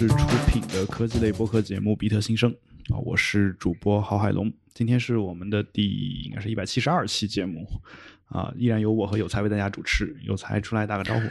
[0.00, 0.16] 市出
[0.50, 2.50] 品的科技类播客节目《比特新生》
[2.94, 4.50] 啊，我是主播郝海龙。
[4.72, 7.68] 今天是我们的第应该是一百七十二期节目
[8.24, 10.16] 啊，依然由我和有才为大家主持。
[10.22, 11.28] 有才出来打个招呼。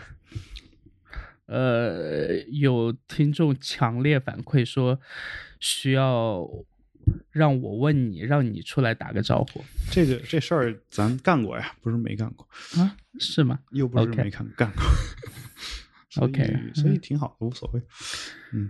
[1.48, 5.00] 呃，有听众强烈反馈说
[5.60, 6.48] 需要
[7.32, 9.65] 让我问你，让你出来打个招呼。
[9.90, 12.96] 这个这事儿咱干过呀，不是没干过啊？
[13.20, 13.62] 是吗？
[13.71, 14.84] 又不是没看干过。
[16.18, 17.82] OK，所以挺好的，无所谓。
[18.54, 18.70] 嗯，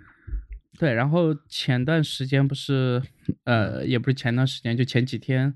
[0.78, 0.94] 对。
[0.94, 3.02] 然后前段时间不是，
[3.46, 5.54] 呃，也不是前段时间，就前几天，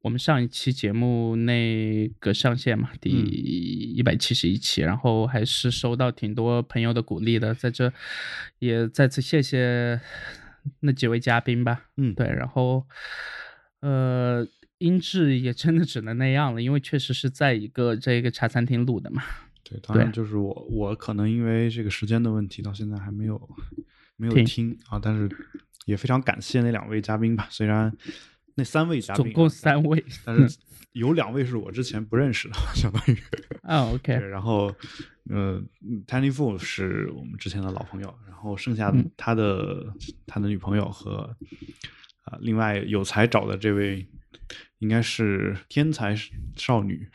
[0.00, 7.92] 我们上一期节目那个上线嘛，第一百七十一期，然后还是收到挺多朋友的鼓励的，在这
[8.58, 10.00] 也再次谢谢
[10.80, 11.90] 那几位嘉宾吧。
[11.98, 12.26] 嗯，对。
[12.26, 12.86] 然后，
[13.80, 14.46] 呃，
[14.78, 19.22] 音质也真的只能那样了，因为确实是在一个这个茶餐厅录的嘛。
[19.64, 23.40] 对，当然就是我，我可能因为这个时间的问题，到现在还没有
[24.16, 25.00] 没有听啊。
[25.02, 25.28] 但是
[25.86, 27.90] 也非常感谢那两位嘉宾吧，虽然
[28.54, 30.58] 那三位嘉宾总共三位，但是
[30.92, 33.18] 有两位是我之前不认识的，相当于
[33.64, 34.14] 啊，OK。
[34.14, 34.72] 然后
[35.28, 35.60] 呃
[36.06, 39.92] ，Tiny Fu 是我们之前的老朋友，然后剩下的他的、
[40.26, 41.36] 他的女朋友和
[42.24, 44.06] 啊，另外有才找的这位
[44.78, 46.14] 应该是天才
[46.54, 47.08] 少女。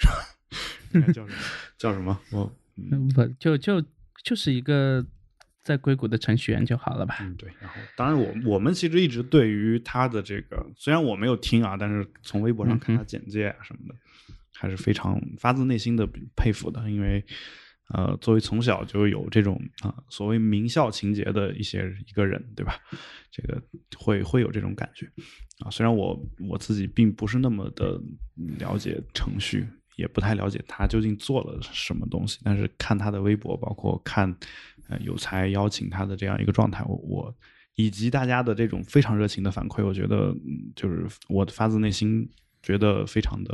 [1.13, 1.37] 叫什么？
[1.77, 2.19] 叫什么？
[2.31, 2.51] 我
[3.13, 3.83] 不就就
[4.23, 5.05] 就是一个
[5.61, 7.17] 在硅谷的程序员就好了吧？
[7.21, 7.51] 嗯，对。
[7.59, 13.95] 然后，当然，我我们其实一直对于他的这个，虽然我没有听啊，但是从微博上看他简介啊什么的，
[14.53, 16.89] 还是非常发自内心的佩服的。
[16.89, 17.23] 因为，
[17.89, 22.79] 呃，作为从小就有这种啊所谓名校情节的一些一个人，对吧？
[23.29, 23.61] 这个
[23.97, 25.05] 会会有这种感觉
[25.59, 25.69] 啊。
[25.69, 28.01] 虽然我我自己并不是那么的
[28.57, 29.67] 了解程序。
[29.99, 34.33] 也不太了解他究竟做了什么东西，但是看他的微博，包括看
[34.87, 37.35] 呃有才邀请他的这样一个状态，我我
[37.75, 40.33] 以及大家的这种非常热情的反馈，我觉得
[40.73, 42.29] 就是我发自内心
[42.63, 43.53] 觉得非常的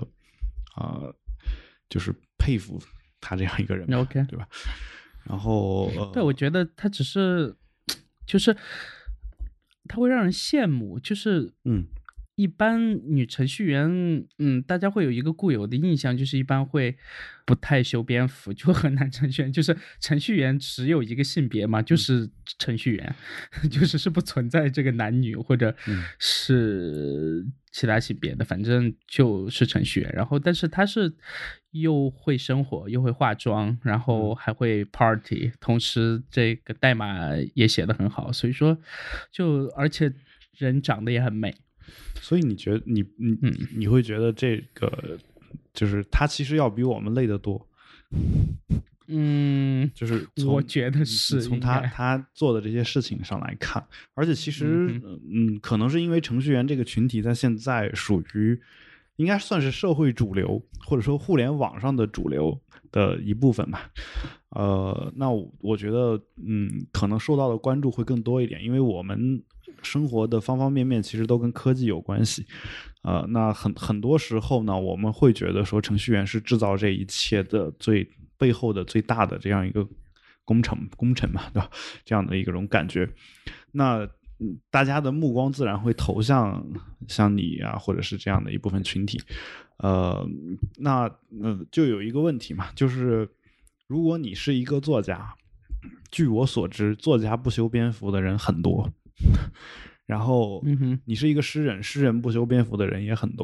[0.76, 1.16] 啊、呃，
[1.90, 2.80] 就是佩服
[3.20, 4.48] 他这样一个人，OK，对吧？
[5.24, 7.56] 然后、呃、对我觉得他只是
[8.28, 8.56] 就是
[9.88, 11.88] 他会让人羡慕，就是嗯。
[12.36, 16.98] 一般女程序员，嗯，大家会有一个固有的印象，就是一般会
[17.46, 22.30] 不太修边幅，就和男程序员，就是程序员只有一个性别嘛，就是
[22.60, 23.16] 程序员，
[23.64, 25.74] 嗯、 就是是不存在这个男女或者
[26.20, 30.12] 是其他性别的，反正就是程序员。
[30.14, 31.16] 然后，但是他是
[31.72, 38.78] 又会生活，又会化妆，然后还会 party，同时这个代码也写得很好，所以说
[39.32, 40.12] 就而且
[40.58, 41.56] 人长得也很美。
[42.22, 43.38] 所以你觉得你你
[43.76, 45.18] 你会觉得这个
[45.74, 47.68] 就是他其实要比我们累得多，
[49.08, 53.86] 嗯，就是我觉得是从他他做的这些事情上来看，
[54.16, 58.60] 而且其实嗯，嗯，可能是因为程序员这个群体在现在属于
[59.18, 62.60] 应该算是社会主流或者说互联网上的主流
[62.92, 63.92] 的一部分吧，
[64.50, 65.30] 呃，那
[65.60, 69.44] 我觉得嗯，可能受到的关注会更多一点，因为我們。
[69.86, 72.46] 生活的方方面面其实都跟科技有关系，
[73.04, 79.88] 呃，那很很多时候呢，我们会觉得说程序员是制造这一切的最背后的最大的这样一个
[80.44, 81.70] 工程工程嘛，对吧？
[82.04, 83.10] 这样的一個種感觉，
[83.72, 84.06] 那
[84.70, 86.66] 大家的目光自然会投向
[87.08, 89.22] 像你啊，或者是这样的一部分群体，
[89.78, 90.28] 呃，
[90.78, 91.04] 那
[91.42, 93.30] 呃就有一个问题嘛，就是
[93.88, 95.34] 如果你是一个作家，
[96.12, 98.92] 据我所知，作家不修边幅的人很多。
[100.06, 100.64] 然后，
[101.06, 103.44] 你是一个诗人，诗人不修边幅的人也很多，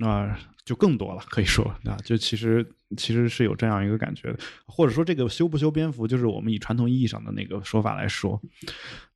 [0.00, 8.40] 啊、呃，就更多了，可以说啊，就其实其实是有这样一个感觉的，或者说这个修不修边幅，就是我们以传统意义上的那个说法来说，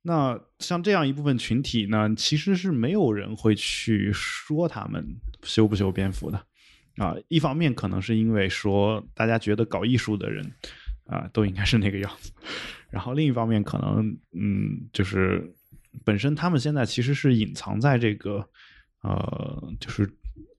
[0.03, 6.37] 那像这样一部分群体呢，其实是没有人会去说他们修不修边幅的，
[6.97, 10.45] 啊、呃，一方面可能是因为说大家觉得搞艺术的人
[11.07, 12.31] 啊、呃，都应该是那个样子。
[12.89, 15.53] 然后另一方面，可能嗯，就是
[16.03, 18.47] 本身他们现在其实是隐藏在这个
[19.01, 20.09] 呃，就是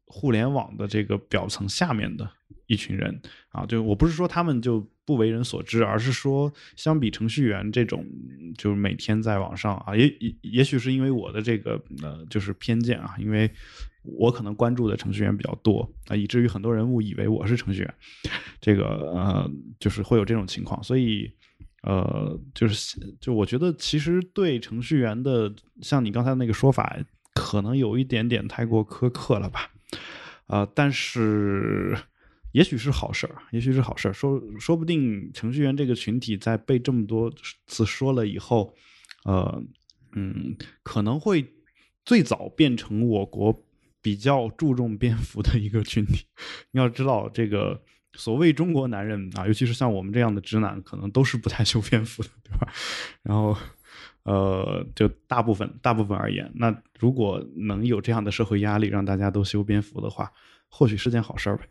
[0.07, 2.31] 互联网的这个表层下面的
[2.67, 3.67] 一群人啊。
[3.67, 8.07] 就我不是说他们就不为人所知，而是说相比程序员这种，
[8.57, 13.51] 就是每天在网上啊，也也也许是因为我的这个呃，就是偏见啊，因为
[14.03, 17.95] 我可能关注的程序员比较多啊，以至于很多人误以为我是程序员，
[18.61, 21.31] 这个呃，就是会有这种情况，所以。
[21.87, 26.99] 呃，就是就我觉得其实对程序员的，像你刚才那个说法，
[27.33, 29.71] 可能有一点点太过苛刻了吧？
[30.49, 31.97] 呃，但是
[32.51, 34.13] 也许是好事儿，也许是好事儿。
[34.13, 37.33] 说说不定程序员这个群体在被这么多
[37.67, 38.75] 次说了以后，
[39.25, 39.63] 呃，
[40.13, 41.45] 嗯，可能会
[42.05, 43.65] 最早变成我国
[44.03, 46.27] 比较注重蝙蝠的一个群体。
[46.73, 47.81] 你要知道，这个
[48.17, 52.73] 所谓中国男人啊，尤其是像我们这样的直男，可能都是不太修边幅的，对吧？
[53.23, 53.57] 然后，
[54.25, 60.33] 呃，就大部分大部分而言，那如果能有这样的社会压力，让大家都修边幅的话，
[60.69, 61.65] 或许是件好事儿呗。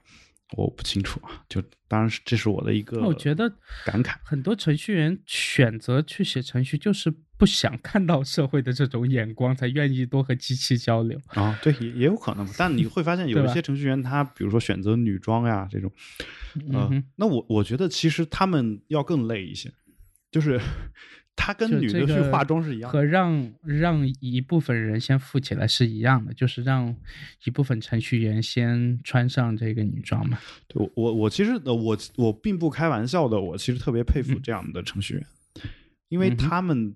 [0.53, 3.51] 我不清楚啊，就当然是这是我的一个，我觉得
[3.85, 4.15] 感慨。
[4.23, 11.59] 很多程序员选择去写程序，就是不想看到社会的这种眼光，才愿意多和机器交流啊。
[11.63, 12.47] 对，也也有可能。
[12.57, 15.91] 但你会发现， 有一些程序员，他比如说选择女装呀这种，
[16.71, 19.73] 嗯，那我我觉得其实他们要更累一些，
[20.31, 20.61] 就是。
[21.35, 26.95] 他跟女的去化妆是一样，和让让一部分人先富起来是一样的，就是让
[27.43, 30.39] 一部分程序员先穿上这个女装嘛。
[30.67, 35.27] 对，我我其实我我并不开玩笑的，我其实特别佩服这样的程序员，
[36.09, 36.95] 因为他们，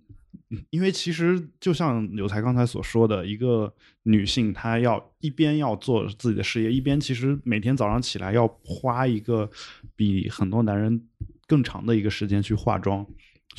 [0.69, 3.71] 因为其实就像有才刚才所说的，一个
[4.03, 9.49] 女性她要一边要做自己的事业，一边其实每天早上起来要花一个
[9.95, 10.99] 比很多男人
[11.45, 13.05] 更长的一个时间去化妆。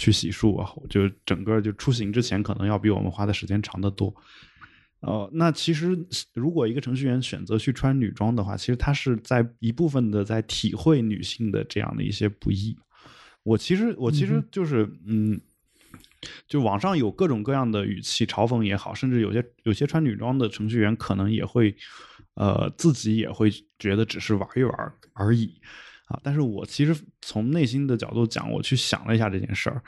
[0.00, 4.14] 去洗漱啊，就整个就出行之前可能要比我们花的时间长得多。
[5.00, 12.75] 呃，那其实如果一个程序员选择去穿女装的话，其实他是在一部分的在体会女性的这样的一些不易。
[13.43, 15.38] 我其实我其实就是嗯，
[16.49, 21.76] 就网上有各种各样的语气嘲讽也好，甚至有些有些穿女装的程序员可能也会
[22.37, 25.61] 呃自己也会觉得只是玩一玩而已。
[26.11, 26.19] 啊！
[26.25, 29.81] 但是我其实从内心的角度讲，我去想了一下这件事儿，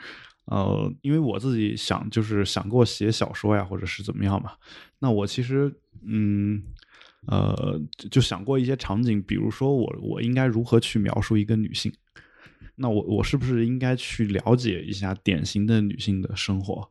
[0.45, 4.53] 呃，因为我自己想就是想过写小说呀，或者是怎么样嘛。
[4.99, 5.69] 那我其实
[6.07, 6.63] 嗯
[7.27, 7.77] 呃
[8.09, 11.91] 就想过一些场景，比如说我我应该如何去描述一个女性？
[12.75, 16.89] 那我我是不是应该去了解一下典型的女性的生活？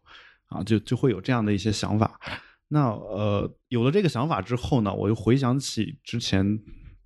[0.48, 2.20] 啊，就就会有这样的一些想法。
[2.68, 6.60] 那呃有了这个想法之后呢，我又回想起之前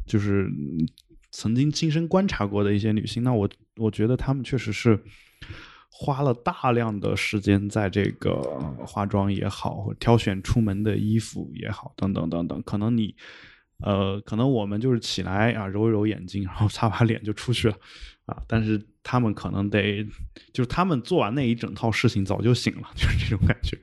[0.08, 0.50] 就是。
[1.38, 3.46] 曾经亲身观察过的一些女性，那我
[3.76, 4.98] 我觉得她们确实是
[5.90, 8.40] 花了大量的时间在这个
[8.86, 12.62] 化妆也好，或挑选出门的衣服也好，等等等等。
[12.62, 13.14] 可能你，
[13.84, 17.76] 呃，可能我们就是起来啊，揉一揉眼睛，然后擦把脸就出去了
[18.24, 18.42] 啊。
[18.46, 20.02] 但是她们可能得，
[20.54, 23.78] 就是她们做完那一整套事情早就醒了， 就是这种感觉。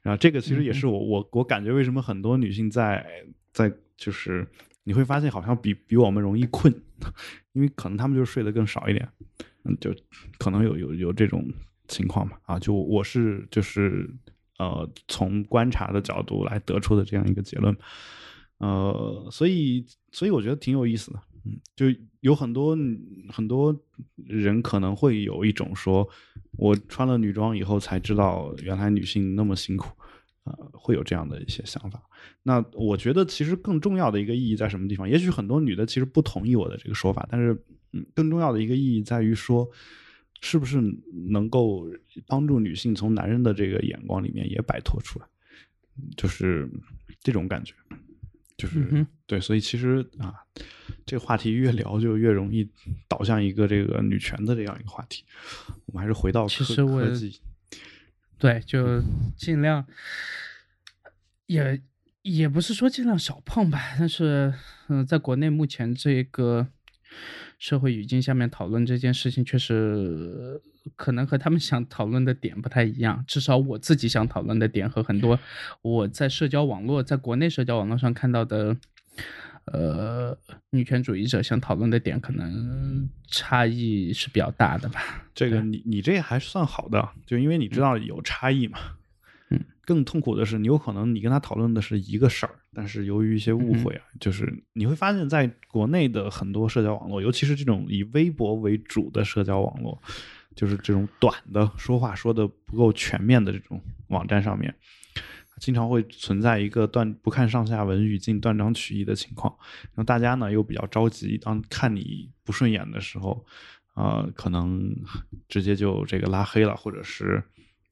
[0.00, 3.04] 然后这个其实也是我我我感觉为什么很多女性在
[3.52, 4.46] 在就是。
[4.86, 6.70] 你会发现好像比比我们容易困，
[7.52, 9.08] 因为可能他们就睡得更少一点，
[9.64, 9.94] 嗯，就
[10.38, 11.46] 可能有有有这种
[11.88, 14.08] 情况嘛啊，就我是就是
[14.58, 17.76] 呃从观察的角度来得出的这样一个结论，
[18.58, 21.86] 呃，所以所以我觉得挺有意思的，嗯，就
[22.20, 22.76] 有很多
[23.30, 23.74] 很多
[24.16, 26.08] 人可能会有一种说，
[26.56, 29.94] 我穿了女装以后才知道原来女性那么辛苦。
[30.44, 32.02] 呃，会有这样的一些想法。
[32.42, 35.08] 那我觉得，其实更重要的一个意义在什么地方？
[35.08, 37.52] 也许很多女的其实不同意我的这个说法，但是，
[37.92, 39.66] 嗯，更重要的一个意义在于说，
[40.42, 40.82] 是不是
[41.30, 41.88] 能够
[42.26, 45.26] 帮助女性从男人的这个眼光里面也摆脱出来，
[46.16, 46.68] 就是
[47.20, 47.74] 这种感觉，
[48.58, 49.40] 就是对。
[49.40, 50.34] 所以其实啊，
[51.06, 52.68] 这个话题越聊就越容易
[53.08, 55.24] 导向一个这个女权的这样一个话题。
[55.86, 57.40] 我们还是回到科科技。
[58.38, 59.00] 对，就
[59.36, 59.86] 尽量，
[61.46, 61.80] 也
[62.22, 64.52] 也不是说尽量少碰吧，但是，
[64.88, 66.66] 嗯，在国内目前这个
[67.58, 70.60] 社会语境下面讨论这件事情，确实
[70.96, 73.24] 可能和他们想讨论的点不太一样。
[73.26, 75.38] 至少我自己想讨论的点和很多
[75.82, 78.76] 我在社交网络，在国内社交网络上看到的。
[79.66, 80.36] 呃，
[80.70, 85.22] 女权主义者想讨论的点可能差异是比较大的吧？
[85.34, 88.78] 这个你你这还算好的，就因为你知道有差异嘛。
[89.50, 99.98] 嗯， 更痛苦的是，你有可能你跟他讨论的是一个事儿，但是由于一些误会啊，就是你会发现在国内的很多社交网络，尤其是这种以微博为主的社交网络，
[100.54, 104.74] 就是这种短的说话说的不够全面的这种网站上面。
[105.60, 113.44] 经常会存在一个断不看上下文语境断章取义的情况，然后大家呢又比较着急，当看你不顺眼的时候，
[113.94, 114.94] 呃，可能
[115.48, 117.42] 直接就这个拉黑了，或者是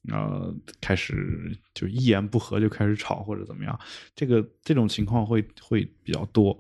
[0.08, 3.78] 呃开始就一言不合就开始吵或者怎么样，
[4.14, 6.58] 这个这种情况会会比较多。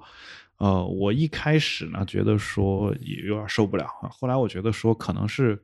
[0.58, 5.60] 呃，我一开始呢觉得说也有点受不了啊，后来我觉得说可能是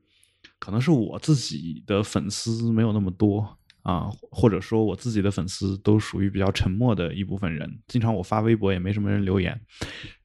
[0.58, 3.56] 可能是我自己的粉丝没有那么多。
[3.88, 9.58] 啊，或者说我自己的粉丝都属于比较沉默的一部分人，经常我发微博也没什么人留言，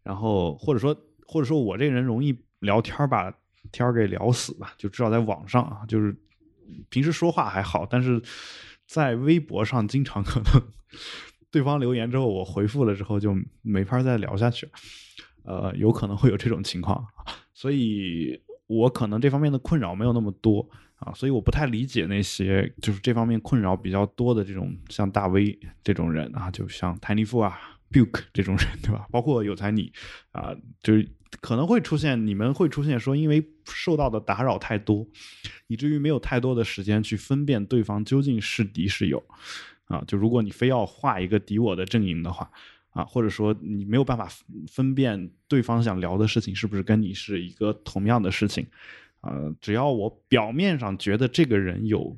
[0.03, 0.93] 然后或者说
[1.25, 3.33] 或者说我这个人容易聊天把
[3.71, 6.13] 天给聊死吧，就至少在网上啊，就是
[6.89, 8.21] 平时说话还好，但是
[8.85, 10.61] 在微博上经常可能
[11.49, 14.69] 对方留言之后，我回复了之后就没法再聊下去，
[15.45, 17.01] 呃，有可能会有这种情况，
[17.53, 20.69] 所以我可能这方面的困扰没有那么多。
[21.03, 27.59] 啊，所以我不太理解那些就是这方面困扰比较多的这种像大 V 这种人啊，就像台尼夫啊、
[27.91, 29.05] Buke 这种人，对吧？
[29.11, 29.91] 包括有才你
[30.31, 31.05] 啊，就是
[31.41, 35.05] 可能会出现，你们会出现说，因为受到的打扰太多，
[35.67, 39.21] 以至于没有太多的时间去分辨对方究竟是敌是友
[39.85, 40.01] 啊。
[40.07, 42.49] 就如果你非要画一个敌我的阵营的话
[42.91, 44.29] 啊，或者说你没有办法
[44.71, 48.65] 分辨对方想聊的事情是不是跟你是一个同样的事情。
[49.23, 52.17] 呃，只要我表面上觉得这个人有，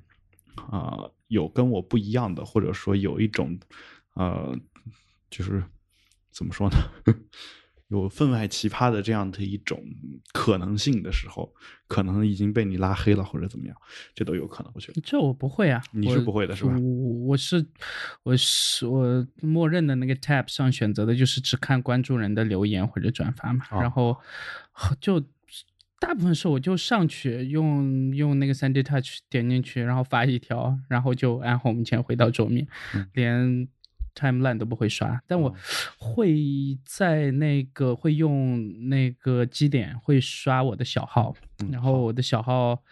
[0.56, 0.98] 啊，
[1.28, 3.60] 有跟我不一样的，或者说有一种，
[4.16, 4.58] 呃，
[5.30, 5.64] 就是
[6.32, 6.78] 怎么说呢，
[7.90, 9.80] 有分外奇葩的这样的一种
[10.34, 11.54] 可能性的时候，
[11.88, 13.78] 可能已经被你拉黑了或者怎么样，
[14.16, 14.72] 这都有可能。
[14.74, 16.72] 我觉得这我不会啊，你是不会的是吧？
[16.72, 17.64] 我我是
[18.24, 24.18] 我是我默认的那个 tab 上选择的就是只看关注人的留言或者转发嘛，然后
[25.00, 25.24] 就。
[26.06, 32.68] 大部分时候我就上去用用那个三 D Touch 点进去，然后发一条，然后就按 Home 键回到桌面，
[33.14, 33.68] 连
[34.14, 35.20] Timeline 都不会刷。
[35.26, 35.56] 但我
[35.98, 41.36] 会在那个会用那个基点会刷我的小号，
[41.72, 42.84] 然后我的小号。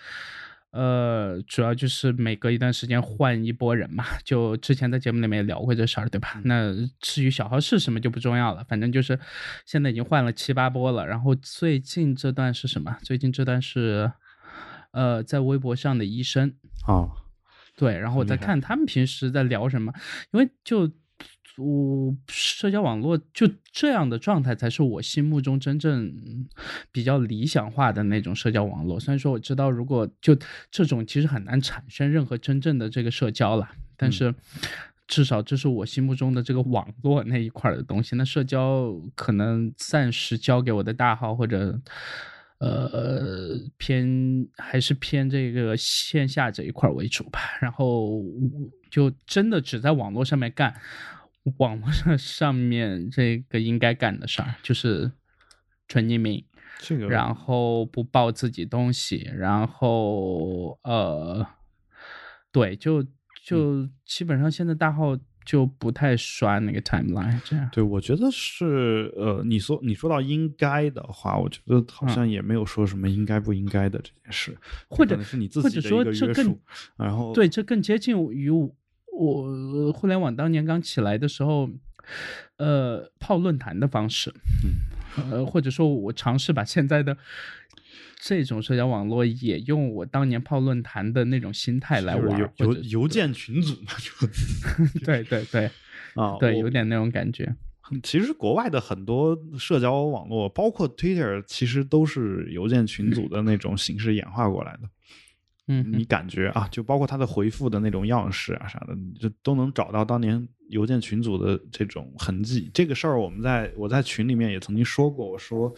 [0.74, 6.42] 呃，主要就是每隔一段时间换一波人嘛， 就之前在节目里面也聊过这事儿，对吧？
[6.44, 9.20] 那至于小号是什么就不重要了，反正就是
[9.66, 11.06] 现在已经换了七八波了。
[11.06, 12.98] 然后最近这段是什么？
[13.04, 14.12] 最近这段是
[14.92, 16.56] 呃，在微博上的医生
[16.88, 17.08] 啊，
[17.78, 19.94] 对，然后我在看他们平时在聊什么，
[20.32, 20.92] 因为就。
[21.58, 26.12] 我社交网络就这样的状态才是我心目中真正
[26.92, 29.00] 比较理想化的那种社交网络。
[29.00, 30.36] 虽然说我知道，如果就
[30.72, 34.34] 这种其实很难产生任何真正的这个社交了，但是
[35.08, 38.16] 至少这是我心目中的这个网络那一块的东西。
[38.16, 41.80] 那社交可能暂时交给我的大号或者
[42.58, 47.40] 呃偏还是偏这个线下这一块为主吧。
[47.62, 48.24] 然后
[48.90, 50.74] 就真的只在网络上面干。
[51.58, 55.12] 网络上上面这个应该干的事儿就是
[55.90, 56.42] 纯匿名，
[56.80, 61.46] 这个，然后不报自己东西，然后呃，
[62.52, 63.06] 对，就
[63.46, 67.70] 就基本上现在大号就不太刷那个 timeline 这样。
[67.74, 74.58] 对，我觉得是呃，你说你说到应该的话，我觉得好像也没有说什么应该不应该的这件事，
[74.90, 76.62] 或者是你自己的一个约束，
[76.96, 78.50] 然后对，这更接近于。
[79.16, 81.70] 我互联网当年刚起来的时候，
[82.58, 84.34] 呃，泡论坛的方式，
[85.32, 87.18] 呃，或者说我尝试把现在的
[88.20, 94.28] 这种社交网络也用我当年泡论坛的那种心态来玩，邮邮件群组嘛，就
[95.06, 95.70] 对对对
[96.16, 97.56] 啊，对，有点那种感觉。
[98.02, 104.90] 其实国外的很多社交网络，包括 Twitter，其实都是邮件群组的那种形式演化过来的。
[105.68, 112.70] 嗯，你感觉啊，就包括他的回复的那种样式啊啥的，就都能找到当年邮件群组的这种痕迹。
[112.74, 115.74] 这个事儿，我们在我在群里面也曾经说过，我说，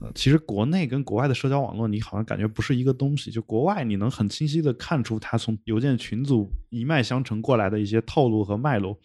[0.00, 3.30] 呃，其实国内跟国外的社交网络，你好像感觉不是一个东西。
[3.30, 8.98] 就国外，你能很清晰的看出他从邮件群组一脉相承过来的一些套路和脉络，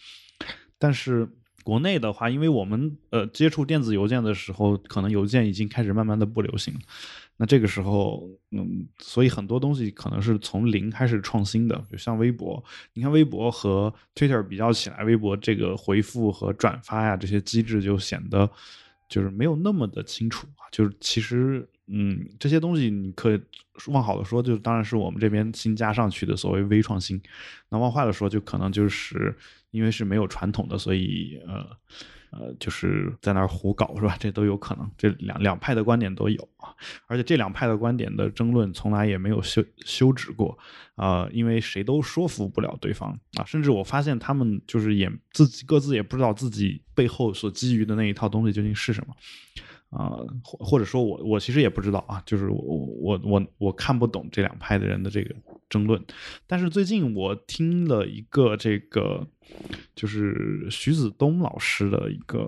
[0.80, 1.28] 但是
[1.66, 6.80] 国内的话，因为我们呃接触电子邮件的时候，可能邮件已经开始慢慢的不流行了。
[7.40, 12.64] 那这个时候，嗯，所以很多东西可能是从零开始创新的，就像微博，
[12.94, 18.50] 你看微博和 Twitter 比较起来，微博这个回复和转发呀这些机制就显得
[19.08, 20.66] 就是没有那么的清楚啊。
[20.72, 23.40] 就是其实，嗯，这些东西你可以
[23.88, 27.20] 往好的说，就当然是我们这边新加上去的所谓微创新；
[27.70, 29.38] 那往坏的说，就可能就是
[29.70, 31.78] 因为是没有传统的，所以呃。
[32.32, 34.18] 呃，就是在那儿胡搞是吧？
[34.20, 36.74] 这都有可能，这两两派的观点都有啊。
[37.08, 40.58] 而且这两派的观点的争论从来也没有休休止过
[40.96, 43.46] 啊，因为谁都说服不了对方啊。
[43.46, 49.16] 甚至我发现他们就是也自己各自也不知道自己背后所基于的那一套东西究竟是什么
[49.90, 55.36] 啊，或或者说我我其实也不知道啊，就是我我我我看不懂这两派的人的这个。
[55.70, 56.02] 争论，
[56.48, 59.28] 但是最近我听了一个这个，
[59.94, 62.40] 就是徐子东老师的一个，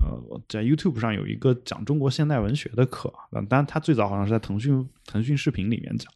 [0.00, 6.12] 呃，在 YouTube 上有一个讲中国现代文学的课，当然他最早好像是在腾讯腾讯视频里面讲，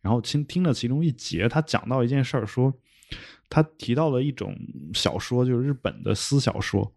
[0.00, 2.72] 然后听听了其中一节，他讲到一件事儿，说
[3.48, 4.56] 他提到了一种
[4.92, 6.94] 小说，就是日本的私小说，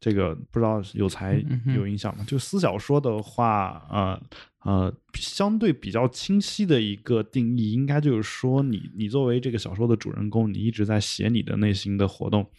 [0.00, 1.44] 这个不知道有才
[1.76, 2.24] 有影响吗？
[2.26, 4.22] 就私小说的话，呃
[4.64, 12.50] 呃，相对比较清晰的一个定义，应该就是说，你你作为这个小说的主人公，你一直在写你的内心的活动，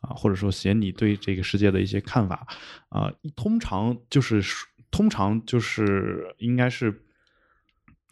[0.00, 2.46] 啊，或者说写你对这个世界的一些看法，
[2.88, 4.42] 啊，通常就是
[4.90, 7.00] 通常就是应该是。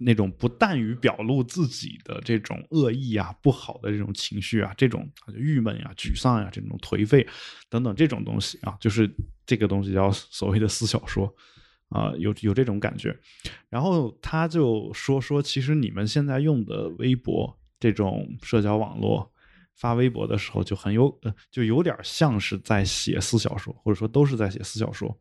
[0.04, 7.26] 那种不但于表露自己的这种恶意啊、不好的这种情绪啊、这种郁闷呀、沮丧呀、这种颓废
[7.68, 9.10] 等等这种东西啊，就是
[9.46, 11.32] 这个东西叫所谓的私小说
[11.88, 13.16] 啊，有有这种感觉。
[13.68, 19.32] 然后他就说说，其实你们现在用的微博这种社交网络
[19.74, 25.18] 发微博的时候，就很有呃，就有点像是在写私小说，或者说都是在写私小说。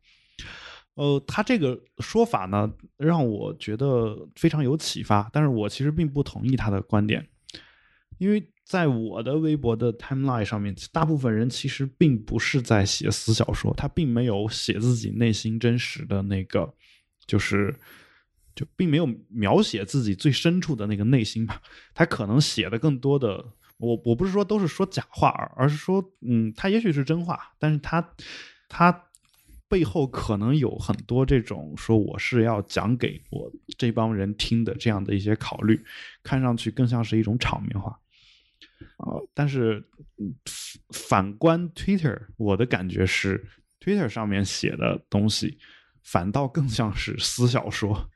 [0.95, 5.29] 呃，他这个说法呢，让我觉得非常有启发。
[5.31, 7.25] 但是我其实并不同意他的观点，
[8.17, 16.73] 因为在我的微博的 timeline 上面，大部分人其实并不是在写私小说，他并没有写自己内心真实的那个，
[17.25, 17.73] 就是
[18.53, 21.61] 就并没有描写自己最深处的那个内心吧。
[21.93, 28.13] 他可能写的更多的，我我不是说都是说假话，而是说，嗯，他也许是真话，但是他
[28.67, 29.05] 他。
[29.71, 35.81] 背后可能有很多这种说我是要讲给我这帮人听的这样的一些考虑，
[36.21, 37.97] 看上去更像是一种场面话
[38.97, 39.15] 啊。
[39.33, 39.81] 但是
[40.89, 43.41] 反观 Twitter，我的感觉是
[43.79, 45.57] Twitter 上面写的东西
[46.03, 48.09] 反倒更像是私小说。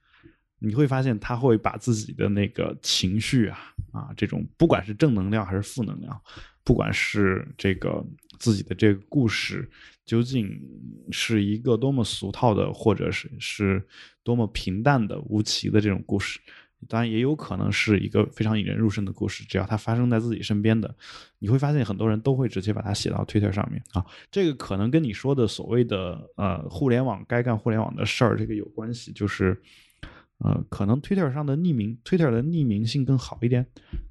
[0.60, 3.60] 你会发现他会把自己的那个情绪啊
[3.94, 6.22] 啊这种不管是正能量还是负能量，
[6.66, 8.04] 不管是这个
[8.40, 9.70] 自己的这个故事。
[10.06, 10.62] 究竟
[11.10, 13.84] 是一个多么俗套的，或者是是
[14.24, 16.40] 多么平淡的、无奇的这种故事？
[16.88, 19.44] 当然，也有可能是一个非常引人入胜的故事。
[19.46, 20.96] 只要它发生在自己身边的，
[21.40, 24.06] 你会发现很多人都会直接把它写到 Twitter 上面啊。
[24.30, 29.60] 这个可能跟你说的所谓的呃互联网该干互联网的事儿这个有关系，就是。
[30.40, 33.66] 呃，可能 Twitter 上的匿名，Twitter 的匿名性更好一点，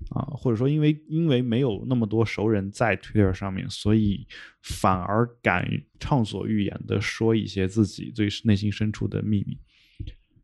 [0.08, 4.26] 啊，或者说因为因为没有那么多熟人在 Twitter 上面，所以
[4.62, 5.68] 反而敢
[6.00, 9.58] 畅所欲言的说一些自己最内心深处的秘密，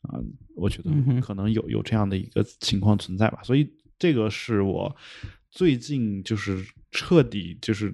[0.03, 0.21] 啊，
[0.55, 0.91] 我觉得
[1.23, 3.43] 可能有有这样的一个情况存在吧。
[3.43, 3.67] 所以
[3.99, 4.95] 这个是我
[5.51, 7.91] 最近就是彻底就是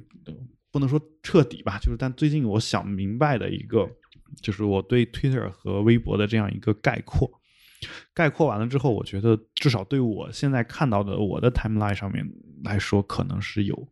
[0.73, 3.89] 不能说彻底吧，就是但最近我想明白的一个，
[4.43, 7.31] 就是我对 Twitter 和微博的这样一个概括。
[8.15, 12.27] 概括完了之后，我觉得至少对我现在看到的我的 timeline 上面
[12.65, 13.89] 来说，可能是有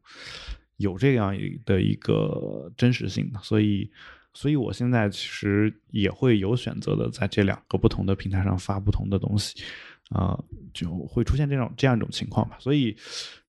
[0.79, 3.91] 有这样的一个真实性的，所以，
[4.33, 9.63] 所以我现在其实也会有选择的，在这两个不同的平台上发不同的东西，
[10.11, 10.39] 啊，
[10.73, 12.57] 就会出现这种这样一种情况吧。
[12.59, 12.97] 所以，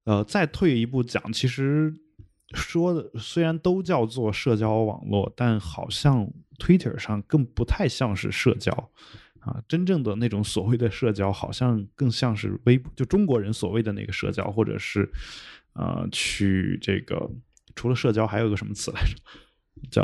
[0.04, 1.94] 呃，再退一步讲，其实
[2.54, 6.30] 说的虽然都叫做社交网络，但好像
[6.60, 8.92] Twitter 上更不太像是社交。
[9.46, 15.08] 啊，真正的那种所谓的社交，好像更像是微就中国人所谓的那个社交，或者是，
[15.74, 17.30] 呃，去这个
[17.76, 19.16] 除了社交还有个什么词来着？
[19.92, 20.04] 叫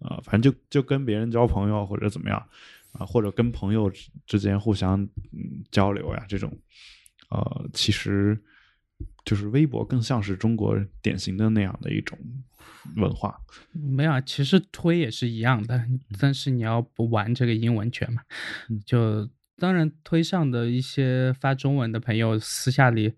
[0.00, 2.46] 啊，反正就就跟别人交朋友或者怎么样
[2.92, 3.90] 啊，或者跟朋友
[4.26, 5.00] 之间互相
[5.32, 6.52] 嗯交流呀，这种，
[7.30, 8.38] 呃，其实
[9.24, 12.18] 就是微博更像是中国典型的那样的一种。
[12.96, 13.38] 文化
[13.72, 15.84] 没有，其实推也是一样的，
[16.18, 18.22] 但是你要不玩这个英文圈嘛，
[18.86, 23.12] 就当然推上的一些发中文的朋友，私下里，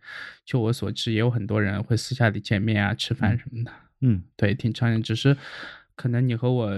[0.45, 3.73] 就我所知，也有很多人会私下里见面啊、吃饭什么的。
[4.01, 5.37] 嗯，对，挺常见，只是
[5.95, 6.69] 可能你和我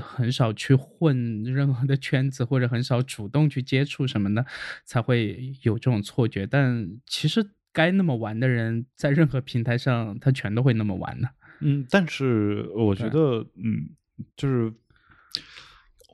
[0.00, 4.46] 很少去混任何的圈子，或者很少主动去接触什么的，
[4.84, 6.46] 才会有这种错觉。
[6.46, 11.28] 但其实该那么玩的人，在任何平台上，他全都会那么玩的。
[11.60, 13.90] 嗯，但是我觉得，嗯，
[14.36, 14.72] 就是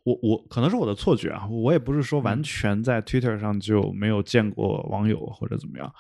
[0.05, 5.95] 我我可能是我的错觉啊，我也不是说完全在 Twitter 上就没有见过网友或者怎么样，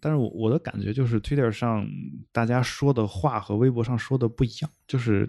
[0.00, 1.86] 但是我我的感觉就是 Twitter 上
[2.32, 5.28] 大家说的话和微博上说的不一样，就是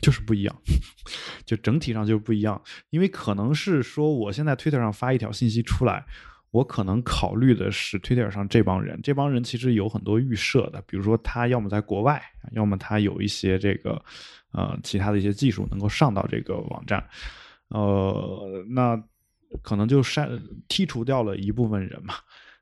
[0.00, 0.54] 就是不一样，
[1.46, 6.04] 就整体上就是不一样，因为可能是说我现在 Twitter 上发一条信息出来。
[6.52, 14.04] 我可能考虑的是 Twitter 上这帮人，这帮人其实有很多预设的，比如说他要么在国外，要么他有一些这个
[14.52, 17.02] 呃其他的一些技术能够上到这个网站，
[17.68, 19.02] 呃，那
[19.62, 20.28] 可能就删
[20.68, 22.14] 剔除掉了一部分人嘛。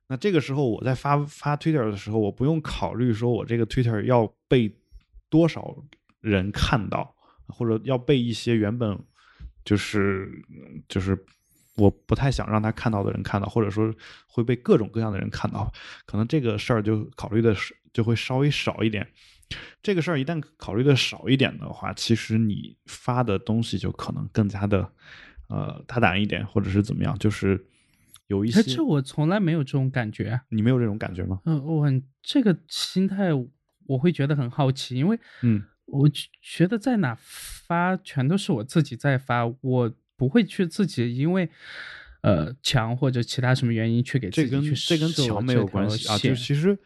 [0.07, 4.72] 那这个时候我在发发 Twitter 的时候，我不用考虑说我这个 Twitter 要被
[5.29, 5.76] 多少
[6.20, 7.12] 人看到，
[7.48, 8.96] 或者要被一些原本
[9.64, 10.31] 就是
[10.88, 11.18] 就是。
[11.76, 13.92] 我不太想让他看到的人看到，或者说
[14.26, 15.72] 会被各种各样的人看到，
[16.04, 17.54] 可能这个事儿就考虑的
[17.92, 19.06] 就会稍微少一点。
[19.83, 24.92] 这个事儿一旦考虑的少一点的话，其实你发的东西就可能更加的
[25.48, 27.66] 呃大胆一点，或者是怎么样，就是
[28.28, 28.62] 有一些。
[28.62, 30.40] 这我从来没有这种感觉。
[30.50, 31.40] 你没有这种感觉吗？
[31.46, 33.30] 嗯，我很这个心态
[33.87, 36.09] 我会觉得很好奇，因为嗯，我
[36.40, 41.48] 觉得在哪发全都是我自己在发，我不会去自己因为
[42.20, 46.78] 呃强或者其他什么原因去给自己去这跟强没有关系啊，就其实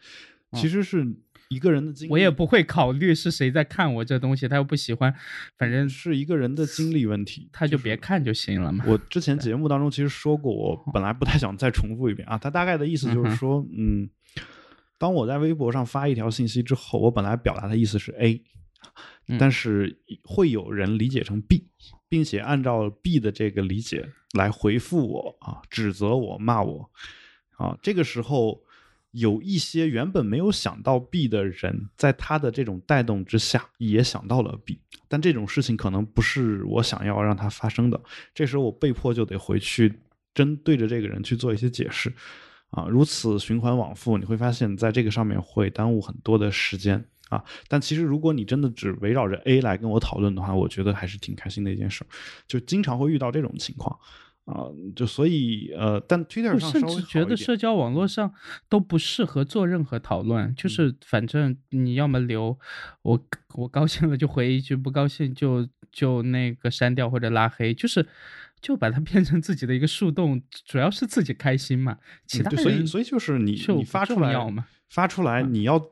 [0.52, 1.04] 其实是。
[1.50, 5.14] 一个人的经历，我也不会考虑是谁在看我这东西，他又不喜欢，
[5.58, 8.82] 反正是一个人的经历问题，他就别看就行了嘛。
[8.88, 12.38] 我之前节目当中其实说过，我本来不太想再重复一遍啊。
[12.38, 14.08] 他大概的意思就是说，嗯，
[14.98, 18.42] 当我在微博上发一条信息之后，我本来表达的意思是 A，
[19.38, 21.68] 但是会有人理解成 B，
[22.14, 26.88] 并且按照 B 的这个理解来回复我啊，指责我、骂我
[27.56, 28.62] 啊，这个时候。
[29.14, 38.00] 有一些原本没有想到 B 的人，在他的这种带动之下，也想到了 B，但这种事情可能不是我想要让它发生的。
[38.34, 40.00] 这时候我被迫就得回去
[40.34, 42.12] 针对着这个人去做一些解释，
[42.70, 47.44] 啊，如此循环往复，你会发现在这个上面会耽误很多的时间啊。
[47.68, 52.04] 但其实如果你真的只围绕着 A 来跟我讨论的话，我觉得还是挺开心的一件事，
[52.46, 53.98] 就经常会遇到这种情况。
[54.44, 58.30] 啊，就所以呃，但 Twitter 上甚至觉得社交网络上
[58.68, 62.58] 都不适合做任何讨论，就是反正你要么留，
[63.00, 68.06] 我我高兴了就回一句，不高兴就就那个删掉或者拉黑，就是
[68.60, 71.96] 就把它变成自己的一个树洞，主要是自己开心嘛。
[72.26, 74.34] 其他所以所以就是你你发出来
[74.90, 75.82] 发出来你要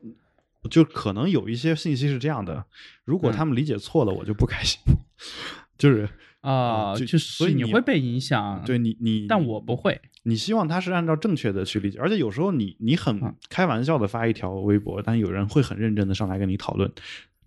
[0.69, 2.65] 就可能有一些信息是这样的，
[3.05, 4.79] 如果他们理解错了，我就不开心，
[5.77, 6.09] 就是。
[6.41, 10.01] 啊，就是所以你会被影响，对你你，但我不会。
[10.23, 16.91] 你希望他是按照正确的去理解，而且有时候你你很开玩笑的发一条微博，但有人会很认真的上来跟你讨论。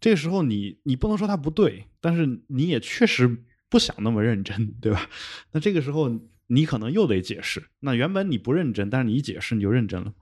[0.00, 5.10] 这个时候你你不能说他不对，但是你也确实不想那么认真，对吧？
[5.52, 7.62] 那这个时候你可能又得解释。
[7.80, 10.14] 那原本你不认真，但是你一解释你就认真了，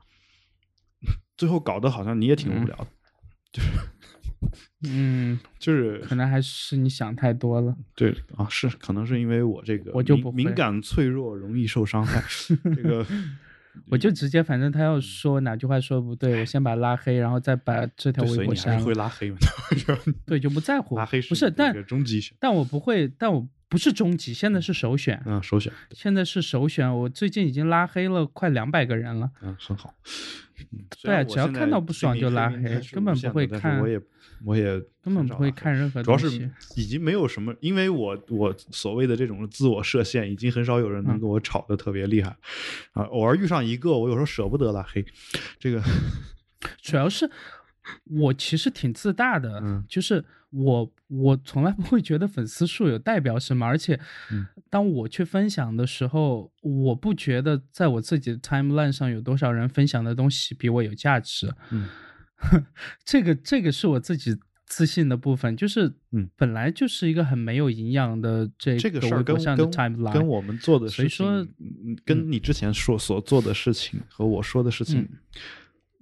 [1.37, 2.87] 最后搞得好像你也挺无聊的，
[3.53, 3.69] 就是。
[4.87, 7.75] 嗯，就是可能还是你想太多了。
[7.95, 12.23] 对啊，是可能是因为我这个我就不敏感脆弱，容易受伤害。
[12.77, 13.07] 这个
[13.89, 18.85] 我就直接，反正他要说哪句话说的不对，我先把他拉黑，然后再把这条微博删了。
[18.85, 19.39] 会拉黑吗？
[20.27, 20.95] 对，就不在乎。
[20.99, 25.23] 拉黑不是，但终极，但我不会，但我不是终极，现在是首选。
[25.27, 25.73] 嗯，首选。
[25.93, 29.31] 现在是首选，我最近已经拉黑了快两百个人了。
[29.43, 29.95] 嗯，很好。
[31.03, 33.81] 对，只要看到不爽就拉黑，根本不会看。
[33.81, 34.01] 我也。
[34.45, 42.37] 我也根本不会看任何主要是已经没有什么，因为我我所谓的这种自我设限，已经很少有人能跟我吵得特别厉害
[42.93, 43.05] 啊。
[43.05, 45.03] 偶尔遇上一个，我有时候舍不得拉黑。
[45.59, 45.83] 这个
[46.83, 47.31] 主要是
[48.11, 53.99] 我其实挺自大的，就是我我从来不会觉得粉丝数有代表什么，而且
[54.71, 61.53] 当我去分享的时候，我不觉得在我自己的 timeline 上有多少人分享的东西比我有价值。
[61.71, 61.89] 嗯。
[63.07, 69.71] 这个这个是我自己自信的部分，就是嗯，本来就是一个很没有营养的这这个事儿跟跟
[70.13, 71.49] 跟我们做的事情，所以说
[72.05, 75.09] 跟你之前说所做的事情和我说的事情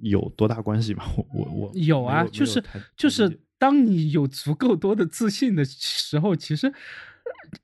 [0.02, 1.10] 有多大关系吧？
[1.16, 2.62] 我我我有啊，就是
[2.96, 6.72] 就是当你有足够多的自信的时候，其实。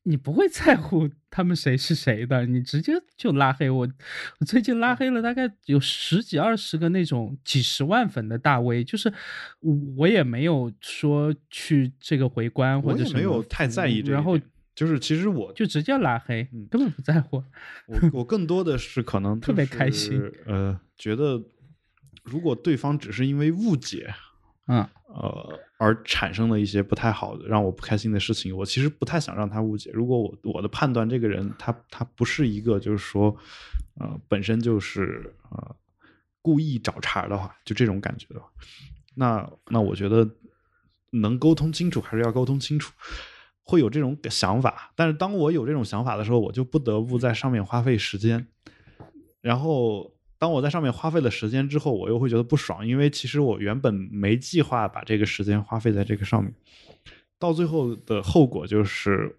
[0.02, 3.88] 你不会在乎他们谁是谁的，你直接就拉黑我。
[4.38, 9.12] 我最近拉黑了大概有十几二十个那种几十万粉的大 V，就是
[9.96, 13.98] 我也没有说去这个回关或者没有太在意。
[14.00, 14.38] 然后
[14.74, 17.42] 就是其实我就直接拉黑，根本不在乎。
[17.86, 21.42] 我我更多的是可能特别开心，呃，觉得
[22.30, 24.14] 如果对方只是因为误解。
[24.70, 28.54] 嗯，呃，而产生了一些不太好的、让我不开心的事情。
[28.54, 29.90] 我其实不太想让他误解。
[29.94, 33.34] 如果我我的判断，这个人他他不是一个，就是说，
[33.98, 35.74] 呃，本身就是呃
[36.42, 38.46] 故意找茬的话，就这种感觉的话，
[39.14, 40.28] 那那我觉得
[41.12, 42.92] 能沟通清楚还是要沟通清楚，
[43.62, 44.92] 会有这种想法。
[44.94, 48.46] 但是当我有这种想法的时候，我就不得不在上面花费时间，
[49.40, 50.12] 然后。
[50.40, 56.54] 当我在上面花费了时间之后，我又会觉得不爽，因为其实我原本没计划把这个时间花费在这个上面，
[57.40, 59.36] 到最后的后果就是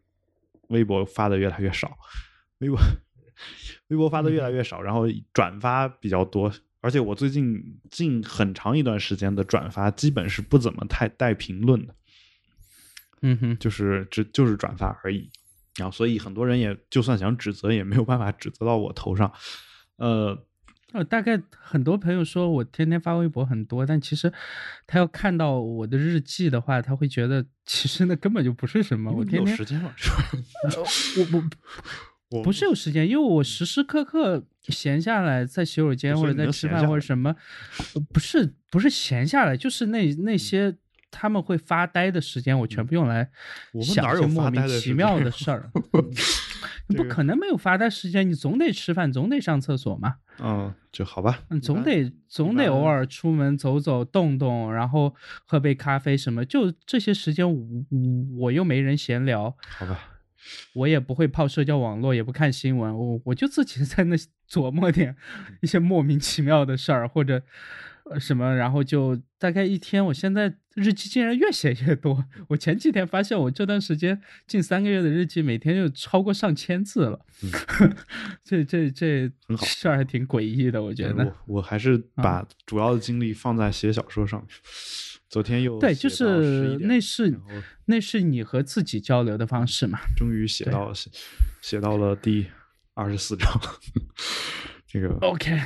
[0.67, 1.97] 微博发的越来越少，
[2.57, 2.77] 微博
[3.87, 11.95] 微博发的越来越少，然后转发比较多，而且我最近近很长一段时间的转发基本是不怎么太带评论的，
[13.21, 15.29] 嗯哼，就是只就是转发而已，
[15.77, 19.31] 然后所以很多人也就算想指责也没有办法指责到我头上，
[19.95, 20.45] 呃。
[20.91, 24.31] 呃，大概很多朋友说我天天发微博很多，但其实
[24.87, 29.11] 他要看到我的日记的话，他会觉得其实那根本就不是什么。
[29.11, 30.25] 我天天有时间了，是吧？
[31.33, 31.43] 我
[32.39, 37.35] 我不是有时间，因为我时时刻刻闲下来在洗手间或者在吃饭或者什么，
[38.13, 40.75] 不是不是闲下来，就是那那些
[41.11, 43.29] 他们会发呆的时间，我全部用来
[43.81, 45.71] 想些莫名其妙的事儿。
[46.87, 50.15] 你 不可能没有发呆时间，你总得吃饭，总得上厕所嘛。
[50.39, 51.43] 嗯，就好吧。
[51.49, 55.13] 嗯，总得总得偶尔出门走走动动，然后
[55.45, 57.57] 喝杯咖啡什么，就这些时间，我
[58.37, 59.55] 我又没人闲聊。
[59.67, 60.15] 好吧。
[60.73, 64.15] 我也不会泡社交网络，也不看新闻，我我就自己在那
[64.49, 65.15] 琢磨点
[65.61, 67.43] 一些莫名其妙的事儿，或者。
[68.17, 68.55] 什么？
[68.55, 72.23] 然后就大概一天，我现在日记竟然越写越多。
[72.47, 77.19] 我前几天发现，我这段时间近三个月的日记，每天就超过上千字了。
[78.43, 81.25] 这这这事儿还挺诡异的，我觉得。
[81.25, 84.49] 我我还是把主要的精力放在写小说上面。
[85.29, 87.39] 昨天又对，就是那是
[87.85, 89.99] 那是你和自己交流的方式嘛？
[90.17, 91.11] 终于写到写
[91.61, 92.47] 写到了第
[92.95, 93.47] 二十四章，
[94.87, 95.59] 这个 OK。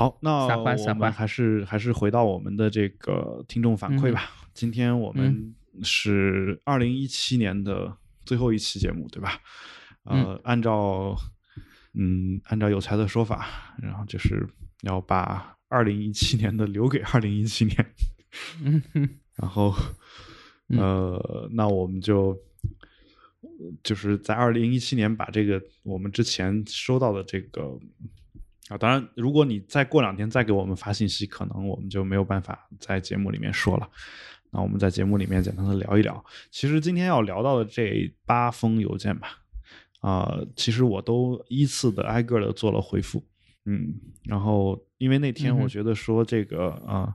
[0.00, 4.30] 好，那我们还是还是回到我们的这个听众反馈吧。
[4.54, 9.38] 今天我们是二零一七年的最后一期节目，对吧？
[10.04, 11.14] 呃，按照
[11.92, 14.48] 嗯按照有才的说法，然后就是
[14.84, 17.86] 要把二零一七年的留给二零一七年。
[18.64, 18.82] 嗯，
[19.36, 19.74] 然后
[20.68, 22.34] 呃，那我们就
[23.82, 27.78] 就是在二零一七年把这个我们之前收到的这个。
[28.70, 33.90] 啊，当然，如果你再过两天再给我们发信息，可能我们就没有办法在节目里面说了。
[34.50, 36.24] 那我们在节目里面简单的聊一聊。
[36.52, 39.38] 其实今天要聊到的这八封邮件吧，
[40.00, 43.22] 啊，其实我都依次的挨个的做了回复。
[43.64, 47.12] 嗯，然后因为那天我觉得说这个啊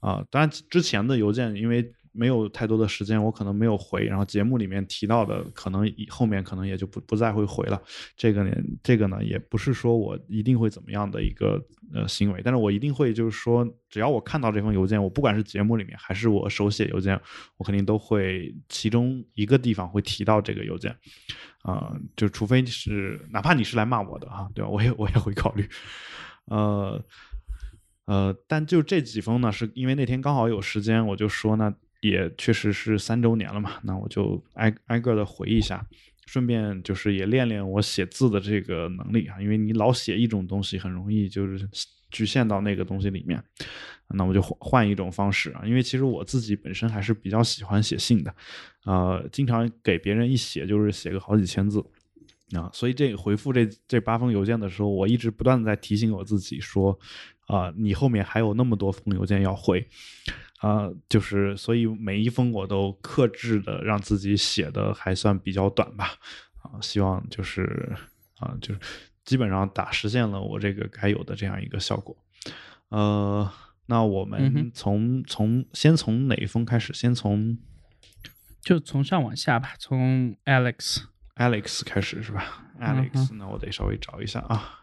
[0.00, 1.92] 啊，当然之前的邮件因为。
[2.14, 4.04] 没有太多的时间，我可能没有回。
[4.04, 7.82] 然后节目里面提到的，可能后面可能也就不不再会回了。
[8.16, 11.60] 这个呢，这个呢，也不是说我一定会怎么样的一个
[11.92, 17.20] 呃行为，但是我一定会就是说，只要我看到这封邮件，我不管是节目里面还是我手写邮件，
[17.56, 20.96] 我肯定都会其中一个地方会提到这个邮件。
[21.62, 24.68] 啊，就除非是哪怕你是来骂我的哈，对吧？
[24.70, 25.68] 我也我也会考虑。
[26.46, 27.02] 呃
[28.06, 31.74] 呃，但就这几封呢，是因为那天刚好有时间，我就说呢。
[32.08, 35.86] 也确实是三周年了嘛，那我就挨挨个的回忆一下，
[36.26, 41.66] 顺便就是也练练我写字的这个能力啊，因为你老写一种东西，很容易就是
[42.10, 43.42] 局限到那个东西里面。
[44.08, 48.34] 那我就换换一种方式啊，因为其实我自己本身还是比较喜欢写信的，
[48.84, 51.82] 呃，经常给别人一写就是写个好几千字
[52.52, 56.96] 啊，所以这回复这这八封邮件的时候，我一直不断的在提醒我自己说，
[57.46, 59.88] 啊，你后面还有那么多封邮件要回。
[60.60, 66.12] 啊，就是所以每一封我都克制的让自己写的还算比较短吧，
[66.62, 67.94] 啊，希望就是
[68.38, 68.80] 啊，就是
[69.24, 72.16] 基本上打实现了我这个该有的这样一个效果。
[72.88, 73.50] 呃，
[73.86, 76.94] 那我们从从先从哪一封开始？
[76.94, 77.58] 先从
[78.62, 81.02] 就从上往下吧，从 Alex
[81.36, 84.80] Alex 开始是吧？Alex，那我得稍微找一下啊。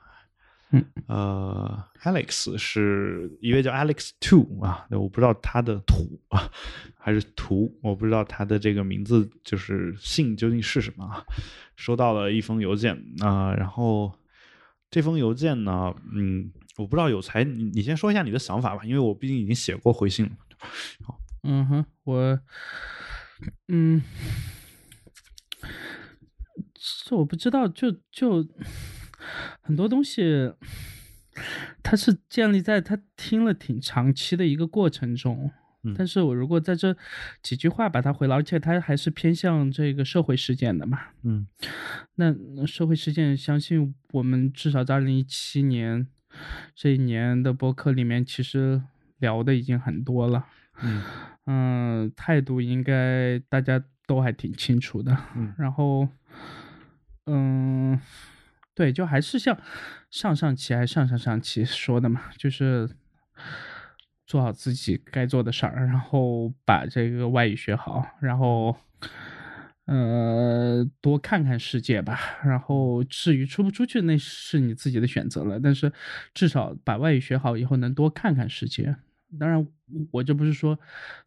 [0.74, 6.50] 嗯，呃，Alex 是一位叫 Alex Two 啊，我不知道他的土啊
[6.98, 11.26] 还是图，我不知道他的这个名字就是姓究竟是什么啊。
[11.76, 14.18] 收到了一封邮件啊，然后
[14.90, 20.32] 这封邮件呢，嗯，我不知道有才，你你先说一下你的想法吧，因为我毕竟已经写过回信了。
[21.06, 22.40] 好，嗯哼，我，
[23.68, 24.02] 嗯，
[27.08, 28.48] 这我不知道，就就。
[29.62, 30.54] 很多东西，
[31.82, 35.52] 它是建立在他听了挺长期的一个过程中。
[35.98, 36.96] 但是我如果在这
[37.42, 41.00] 几句话把它回了，而且它还是偏向这个社会事件的嘛。
[41.24, 41.48] 嗯，
[42.18, 42.36] 那
[42.68, 46.06] 社会事件，相信我们至少在二零一七年
[46.76, 48.80] 这一年的博客里面，其实
[49.18, 50.46] 聊的已经很多了。
[50.84, 51.02] 嗯
[51.48, 55.18] 嗯，态度应该大家都还挺清楚的。
[55.36, 56.08] 嗯，然后，
[57.26, 58.00] 嗯。
[58.82, 59.56] 对，就还是像
[60.10, 62.90] 上上期还是上上上期说的嘛，就是
[64.26, 68.76] 做好自己该做的事儿，然后把这个外语学好，然后
[69.86, 72.20] 呃多看看世界吧。
[72.44, 75.60] 然后至于出不出去，那是你自己的选择了。
[75.60, 75.94] 但是
[76.34, 78.96] 至少把外语学好以后，能多看看世界。
[79.40, 79.66] 当然，
[80.12, 80.78] 我这不是说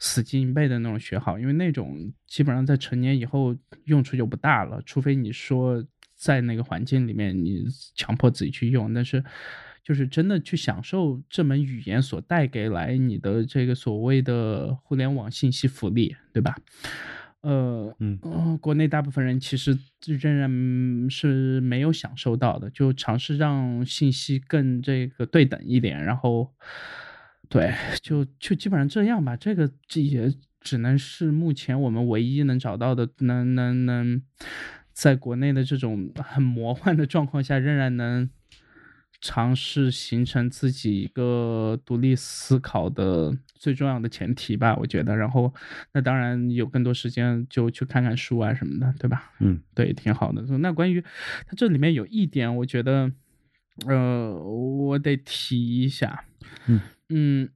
[0.01, 5.85] 死记硬背的那种学好，因为那种基本上在成年以后用处就不大了，除非你说。
[6.25, 9.23] 在那个环境里面，你强迫自己去用，但是
[9.83, 16.57] 就是真的去享受这门语言所带给来你的这个所谓的互联网信息福利，对吧？
[17.43, 26.55] 呃，嗯呃国内大部分人其实仍然是没有享受到的，就尝试让信息更这个对等一点，然后，
[27.51, 29.37] 对，就就基本上这样吧。
[29.37, 30.33] 这个这也
[30.63, 34.23] 只能是目前我们唯一能找到的，能能能
[34.95, 38.31] 在国内的这种很魔幻的状况下，仍然能
[39.21, 45.17] 尝试形成自己一个独立思考的最重要的前提吧，我觉得。
[45.17, 45.53] 然后，
[45.93, 49.33] 那当然有更多时间就去看看书啊什么的，对吧？
[49.41, 50.43] 嗯，对，挺好的。
[50.59, 53.11] 那关于它这里面有一点，我觉得，
[53.87, 56.25] 呃，我得提一下，
[56.69, 57.49] 嗯嗯，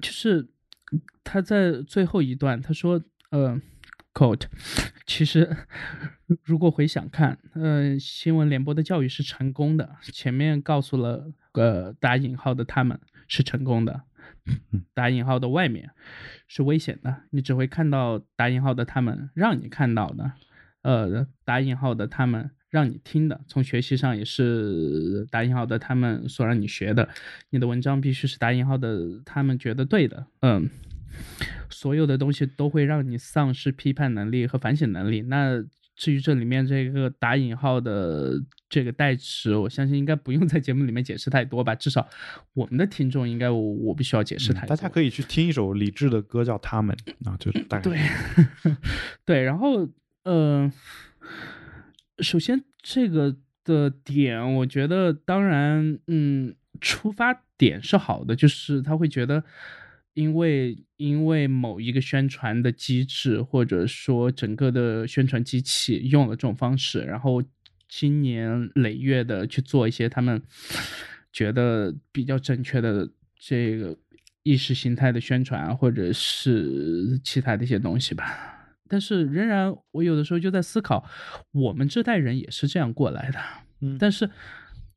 [0.00, 0.48] 就是
[1.24, 3.58] 他在最后一段他说，呃
[5.06, 5.56] 其实
[6.42, 14.02] 如果回想看，呃，新闻联播的教育是成功的，前面告诉了呃打引号的他们是成功的，
[14.92, 15.90] 打引号的外面
[16.48, 20.32] 是危险的，你只会看到打引号的他们让你看到的，
[20.82, 27.08] 呃，打引号的他们让你听的，从学习上也是打引号的他们所让你学的，
[27.50, 30.68] 你的文章必须是打引号的他们觉得对的，嗯。
[31.80, 35.22] 所有的东西都会让你丧失批判能力和反省能力。
[35.22, 35.64] 那
[35.94, 38.32] 至于这里面这个打引号的
[38.68, 41.76] 这个代词，我相信应该不用在节目里面解释太多吧。
[41.76, 42.04] 至少
[42.54, 44.66] 我们的听众应该我我不需要解释太多。
[44.66, 46.96] 嗯大家可以去听一首李志的歌，叫《他们》
[47.30, 47.98] 啊，就大概对，
[49.24, 49.88] 对，然后
[50.24, 50.72] 呃，
[52.18, 59.44] 首先这个的点，我觉得当然，嗯，出发点是好的，就是他会觉得。
[60.18, 67.40] 因为因为某一个宣传的机制，或者说整个的宣传机器用了这种方式，然后
[67.88, 70.42] 经年累月的去做一些他们
[71.32, 73.96] 觉得比较正确的这个
[74.42, 78.74] 意识形态的宣传，或者是其他的一些东西吧。
[78.88, 81.08] 但是仍然，我有的时候就在思考，
[81.52, 83.38] 我们这代人也是这样过来的，
[83.82, 84.28] 嗯但是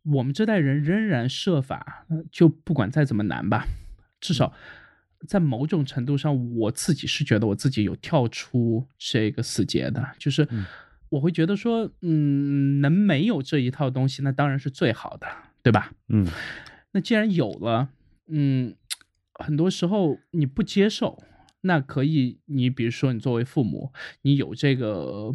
[0.01, 3.67] 我们这代人仍然设法，呃就不管再怎么难吧，
[4.19, 4.51] 至少。
[5.27, 10.47] 在某种程度上，我自己是觉得我自己有跳出这个死结的，就是
[11.10, 15.27] 我会觉得说，嗯，能没有这一套东西，那当然是最好的，
[15.62, 15.93] 对吧？
[16.10, 16.27] 嗯
[16.91, 17.89] 那既然有了，
[18.27, 18.75] 嗯，
[19.34, 21.23] 很多时候你不接受，
[21.62, 25.31] 那可以，你比如说你作为父母，你有这个。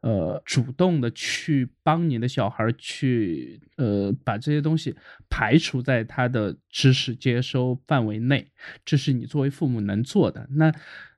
[0.00, 4.94] 呃，主动的去帮你的小孩去，呃，把这些东西
[5.28, 8.46] 排除在他的知识接收范围内，
[8.84, 10.46] 这是你作为父母能做的。
[10.52, 10.72] 那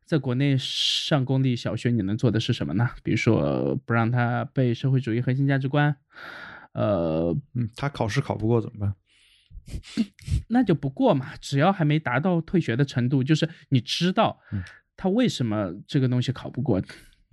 [0.06, 2.88] 在国内上公立小学，你能做的是什么呢？
[3.02, 5.94] 比如说不让他背社会主义核心价值观，
[6.72, 8.94] 呃，嗯，他考试考不过怎么办？
[10.48, 14.40] 那就不过嘛，只要还没达到退学的程度，就是你知道
[14.96, 16.82] 他为什么这个东西考不过，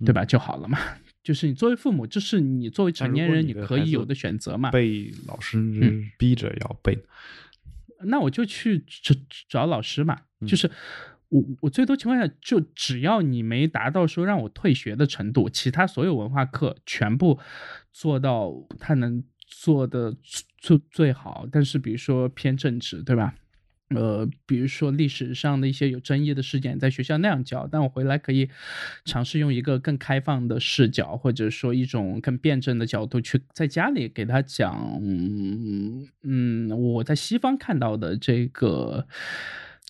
[0.04, 0.24] 对吧？
[0.24, 0.78] 就好了嘛。
[1.22, 4.70] 就是你作为父母，这是你作为成年人你可以有的选择嘛。
[4.70, 5.58] 被老师
[6.16, 6.98] 逼着要背，
[8.04, 9.14] 那我就去找
[9.48, 10.18] 找老师嘛。
[10.46, 10.70] 就是
[11.28, 17.38] 我我最多情况下就只要你没达到说让我退学的程度，其他所有文化课全部
[17.92, 20.16] 做到他能做的
[20.56, 21.46] 最最好。
[21.50, 23.34] 但是比如说偏政治，对吧？
[23.94, 28.50] 呃，比如说历史上的一些有争议的事件，在学校那样教，但我回来可以
[29.06, 35.00] 尝试用一个更开放的视角，或者说一种更辩证的角度去在家里给他讲，
[36.22, 39.06] 嗯，我在西方看到的这个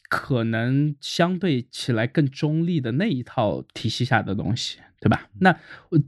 [0.08, 5.28] 可能相对起来更中立的那一套体系下的东西，对吧？
[5.40, 5.50] 那
[5.90, 5.98] 我。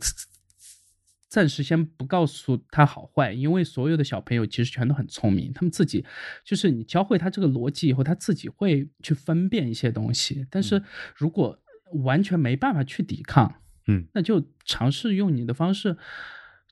[1.31, 6.05] 暂时先不告诉他好坏，因为所有的小朋友其实全都很聪明，他们自己
[6.45, 10.45] 就是你教会他这个逻辑以后，他自己会去分辨一些东西。
[10.51, 10.83] 但是
[11.15, 11.57] 如果
[12.03, 15.97] 完全没办法去抵抗，嗯，那就尝试用你的方式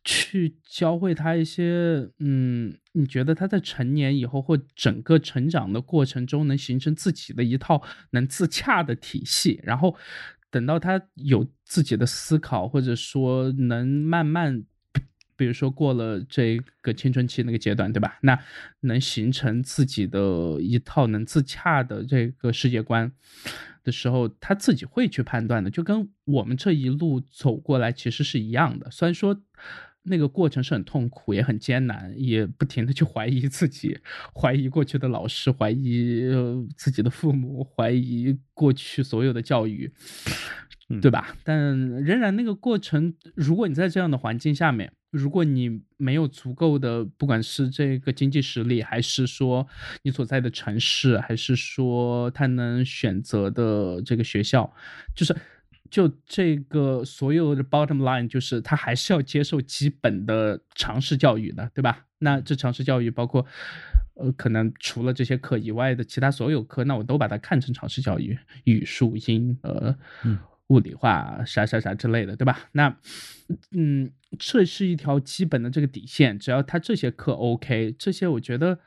[0.04, 7.80] 去教会他一些，嗯，你觉得他在成年以后或整个成长的过程中能形成自己的一套
[8.10, 9.96] 能自洽的体系，然后。
[10.50, 14.64] 等到他有自己的思考，或者说能慢慢，
[15.36, 18.18] 比如说过了这个青春期那个阶段，对吧？
[18.22, 18.38] 那
[18.80, 23.12] 能形成自己的一套能自洽的这个世界观
[23.84, 28.90] 的时候，他自己会去判断的，就跟我们这一路走过来其实是一样的。
[28.90, 29.42] 虽然说。
[30.08, 33.98] 那个过程是很痛苦，也很艰难，也不停的去怀疑自己，
[34.34, 36.22] 怀疑过去的老师，怀疑
[36.76, 39.92] 自己的父母，怀疑过去所有的教育，
[41.00, 41.36] 对吧？
[41.44, 49.66] 但仍然那个过程，如果你在这样的环境下面，如果你没有足够的，不管是这个经济实力，还是说
[50.02, 54.70] 你所在的城市，还是说他能选择的这个学校，
[55.14, 55.34] 就是
[55.90, 62.06] 就这个所有的 bottom line，就是他还是要接受基本的常识教育的，对吧？
[62.18, 63.46] 那这常识教育包括，
[64.14, 69.96] 呃，可能除了这些课以外的其他所有课，那我都把它看成常识教育，语数英，呃。
[70.68, 72.68] 物理化啥啥啥之类的，对吧？
[72.72, 72.94] 那，
[73.70, 78.78] 嗯，这是一条基本的这个底线，只要他这些课 OK，这些我觉得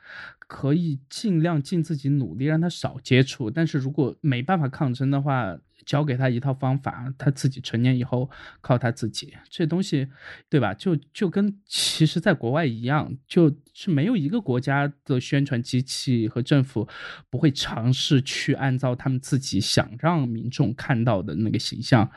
[0.52, 3.50] 可以尽量尽自己努力让他少接触。
[3.50, 8.30] 但是如果没办法抗争的话，教给他一套方法，他自己成年以后
[8.60, 10.06] 靠他自己，这东西，
[10.50, 10.74] 对吧？
[10.74, 16.86] 就就跟其实在国外一样，就是没有一个国家的宣传机器和政府
[17.30, 22.10] 不会尝试去按照他们自己想让民众看到的那个形象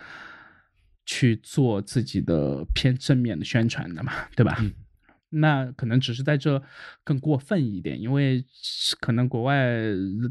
[1.05, 4.61] 去做自己的偏正面的宣传的嘛，对吧？
[5.29, 6.61] 那可能只是在这
[7.03, 8.43] 更过分一点，因为
[8.99, 9.67] 可能国外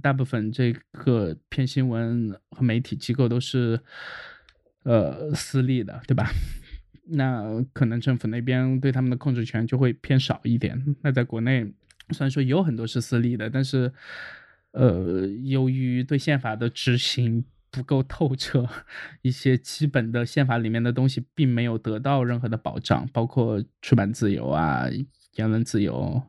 [0.03, 3.81] 大部分这个偏新闻和媒体机构都是
[4.85, 6.31] 呃私立的，对吧？
[7.07, 10.97] 那可能政府那边对他们的控制权就会偏少一点。
[11.03, 11.65] 那在国内
[12.11, 13.93] 虽然说有很多是私立的，但是
[14.73, 17.45] 呃，由于对宪法的执行。
[17.75, 18.69] 不够透彻，
[19.23, 24.85] 一些基本的宪法里面的东西并没有得到任何的保障，包括出版自由啊、
[25.35, 26.23] 言论自由，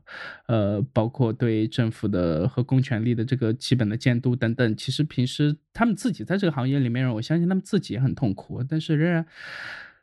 [0.48, 4.76] 呃，包括对政府的和公权力的这个基本的监督等等。
[4.76, 9.26] 其实平时他们自己在这个行业里面，我相信他们自己也很痛苦，但是仍然。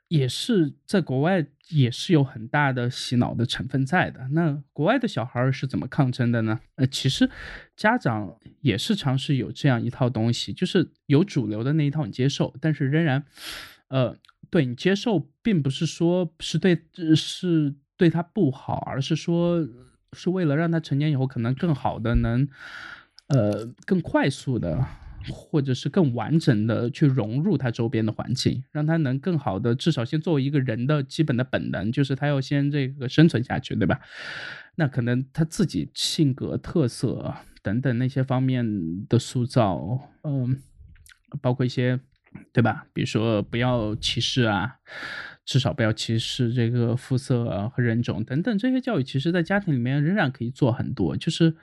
[0.08, 4.28] 也是在国外，也是有很大的洗脑的成分在的。
[4.32, 6.60] 那国外的小孩是怎么抗争的呢？
[6.76, 7.30] 呃，其实
[7.76, 13.24] 家长也是尝试有这样一套东西，就是有主流的那一套你接受，但是仍然，
[13.88, 14.16] 呃，
[14.50, 16.82] 对你接受，并不是说是对
[17.16, 19.66] 是对他不好，而是说
[20.12, 22.48] 是为了让他成年以后可能更好的能，
[23.28, 24.84] 呃，更快速的。
[25.30, 34.00] 或者是更完整的去融入他周边的环境，让他能更好的，至少先作为一个人的基本的本能，就是他要先这个生存下去，对吧？
[34.76, 40.60] 那可能他自己性格特色等等那些方面的塑造，嗯，
[41.40, 42.00] 包括一些，
[42.52, 42.86] 对吧？
[42.92, 44.76] 比如说不要歧视啊，
[45.44, 51.56] 至少不要歧视这个肤色和人种等等这些教育，其实在家庭里面仍然可以做很多，就是。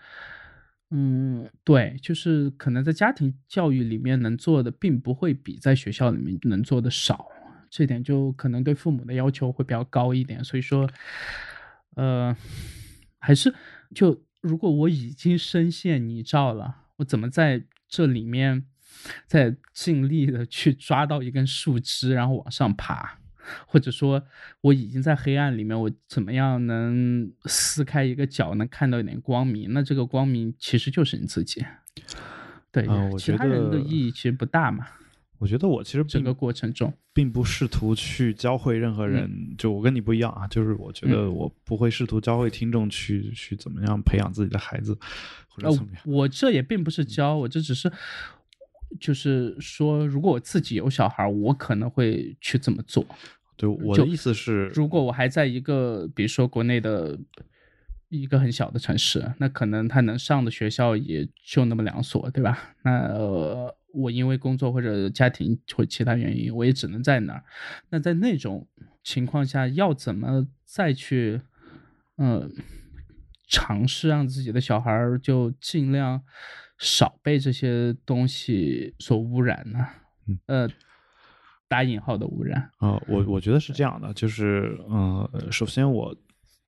[0.92, 7.28] 嗯，对，就是可能在家庭教育里面能做的，并不会比在学校里面能做的少，
[7.70, 10.44] 这点就可能对父母的要求会比较高一点。
[10.44, 10.90] 所以说，
[11.96, 12.36] 呃，
[13.20, 13.54] 还是
[13.94, 18.66] 就如果我已经深陷泥沼了，我怎么在这里面
[19.28, 23.19] 再尽力的去抓到一根树枝，然后往上爬？
[23.66, 24.24] 或者说，
[24.62, 29.72] 我已经在黑暗里面，我怎么样能撕开一个角，能看到一点光明？
[29.74, 31.66] 那这个光明其实就是你自己。
[32.72, 32.88] 对，
[33.18, 34.86] 其他人的意义其实不大嘛。
[35.40, 39.56] 我觉得我其实整个过程中，并不试图去教会任何人。
[39.58, 44.94] 就我跟你不一样啊，就是我觉得我不会试图教会听众去去怎么样培养自己的孩子，
[45.48, 46.02] 或者怎么样。
[46.06, 47.90] 我这也并不是教，我这只是
[49.00, 53.06] 就是说，如果我自己有小孩，我可能会去这么做。
[53.60, 57.20] 对，我的意思是，如果我还在一个，比如说国内的
[58.08, 62.74] 一个很小的城市，那可能他能上的学校也就那么两所，对吧？
[62.84, 63.14] 那
[63.94, 67.44] 我因为工作或者家庭或其他原因，我也只能在那儿。
[67.90, 68.66] 那在那种
[69.04, 71.42] 情况下，要怎么再去，
[72.18, 72.50] 嗯，
[73.50, 76.24] 尝试让自己的小孩就尽量
[76.78, 79.86] 少被这些东西所污染呢？
[80.46, 80.70] 呃。
[81.70, 86.14] 打引号的污染啊，我我觉得是这样的，就是嗯，首先我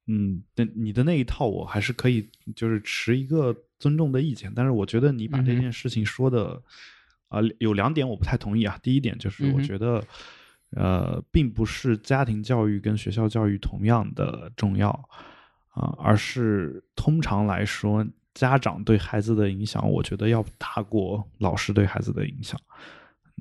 [0.07, 6.61] 嗯，的你的那一套我还是可以，就是持一个尊重的意见，但是我觉得你把这件事情说的
[7.29, 8.79] 啊，有两点我不太同意啊。
[8.83, 10.03] 第一点就是我觉得
[10.71, 14.89] 呃，并不是家庭教育跟学校教育同样的重要
[15.69, 22.59] 啊，而是通常来说，家长对孩子的影响，我觉得要大过老师对孩子的影响。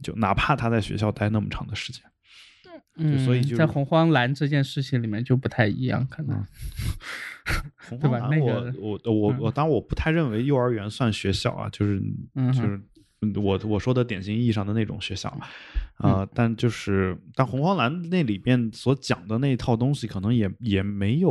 [0.03, 2.03] 就哪怕他在学校待那么长的时间，
[2.97, 6.45] 嗯，所以就在洪荒蓝这件事情里面就不太一样，可能，
[8.01, 8.29] 对吧？
[8.31, 12.01] 那个我我我我，当然我不太认为幼儿园算学校啊，就是
[12.53, 12.81] 就是
[13.39, 15.29] 我我说的典型意义上的那种学校
[15.97, 21.31] 啊，但就是但洪荒蓝那里边所讲的那一套东西，可能也也没有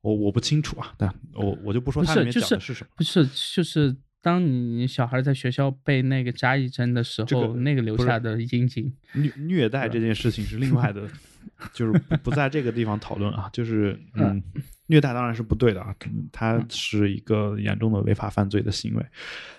[0.00, 3.96] 我我不清楚啊，但我我就不说它里面讲的是什么，不是就是。
[4.22, 11.06] 当你小孩在学校被那个扎一针的时候，那个留下的阴影，虐虐待这件事情是另外的，
[11.74, 11.92] 就是
[12.22, 13.50] 不在这个地方讨论啊。
[13.52, 14.40] 就是嗯，
[14.86, 15.94] 虐待当然是不对的啊，
[16.30, 19.04] 它是一个严重的违法犯罪的行为。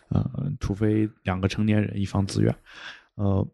[0.07, 2.55] 呃，除非两个成年人一方自愿。
[3.15, 3.45] 呃，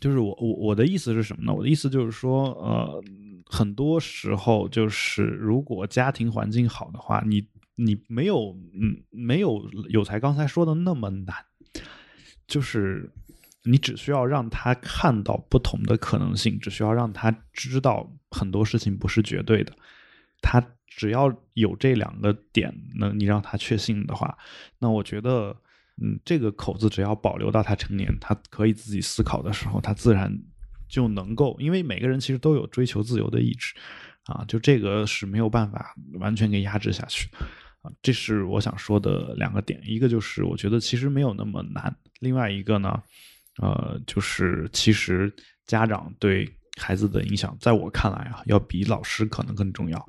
[0.00, 1.54] 就是我我我的意思是什么呢？
[1.54, 3.04] 我的意思就是说，呃，
[3.46, 7.46] 很多时候就是如果家庭环境好的话，你
[7.76, 11.34] 你没有嗯没有有才刚才说的那么难，
[12.46, 13.10] 就是
[13.64, 19.72] 你只需要让他看到不同的可能性，只需要让他知道很多事情不是绝对的，
[20.40, 24.36] 他只要有这两个点，能你让他确信的话，
[24.78, 25.56] 那我觉得。
[26.02, 30.36] 嗯，这个口子只要保留到他成年，他可以自己思考的时候，他自然
[30.88, 31.56] 就能够。
[31.60, 33.72] 因为每个人其实都有追求自由的意志，
[34.24, 37.28] 啊，就这个是没有办法完全给压制下去，
[37.84, 39.80] 啊，这是我想说的两个点。
[39.84, 43.00] 一个就是我觉得其实没有那么难，另外一个呢，
[43.62, 45.32] 呃，就是其实
[45.66, 50.08] 家长对孩子的影响，在我看来啊，要比老师可能更重要。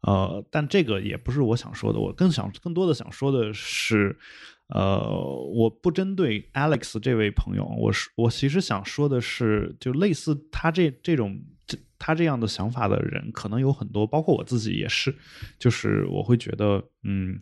[0.00, 4.18] 呃，但这个也不是我想说的，我更想更多的想说的是。
[4.68, 5.06] 呃，
[5.54, 11.38] 我不针对 Alex 这位朋友，我是我其实想说的是，就类似他这这种
[12.04, 15.14] 他这样的想法的人，可能有很多，包括我自己也是，
[15.56, 17.40] 就是我会觉得，嗯，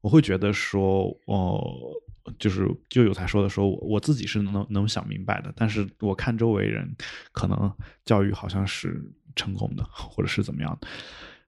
[0.00, 1.60] 我会觉得说，哦，
[2.38, 6.94] 就是就有才说的说，我我自己是能能想明白的，但是我看周围人，
[7.32, 7.74] 可能
[8.04, 9.02] 教育好像是
[9.34, 10.88] 成功的，或者是怎么样的，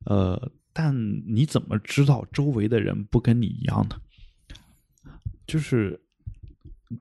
[0.07, 0.93] 呃，但
[1.25, 3.97] 你怎么知道周围的人不跟你一样呢？
[5.47, 6.01] 就是，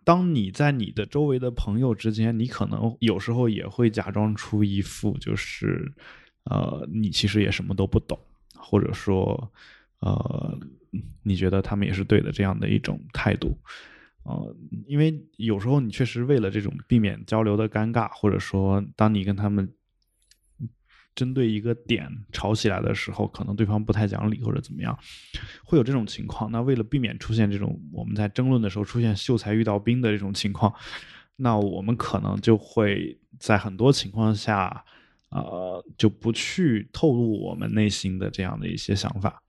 [0.04, 5.92] 当你在你的周围的朋友之间，你可能有时候也会假装出一副就是，
[6.46, 8.20] 呃，你其实也什么都不懂，
[8.56, 9.52] 或者说，
[10.00, 10.60] 呃，
[11.24, 13.58] 你觉得他们也是对的这样的一种态度，
[14.24, 14.56] 呃，
[14.88, 19.72] 因为有时候你确实为了这种避免交流的尴尬，或者说当你跟他们。
[21.16, 24.98] 针对一个点吵起来的时候，可能对方不太讲理或者怎么样，
[25.64, 26.52] 会有这种情况。
[26.52, 30.74] 那为了避免出现这种我们在争论的时候出现秀才遇到兵的这种情况，
[31.36, 34.84] 那我们可能就会在很多情况下，
[35.30, 39.42] 呃，就不去透露我们内心的这样的一些想法。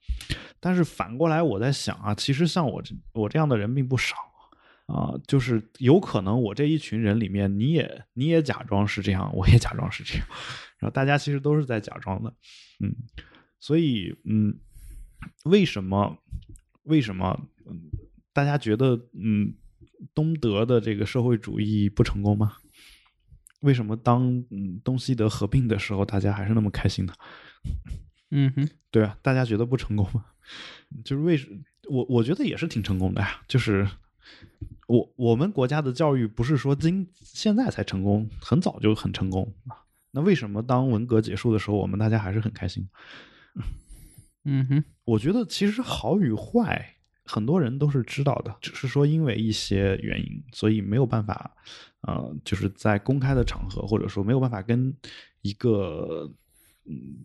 [0.61, 4.17] 但是反过来，我在想啊，其实像我这我这样的人并不少
[4.87, 10.27] 啊，就是有可能我这一群人里面，你也你也假装是这样，我也假装是这样。
[10.83, 12.35] 然后大家其实都是在假装的，
[12.81, 12.93] 嗯，
[13.61, 14.59] 所以嗯，
[15.45, 16.19] 为什么
[16.83, 17.81] 为什么嗯，
[18.33, 19.55] 大家觉得嗯，
[20.13, 22.57] 东德的这个社会主义不成功吗？
[23.61, 27.15] 为什么当嗯东西德合并的时候，大家还是那么开心呢？
[28.35, 30.25] 嗯哼，对啊，大家觉得不成功吗？
[31.05, 31.49] 就是为什
[31.89, 33.87] 我我觉得也是挺成功的呀，就是
[34.89, 39.79] 我我们国家的教育不是说今现在才成功，很早就很成功啊。
[40.13, 42.89] 那为什么当文革结束的时候，我们大家还是很开心？
[44.45, 51.55] 嗯哼，我觉得其实好与坏，很多人都是知道的，只是说因为一些原因，所以没有办法，
[52.01, 54.95] 呃，就是在公开的场合，或者说没有办法跟
[55.43, 56.31] 一个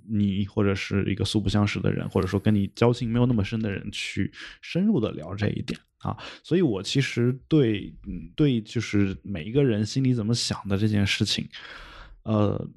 [0.07, 4.31] 你或者是一个素不相识的人，或者说跟你交情没有那么深的人去
[4.61, 6.15] 深入的聊这一点啊。
[6.43, 7.91] 所以我其实对
[8.35, 11.49] 对，就是每一个人心里怎么想的这件事情。
[12.27, 12.67] 呃，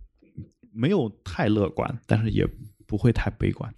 [0.72, 2.46] 没有太乐观，但是也
[2.86, 3.68] 不会太悲观，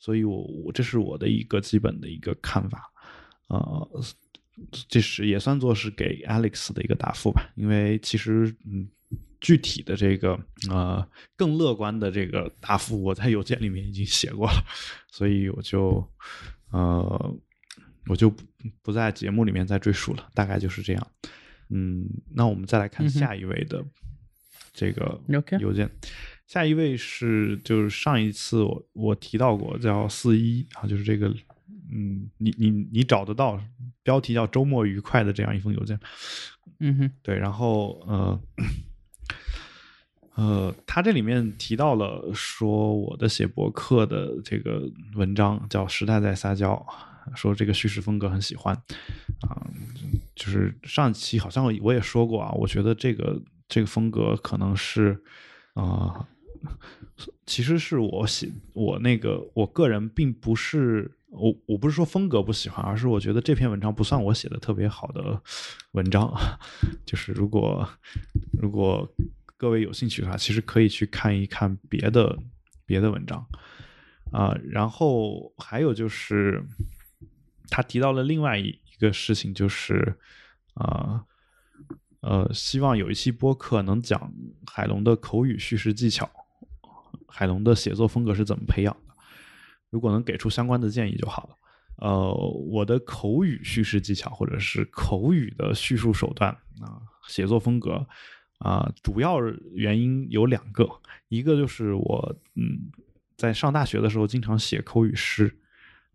[0.00, 2.92] 所以，我我这是我的一个基本的一个看法，
[3.46, 3.88] 呃，
[4.88, 8.88] 这是也算作是给 Alex 的一个答复吧，因为其实，嗯，
[9.40, 10.36] 具体的这个
[10.68, 14.64] 呃更乐观的这个答复，我在邮件里面已经写过了，
[15.12, 16.04] 所以我就
[16.72, 17.36] 呃
[18.08, 18.42] 我就不
[18.82, 21.06] 不在节目里面再赘述了，大概就是这样，
[21.70, 23.84] 嗯，那我们再来看下一位的。
[24.72, 25.20] 这个
[25.60, 25.90] 邮件，
[26.46, 31.28] 下一位是就是上一次我我提到过叫四一啊，就是这个
[31.92, 33.62] 嗯，你你你找得到
[34.02, 36.00] 标题叫周末愉快的这样一封邮件，
[36.80, 38.40] 嗯哼，对，然后呃
[40.36, 46.86] 呃，他这里面提到了说我的写博客的这个文章叫时代在撒娇，
[47.34, 48.74] 说这个叙事风格很喜欢。
[49.42, 49.68] 啊，
[50.34, 53.38] 就是上期好像我也说过啊，我觉得这个。
[53.68, 55.22] 这个风格可能是，
[55.74, 56.28] 啊，
[57.46, 65.40] 其实是我写我那个我个人并不是我我不是说风格不喜欢，而是我觉得这篇文章不算我写的特别好的
[65.92, 66.30] 文章。
[67.06, 67.88] 就是如果
[68.60, 69.10] 如果
[69.56, 72.38] 各位有兴趣的话，其实可以去看一看别的
[72.84, 73.46] 别的文章
[74.30, 74.54] 啊。
[74.70, 76.62] 然后还有就是
[77.68, 80.18] 他提到了另外一一个事情，就是
[80.74, 81.24] 啊。
[82.22, 84.32] 呃希望有一期播客能讲
[84.66, 86.28] 海龙的口语叙事技巧
[87.28, 89.14] 海龙的写作风格是怎么培养的，
[89.90, 91.56] 如果能给出相关的建议就好了。
[91.96, 92.32] 呃，
[92.68, 96.50] 我的口语叙事技巧或者是口语的叙述手段
[96.80, 98.04] 啊，写作风格
[98.58, 99.38] 啊，主要
[99.74, 100.88] 原因有两个，
[101.28, 102.90] 一个就是我嗯，
[103.36, 105.58] 在上大学的时候经常写口语诗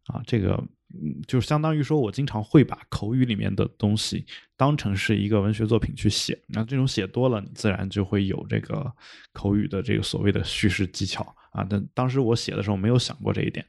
[0.07, 0.61] 啊，这个
[0.93, 4.25] 嗯，就相当于说我经常会把口语里面的东西
[4.55, 8.91] 当成是一个文学作品去写，那这种写多了，你自然就会有这个
[9.33, 11.65] 口语的这个所谓的叙事技巧啊。
[11.69, 13.65] 但当时我写的时候没有想过这一点。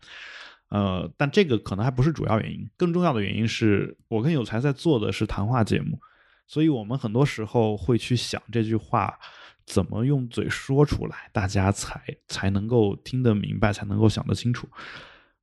[0.68, 5.98] 呃，但这个可能还不是主要原因，更重要的原因是我跟有才在做的是谈话节目，
[6.46, 9.18] 所以我们很多时候会去想这句话
[9.64, 14.68] 怎么用嘴说出来，大家才才能够听得明白，才能够想得清楚。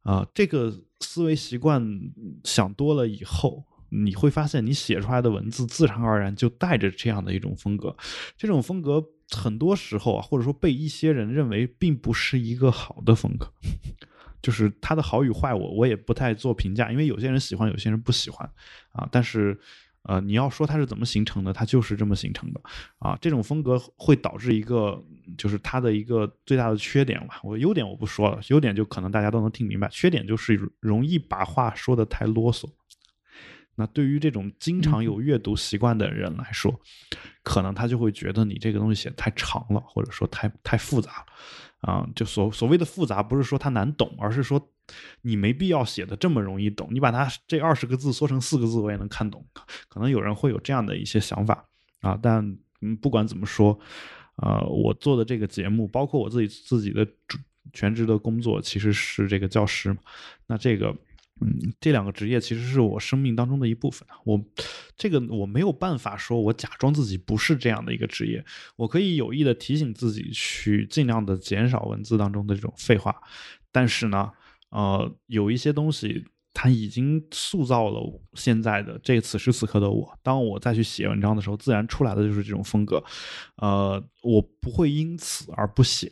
[0.06, 1.84] 啊，这个思维习惯
[2.44, 7.94] 想多了以后，你会发现你写出来的文字自然而然就带着这样的一种风格，
[8.38, 13.52] 这种风格很多时候啊，或者说被一些人认为并不是一个好的风格。
[14.42, 18.48] 就是它的好与坏，我我也不太做评价，因为有些人喜欢，有些人不喜欢，
[18.92, 19.60] 啊，但是，
[20.08, 22.62] 呃，你要说它是怎么形成的，它就是这么形成的，
[23.00, 25.04] 啊，这种风格会导致一个，
[25.38, 27.40] 就是它的一个最大的缺点吧。
[27.44, 32.70] 我优点我不说了，优点就可能大家都能听明白，缺点就是容易把话说的太啰嗦。
[33.78, 36.80] 那对于这种经常有阅读习惯的人来说，
[37.44, 41.26] 可能他就会觉得你这个东西写太长了，或者说太太复杂了。
[41.82, 44.60] 啊，就所所谓的复杂，不是说它难懂，而是说
[45.22, 46.88] 你没必要写的这么容易懂。
[46.92, 49.46] 你把它这二十个字缩成四个字，我也能看懂。
[49.88, 51.66] 可能有人会有这样的一些想法
[52.02, 53.80] 啊，但嗯，不管怎么说，
[54.38, 57.08] 呃，我做的这个节目，包括我自己自己的
[57.74, 59.96] 全职的工作，其实是这个教师。
[60.48, 60.96] 那这个。
[61.42, 64.08] 嗯，这两个职业其实是我生命当中的一部分。
[64.24, 64.42] 我
[64.96, 68.42] 这个我没有办法说，我假装自己不是这样的一个职业。
[68.78, 73.14] 我可以有意的提醒自己去尽量的减少文字当中的这种废话。
[73.70, 74.32] 但是呢，
[74.76, 80.20] 呃，有一些东西它已经塑造了现在的这此时此刻的我。
[80.22, 83.02] 当我再去写文章的时候，自然出来的就是这种风格。
[83.56, 86.12] 呃，我不会因此而不写。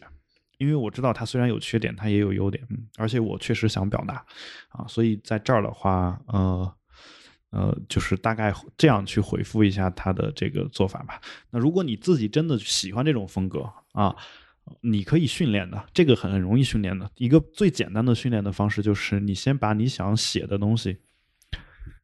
[0.59, 4.23] 因为我知道它虽然有缺点，它也有优点，嗯，而且我确实想表达，
[4.69, 6.73] 啊，所以在这儿的话，呃，
[7.49, 11.19] 呃，就是大概这样去回复一下他的这个做法吧。
[11.49, 14.15] 那如果你自己真的喜欢这种风格啊，
[14.81, 17.09] 你可以训练的，这个很容易训练的。
[17.15, 20.97] 一个最简单的训练的方式就是，你先把你想写的东西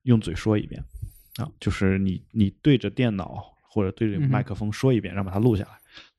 [0.04, 0.84] 用嘴说一遍，
[1.38, 5.70] 啊，就是你你对着电脑或者对着麦克风说一遍，然后把它录下来。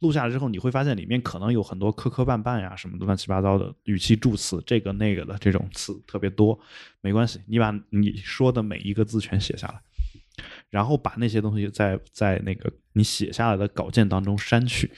[0.01, 6.59] 录下来之后，你会发现里面可能有很多磕磕绊绊呀，什么的乱七八糟的语气助词，这个那个的这种词特别多。
[7.01, 9.81] 没关系，你把你说的每一个字全写下来，
[10.69, 14.91] 然后把那些东西在在那个你写下来的稿件当中删去，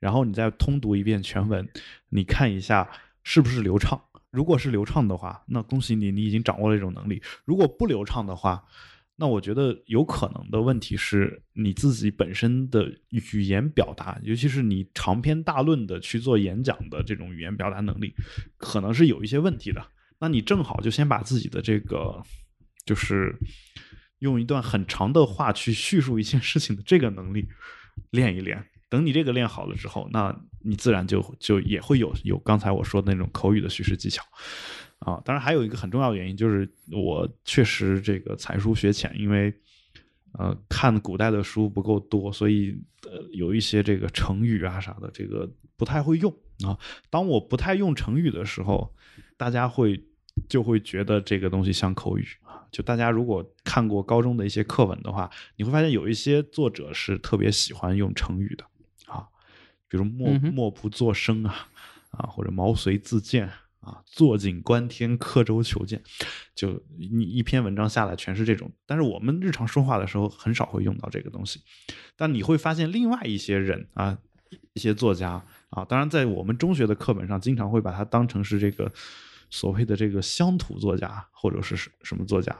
[0.00, 1.68] 然后你再通读一遍全文，
[2.08, 2.90] 你看一下
[3.22, 4.02] 是不是流畅。
[4.30, 7.22] 如果是流畅的话，那恭喜你，你已经掌握了这种能力。
[7.44, 8.64] 如果不流畅的话，
[9.16, 18.14] 那我觉得有可能的问题是你自己本身的语言表达，尤其是你长篇大论的去做演讲的这种语言表达能力，
[18.56, 19.84] 可能是有一些问题的。
[20.20, 22.22] 那你正好就先把自己的这个，
[22.86, 23.36] 就是
[24.20, 27.46] 用一段很长的话去叙述一件事情的这个能力
[28.12, 28.64] 练一练。
[28.90, 34.22] 等你这个练好了之后，那你自然就就也会有有刚才我说的那种口语的叙事技巧。
[34.98, 39.50] 啊，当然还有一个很重要的原因，就是我确实这个才疏学浅，因为
[40.32, 46.30] 呃看古代的书不够多，所以呃有一些这个成语啊啥的，这个不太会用
[46.66, 46.76] 啊。
[47.08, 48.94] 当我不太用成语的时候，
[49.38, 50.04] 大家会
[50.50, 52.60] 就会觉得这个东西像口语啊。
[52.70, 58.64] 就大家如果看过高中的一些课文的话，你会发现有一些作者是特别喜欢用成语的，
[59.90, 61.68] 比如默默不作声啊
[62.12, 63.50] 啊，或者毛遂自荐。
[63.80, 66.02] 啊，坐井观天，刻舟求剑，
[66.54, 68.70] 就你一篇文章下来全是这种。
[68.84, 71.62] 但是我们日常说话的时候很少会用到这个东西。
[72.14, 74.18] 但你会发现，另外一些人啊，
[74.74, 78.92] 一些作家啊，当然在我们中学的课本上，经常会把它当成是这个
[79.48, 82.54] 所谓的这个乡土作家或者是什么作家。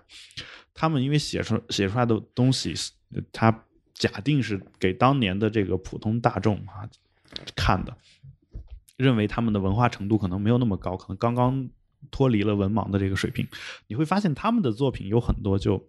[0.72, 2.72] 他们因为写出写出来的东西，
[3.30, 6.88] 他假定是给当年的这个普通大众啊
[7.54, 7.96] 看的。
[8.96, 11.70] 认为他们的文化程度可能没有那么高，可能刚刚
[12.10, 13.48] 脱离了文盲的这个水平。
[13.86, 15.82] 你会发现他们的作品有很多就，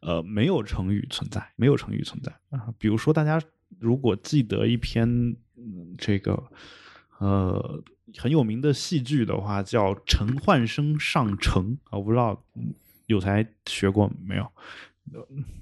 [0.00, 2.74] 呃，没有成语存在，没有成语存在啊。
[2.80, 3.40] 比如说，大家
[3.78, 5.36] 如果记得一篇
[5.96, 6.42] 这个
[7.18, 7.80] 呃
[8.18, 12.44] 很有名的戏剧的话，叫《陈焕生上城》，我不知道
[13.06, 14.50] 有才学过没有？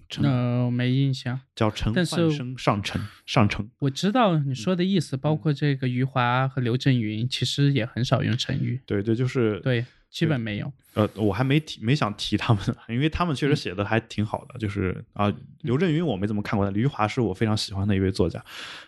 [0.09, 1.41] 陈呃，没印象。
[1.55, 10.73] 叫陈但是焕生上陈上陈，我知道你说的意思，包括这个余华和刘震云，其实也很少用成语，对对，就是对，基本没有。
[10.95, 14.59] 呃，我还没提，没想提他们， 因为他们嗯确实写的还挺好的。
[14.59, 18.41] 就是啊、刘震云我没怎么看过，但余华是我非常喜欢的一位作家，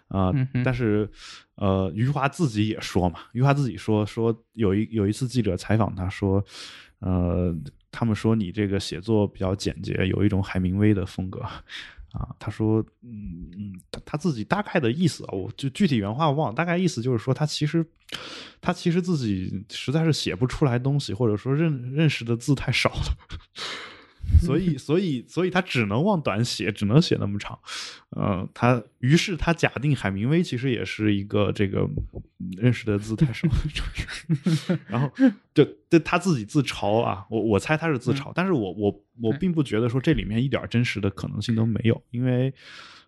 [0.08, 1.08] 啊、嗯但是
[1.54, 6.44] 呃，余华自己也说嘛，余华自己说说有一有一次记者采访他说，
[6.98, 7.54] 呃，
[7.92, 11.40] 他们说你这个写作比较简洁，有一种海明威的风格。
[12.12, 17.82] 啊，他说，嗯嗯，他他自己大概的意思啊，我就具体原话忘了，大概意思就是说，他其实，
[18.60, 23.16] 他其实自己实在是写不出来东西，或者说认认识的字太少了，
[24.40, 27.58] 所以所以所以他只能往短写，只能写那么长。
[28.10, 33.48] 呃，他于是他假定海明威其实也是一个这个嗯认识的字太少
[34.86, 35.10] 然后
[35.54, 42.52] 就对他自己自嘲啊，我我猜他是自嘲，但是我我我并不觉得说这里面一点真实的可能性都没有，因为。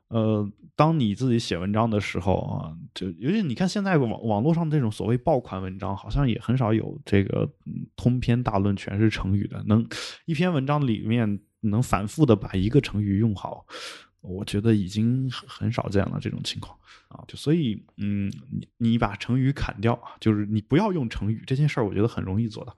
[0.09, 9.85] 呃，当你自己写文章的时候啊，就尤其你看现在网网络上这种所谓爆款文章，好像也很少有这个嗯通篇大论全是成语的，能
[10.27, 13.65] 一篇文章里面能反复的把一个成语用好，
[14.21, 16.79] 我觉得已经很很少见了这种情况
[17.09, 17.25] 啊。
[17.27, 22.77] 就所以，嗯，你你把成语砍掉啊，就是你不要用成语这件事儿，我觉得很容易做到。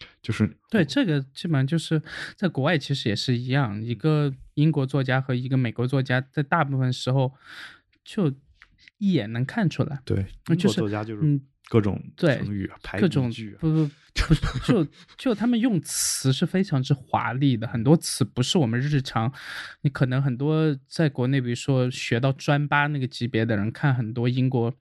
[0.00, 2.00] 嗯，就是对，这个基本上就是
[2.36, 7.32] 在国外其实也是一样，一个英国作家和一个美国作家，在大部分时候
[8.04, 8.32] 就
[8.98, 13.90] 一眼能看出来，对英国那就是作家就是嗯各种对成语啊，排各种比句啊不不。
[14.12, 14.84] 不就
[15.16, 19.32] 就他们用词是非常之华丽的，很多词不是我们日常，
[19.82, 24.74] 你可能很多在国内，比如说学到专八那个级别的人，看很多英国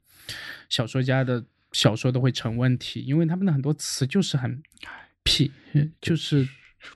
[0.67, 4.63] 小说家的小说都会成问题，因为他们的很多词就是很
[5.29, 5.51] 屁，
[6.01, 6.47] 就是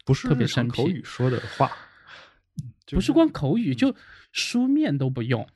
[0.04, 1.72] 不是特别生口语说的话，
[2.86, 3.96] 就不是光口语，就
[4.32, 5.48] 书面都不用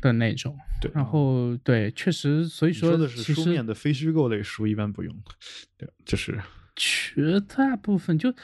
[0.00, 0.58] 的那种。
[0.80, 5.14] 对，然后对，确实，所以你说的是书面的非虚构类书一般不用，
[5.76, 6.40] 对，就是
[6.76, 8.34] 绝大部分就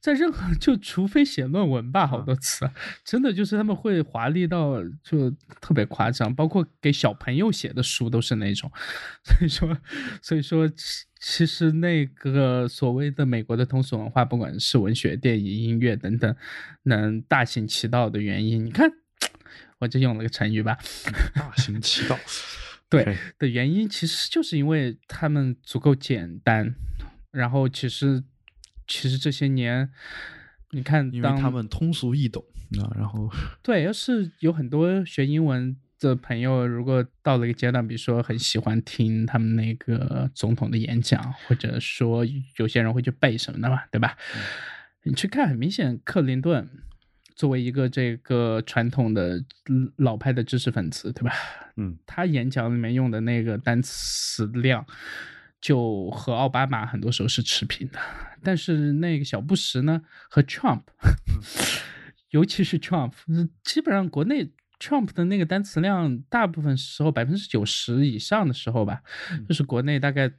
[0.00, 2.68] 在任何 就除非写论文吧，好多词
[3.04, 5.30] 真的就是他们会华丽到就
[5.60, 8.70] 特别夸张，包括给小朋友写的书都是那种，
[9.22, 9.78] 所以说
[10.20, 16.36] 所以说其其实那个所谓的美国的通俗文化，不管是文学、电影、音乐等等，
[16.84, 18.90] 能大行其道的原因，你看
[19.78, 20.76] 我就用了个成语吧，
[21.34, 22.18] 大行其道。
[22.88, 26.76] 对的原因，其实就是因为他们足够简单，
[27.36, 28.24] 然后其实
[28.86, 29.90] 其实这些年，
[30.70, 32.42] 你看因为当他们通俗易懂
[32.80, 33.30] 啊，然后
[33.62, 42.24] 对，要是有很多学英文的朋友，如果到了一个阶段，比如说很喜欢听他们那个总统的演讲，或者说
[42.56, 44.16] 有些人会去背什么的嘛，对吧？
[45.04, 46.68] 你去看，很明显，克林顿
[47.34, 51.32] 作为一个这个传统的嗯老派的知识分子，对吧？
[51.76, 54.84] 嗯，他演讲里面用的那个单词量，
[55.66, 57.98] 就和奥巴马很多时候是持平的。
[58.40, 60.00] 但是那个小布什呢，
[60.30, 60.82] 和 Trump，
[62.30, 69.02] 尤其是 Trump，嗯基本上国内 Trump 的那个单词量，大部分时候百分之九十以上的时候吧，
[69.48, 70.30] 就是国内大概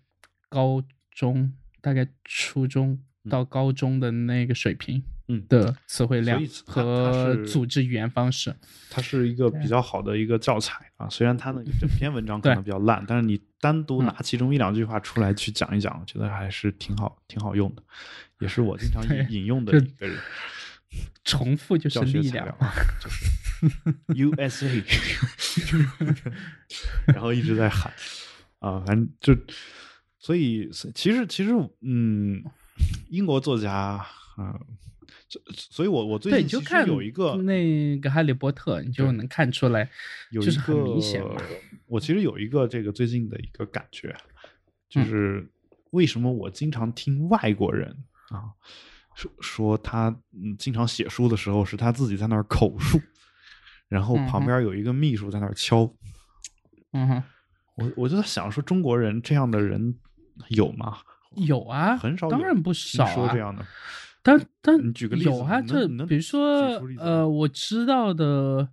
[0.48, 1.52] 高中、
[1.82, 2.98] 大概初中
[3.30, 8.56] 到高中的那个水平嗯的词汇量和组织语言方式。
[8.90, 11.08] 它是一个比较好的一个教材啊。
[11.10, 17.84] 虽然它那个整篇文章可能比较烂，但是你单独嗯拿其中一两句话出来去讲一讲，我觉得还是挺好，挺好用的，
[18.40, 20.18] 也是我经常 引引用的一个人。
[21.26, 22.48] 重复就是力量。
[24.16, 24.84] USA，
[27.08, 27.92] 然后一直在喊
[28.60, 29.36] 啊，反正就
[30.18, 31.52] 所以其实其实
[31.82, 32.42] 嗯，
[33.10, 33.74] 英国作家
[34.38, 34.58] 啊，
[34.97, 34.97] 这
[35.54, 39.90] 所以我我最，近其实你就看有一个那个《哈利波特》，你就能看出来，
[40.32, 41.36] 有一就是很个明显嘛。
[41.86, 44.16] 我其实有一个这个最近的一个感觉，
[44.90, 45.52] 就嗯是
[45.92, 47.90] 为什么我经常听外国人
[48.30, 48.52] 啊
[49.16, 53.00] 说说他嗯经常写书的时候是他自己在那儿口述，
[53.88, 55.92] 然后旁边有一个秘书在那儿敲。
[56.94, 57.24] 嗯哼，
[57.76, 59.98] 我我就在想说，中国人这样的人
[60.50, 61.00] 有吗？
[61.36, 63.14] 有啊，很少有当然不少啊。
[63.14, 63.66] 说这样的。
[64.28, 68.68] 但但你举个例子有啊，能这比如说呃，我知道的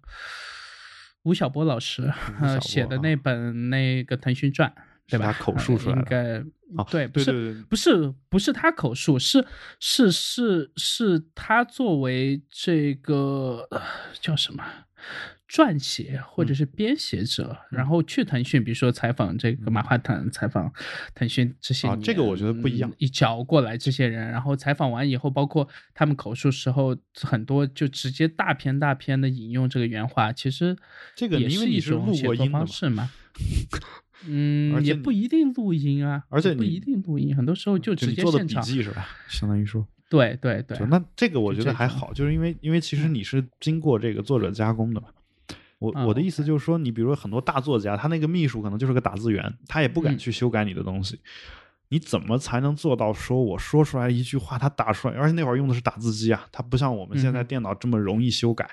[1.23, 4.69] 吴晓波老师呃写的那本那个《腾讯传》，
[5.09, 5.33] 对吧？
[5.33, 6.39] 他口述呃出来的应该
[6.77, 9.47] 啊对，不是不是不是他口述，是
[9.79, 13.81] 是是是他作为这个呃
[14.21, 14.65] 叫什么
[15.49, 20.73] 撰写或者嗯是编写者，然后去腾讯，比如说采访这个马化腾，采访
[21.15, 30.77] 腾讯这些这个我觉得不一样嗯一脚过来这些人，然后采访完以后，包括他们口述时候，很多就直接大篇大篇的引用这个原话，其实
[31.15, 33.11] 这个也是一种写作方式嘛。
[34.27, 38.65] 嗯，也而且不一定录音啊，而且不一定录音，很多时候就直接现场。
[38.65, 39.07] 笔记是吧？
[39.29, 45.09] 相当于说，对对对，那这个我觉得还好，就是因为因为其实你是经过这个作者加工的嘛。
[45.79, 50.19] 我啊我的意思就是说，你比如说很多大作家，他那个秘书可能就是个打字员，他也不敢嗯。
[50.19, 51.21] 去修改你的东西。
[51.89, 58.69] 你怎么才能做到说我说出来一句话，他打出来，而且那会儿用的是打字机啊，它不像我们现在电脑这么容易修改，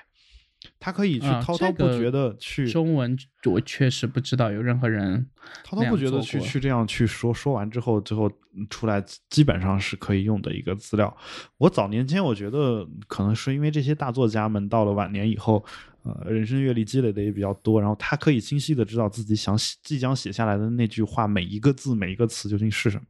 [0.78, 5.26] 他可以去啊滔滔不绝的去中文我确实不知道有任何人
[5.64, 11.16] 滔滔不绝的去去这样去说，说完之后，最后嗯出来基本上是可以用的一个资料。
[11.58, 15.64] 我早年间我觉得可能是因为这些大作家们到了晚年以后，
[16.02, 23.04] 呃，人生阅历积累的也比较多，然后他可以清晰的知道自己想写即将写下来的那句话每一个字每一个词究竟是什么。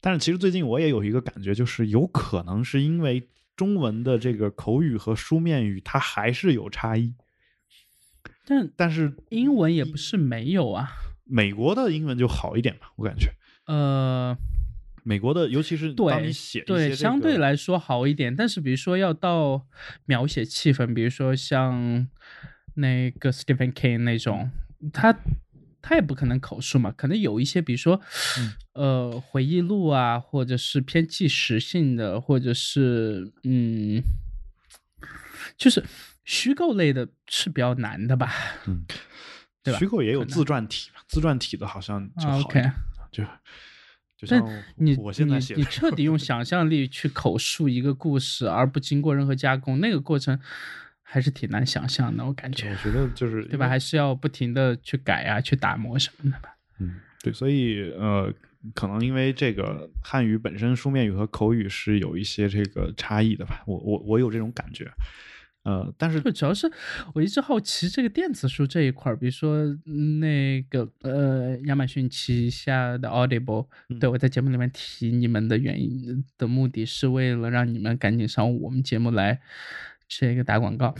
[0.00, 7.14] 但是其实最近我也有一个感觉，就是有可能是因为中文的这个口语和书面语它还是有差异，
[8.46, 10.90] 但但是英文也不是没有啊。
[11.24, 13.32] 美国的英文就好一点吧，我感觉。
[13.66, 14.36] 呃，
[15.04, 18.34] 美国的，尤其是当你对写对，相对，来说好一点。
[18.34, 19.66] 但是比如说要到
[20.04, 22.08] 描写气氛，比如说像
[22.74, 24.50] 那个 Stephen King 那种，
[24.92, 25.16] 他
[25.80, 28.00] 他也不可能口述嘛，可能有一些，比如说、
[28.38, 34.02] 嗯呃回忆录啊，或者是偏纪实性的，或者是嗯，
[35.56, 35.84] 就是
[36.24, 38.32] 虚构类的是比较难的吧？
[38.66, 38.84] 嗯，
[39.62, 42.74] 对吧虚构也有自传体嘛，自传体的好像就啊好一，OK 点，
[43.10, 43.24] 就
[44.16, 50.38] 就但像你我现在你写的，你彻底用 想象力去口述一个故事，而不经过任何加工，那个过程
[51.02, 53.68] 还是挺难想象的，我感觉我觉，觉得就是对吧？
[53.68, 56.56] 还是要不停的去改啊，去打磨什么的吧。
[56.78, 58.32] 嗯，对，所以呃，
[58.74, 64.90] 可能因为这个汉语本身书面语和口语是有一些这个差异的吧，我我我有这种感觉，
[65.64, 66.70] 呃，但是就主要是
[67.14, 79.40] 我一直好奇这个电子书这一块儿，比如说嗯那个呃亚马逊旗下的 Audible，、嗯对我在节目里面提你们的原因的目的是为了让你们赶紧上我们节目来
[80.08, 80.94] 这个打广告，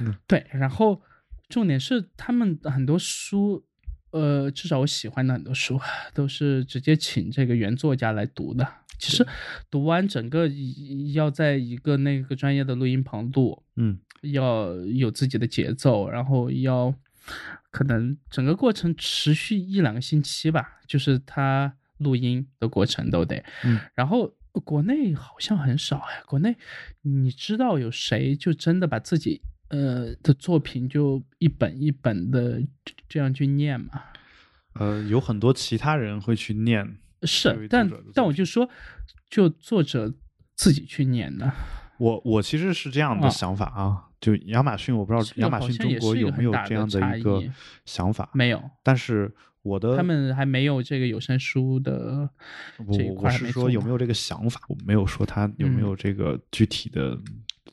[0.00, 1.02] 嗯 对，然后
[1.48, 3.64] 重点是他们很多书。
[4.10, 5.78] 呃，至少我喜欢的很多书
[6.14, 8.66] 都是直接请这个原作家来读的。
[8.98, 9.26] 其实
[9.70, 10.50] 读完整个
[11.12, 16.92] 要在一个那个专业的录音棚录，嗯要有自己的节奏，然后要
[17.70, 23.44] 可能整个过程持续一两个星期吧，就是他录音的过程都得。
[23.64, 24.34] 嗯，然后
[24.64, 26.56] 国内好像很少哎，国内
[27.02, 32.62] 你知道有谁就真的把自己呃的作品就一本一本的
[33.08, 33.90] 这样去念嘛？
[34.74, 38.68] 呃，有很多其他人会去念，是，但但我就说，
[39.28, 40.14] 就作者
[40.54, 41.50] 自己去念的。
[41.98, 47.42] 我我其实是这样的啊想法啊，就亚马逊，我不知道亚马逊中国有没有这样的一个
[47.84, 52.30] 想法，没有，但是我的他们还没有这个有声书的
[52.92, 57.18] 这一我我是说有没有这个想法，我没有说他有没嗯有这个具体的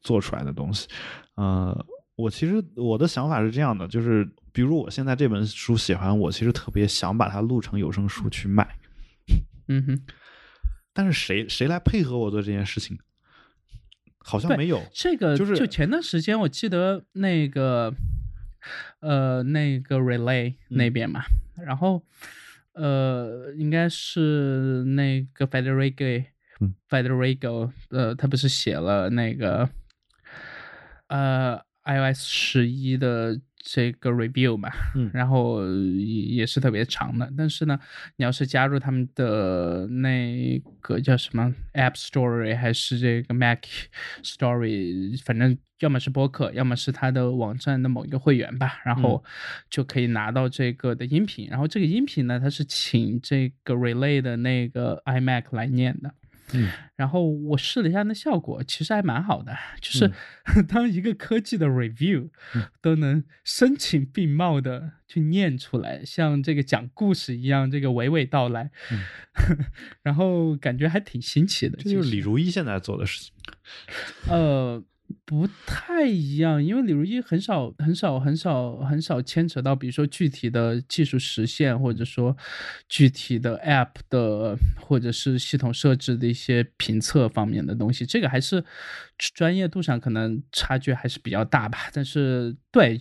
[0.06, 0.88] 做出来的东西。
[1.34, 1.86] 呃，
[2.16, 8.78] 我其实我的想法是这样的，就是比如我现在这本书写完，我其实特别想把它录成有声书去卖，
[9.68, 10.02] 嗯哼，
[10.94, 12.98] 但是谁谁来配合我做这件事情？
[14.20, 14.82] 好像没有。
[14.94, 17.94] 这个就是就前段时间我记得那个
[19.00, 21.24] 呃那个 Relay 嗯那边嘛，
[21.58, 22.04] 然后
[22.74, 26.26] 呃应该是那个 Federico、
[26.60, 29.70] 嗯 Federico 呃他不是写了那个
[31.08, 37.80] 呃 iOS 十一的这个 review 嘛， 嗯然后也也是特别长的，但是呢，
[38.18, 43.60] 你要是加入他们的那个叫什么 App Story 还是这个 Mac
[44.24, 49.24] Story，反正要么是播客，要么是他的网站的某一个会员吧，然后
[49.70, 51.48] 就可以拿到这个的音频。
[51.50, 56.14] 然后这个音频呢，它是请这个 Relay 的那个 iMac 来念的。
[56.54, 60.10] 嗯然后我试了一下，那效果其实还蛮好的，就是
[60.70, 68.72] 当一个科技的 review 嗯都能声情并茂的去念出来，像这个讲故事一样，这个娓娓道来，
[70.04, 71.78] 然后感觉还挺新奇的。
[71.78, 73.34] 就是李如一现在做的事情。
[74.32, 74.82] 呃，
[75.24, 82.36] 不太一样，因为李如一很少、很少、很少、很少牵扯到，比如说具体的技术实现，或者说
[82.90, 88.06] 具体的 App 的，或者是系统设置的一些评测方面的东西。
[88.06, 88.64] 这个还是
[89.18, 91.90] 专业度上可能差距还是比较大吧。
[91.94, 93.00] 但是对，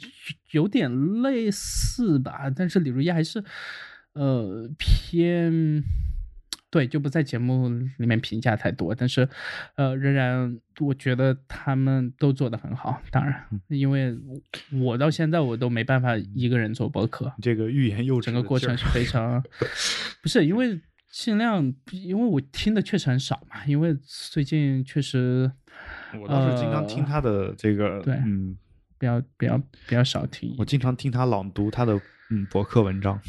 [0.52, 0.90] 有点
[1.22, 2.50] 类似吧。
[2.55, 3.42] 但是李如一还是
[4.12, 5.82] 呃偏。
[6.75, 7.68] 对，就不在节目
[7.99, 9.29] 里面评价太多，但是，
[9.77, 13.01] 呃，仍然我觉得他们都做得很好。
[13.12, 14.12] 当然，因为
[14.83, 19.41] 我到现在我都没办法一个人做博客，这个欲言又止，整个过程是非常，
[20.20, 20.81] 不是因为
[21.12, 25.49] 尽量，因为我听的确实很少嘛，因为最近确实，
[26.20, 28.59] 我倒是经常听他的这个，对，嗯，
[28.99, 29.57] 比较比较
[29.87, 31.95] 比较少听，我经常听他朗读他的
[32.31, 33.20] 嗯博客文章。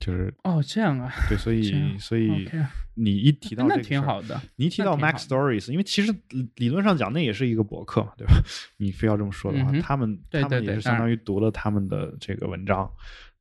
[0.00, 2.48] 就是哦，这样啊，对，所以所以
[2.94, 4.40] 你一提到这个，挺好的。
[4.56, 6.12] 你一提到 Mac Stories，因为其实
[6.56, 8.32] 理论上讲，那也是一个博客嘛，对吧？
[8.78, 12.90] 你非要这么说的话，他们他们也是相当于读了他们的这个文章。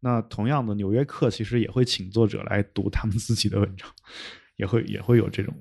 [0.01, 3.89] 那同样的，《纽约客》其实也会请作者来读他们自己的文章，
[4.57, 5.53] 也会也会有这种。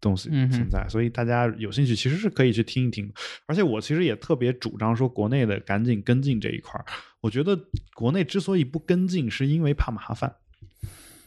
[0.00, 3.12] 东西存在，所以大家有兴趣其实是可以去听一听。
[3.46, 6.84] 而且我其实也特别主张说，国内的赶紧跟进这一块儿。
[7.20, 7.58] 我觉得
[7.94, 10.34] 国内之所以不跟进，是因为怕麻烦，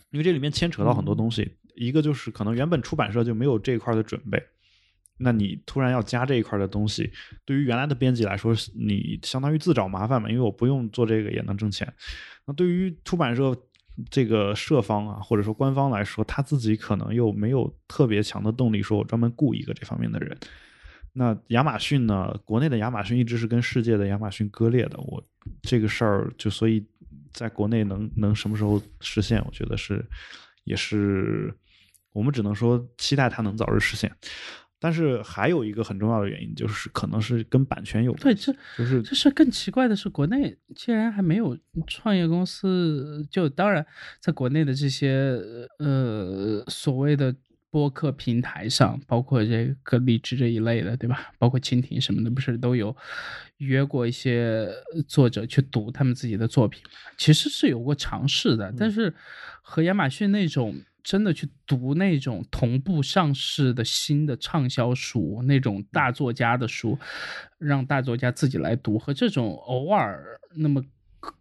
[0.10, 1.52] 因为这里面牵扯到很多东西。
[1.76, 4.42] 一个就是可能原本出版社就没有这一块的准备，
[5.18, 7.12] 那你突然要加这一块的东西，
[7.46, 11.92] 对于原来的编辑来说，你相当于自找麻烦嘛，因为我不用做这个也能挣钱。
[12.46, 13.56] 那对于出版社，
[14.10, 20.38] 这个社方啊，或者说官方来说，他自己可能又没有特别强的动力，说我专门雇一个这方面的人。
[21.16, 22.36] 那亚马逊呢？
[22.44, 24.98] 国内的亚马逊一直是跟世界的亚马逊割裂的。
[24.98, 25.24] 我
[25.62, 26.84] 这个事儿就所以，
[27.32, 29.39] 在国内能能什么时候实现？
[29.46, 30.04] 我觉得是，
[30.64, 31.54] 也是
[32.14, 34.12] 我们只能说期待它能早日实现。
[34.84, 38.24] 但是还有一个很重要的原因，就是可能是跟版权有关。
[38.24, 41.58] 对，这就是这是更奇怪的是，国内竟然还没有
[41.88, 43.26] 创业公司。
[43.32, 43.86] 就当然，
[44.20, 45.40] 在国内的这些
[45.80, 47.34] 呃所谓的
[47.72, 51.32] 播客平台上，包括这个荔枝这一类的，对吧？
[51.40, 52.94] 包括蜻蜓什么的，不是都有
[53.60, 54.68] 约过一些
[55.08, 56.84] 作者去读他们自己的作品？
[57.18, 59.14] 其实是有过尝试的，但是
[59.62, 60.76] 和亚马逊那种。
[61.04, 66.97] 真的去读那种同步上市的新的畅销书，那种大作家的书，
[67.60, 70.84] 让大作家自己来读，和这种偶尔那么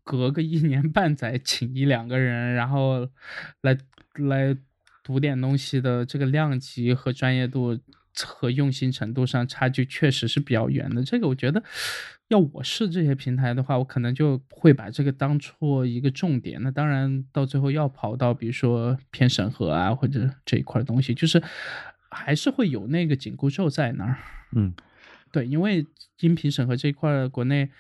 [0.02, 3.08] 隔个一年半载请一两个人，然后
[3.60, 3.78] 来
[4.14, 4.56] 来
[5.04, 7.78] 读点东西的这个量级和专业度。
[8.24, 11.02] 和用心程度上差距确实是比较远的。
[11.02, 11.62] 这个我觉得，
[12.28, 16.62] 要我是这些平台的话，我可能就会把这个当做一个重点。
[16.62, 21.42] 那当然，到最后要跑到比如说偏审核啊，或者这一块东西，就是
[22.10, 24.18] 还是会有那个紧箍咒在那儿。
[24.54, 24.74] 嗯，
[25.30, 25.86] 对，因为
[26.20, 27.70] 音频审核这一块，国内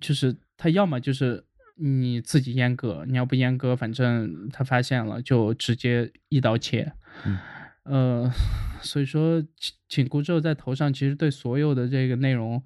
[0.00, 1.44] 就是他要么就是
[1.76, 6.92] 你自己阉割，你要不阉割，反正他发现了就直接一刀切。
[7.24, 7.38] 嗯。
[7.84, 8.30] 呃，
[8.82, 12.62] 所以说紧紧箍咒在头上，其实对所有的这个内容，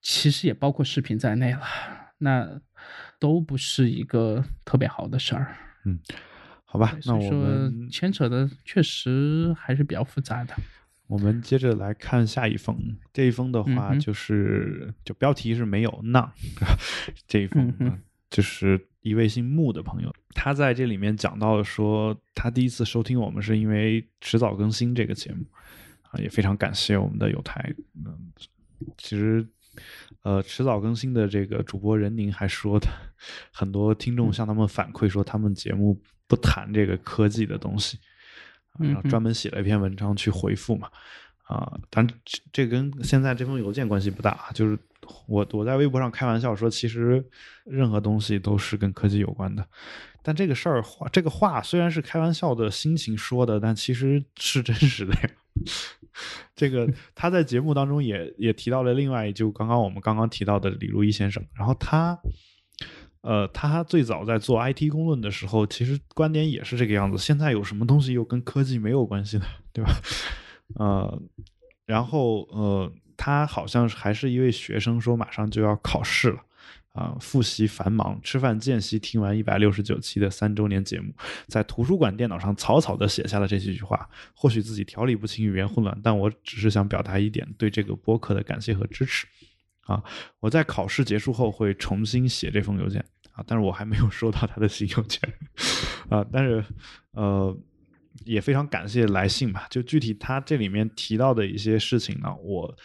[0.00, 1.60] 其实也包括视频在内了，
[2.18, 2.60] 那
[3.18, 5.56] 都不是一个特别好的事儿。
[5.84, 5.98] 嗯，
[6.64, 10.54] 好吧，那我们牵扯的确实还是比较复杂的。
[11.06, 16.32] 我们接着来看下一封，这一封的话就是就标题是没有 那
[17.26, 20.12] 这一封就是一位姓穆的朋友。
[20.34, 25.44] 他在这里面讲到说，他第一次收听我们是因为迟早更新这个节目，
[26.10, 27.74] 啊，也非常感谢我们的有台。
[28.04, 28.32] 嗯，
[28.96, 29.46] 其实，
[30.22, 32.88] 呃，迟早更新的这个主播任宁还说的，
[33.52, 37.98] 很多听众向他们反馈说，他们节目不谈这个科技的东西，
[38.78, 40.88] 然后专门写了一篇文章去回复嘛。
[41.42, 42.06] 啊，但
[42.52, 44.78] 这跟现在这封邮件关系不大，就是。
[45.26, 47.24] 我我在微博上开玩笑说，其实
[47.64, 49.66] 任何东西都是跟科技有关的。
[50.22, 55.30] 但这个事儿话，这个话虽然是开玩笑的心情说的，但其实是真实的呀。
[56.54, 61.42] 这个 他在节目当中也也提到了另外，就刚刚我们刚刚提到的李如一先生。
[61.54, 62.18] 然后他，
[63.22, 67.16] 呃，他最早在做 IT 公论的时候，其实观点也是这个样子。
[67.16, 69.90] 现在有什么东西又跟科技没有关系呢，对吧？
[70.76, 71.22] 呃，
[71.86, 72.92] 然后呃。
[73.22, 76.42] 他好像还是一位学生，说马上就要考试了，
[76.94, 81.12] 啊，复习繁忙，吃饭间隙听完一百六十九期的三周年节目，
[81.46, 84.08] 在图书馆电脑上草草的写下了这几句话。
[84.34, 89.26] 或许自己条理不清，语言混乱，但我只是想表达一点对这个播客的感谢和支持。
[89.82, 90.02] 啊，
[90.40, 95.20] 我在考试结束后会重新写这封邮件啊，但是我还没有收到他的新邮件
[96.08, 96.64] 啊，但是
[97.12, 97.54] 呃。
[98.26, 99.66] 也非常感谢来信吧。
[99.70, 102.76] 就具体他这里面提到的一些事情呢，我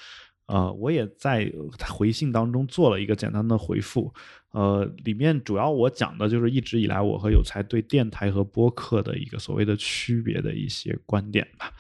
[0.48, 1.52] 呃我也在
[1.90, 4.14] 回信当中做了一个简单的回复。
[4.52, 11.74] 呃，里面主要我讲的就是一直以来我和有才对电台和播客的一个所谓的区别的一些观点吧。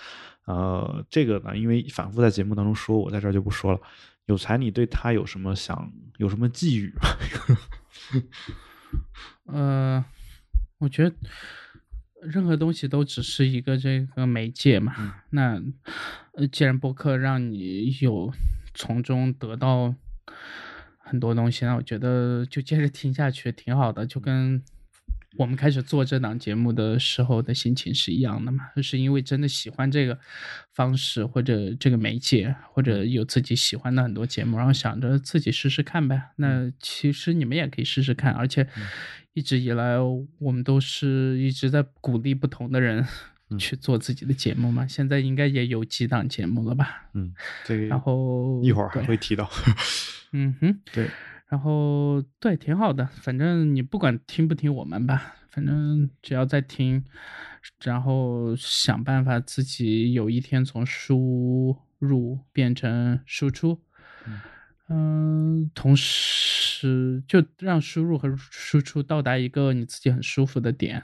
[0.45, 3.79] 呃，这个呢，因为反复在节目当中说，我在这儿就不说了。
[4.25, 7.01] 有才，你对他有什么想有什么寄语吗？
[9.53, 10.05] 呃，
[10.79, 11.15] 我觉得
[12.23, 15.21] 任何东西都只是一个这个媒介嘛。
[15.29, 15.61] 那
[16.33, 18.33] 呃，既然播客让你有
[18.75, 19.95] 从中得到。
[21.07, 24.59] 很多东西，那我觉得就接着听下去挺好的，就跟
[25.37, 30.17] 我们开始做这档节目的时候的心情是一样的嘛，就是因为真的喜欢这个
[30.73, 36.31] 方式或者这个媒介，或者有自己喜欢的很多节目，然后想着自己试试看呗。
[36.37, 38.67] 那其实你们也可以试试看，而且
[39.33, 39.99] 一直以来
[40.39, 43.05] 我们都是一直在鼓励不同的人
[43.57, 44.87] 去做自己的节目嘛。
[44.87, 47.09] 现在应该也有几档节目了吧？
[47.13, 47.33] 嗯，
[47.63, 49.49] 这个然后一会儿还会提到。
[50.33, 51.09] 嗯哼，对，
[51.47, 53.05] 然后对，挺好的。
[53.05, 57.05] 反正你不管听不听我们吧，反正只要在听，
[57.83, 63.79] 然后想办法自己有一天从输入变成输出，
[64.27, 64.41] 嗯，
[65.73, 71.03] 同时就让输入和输出到达一个你自己很舒服的点。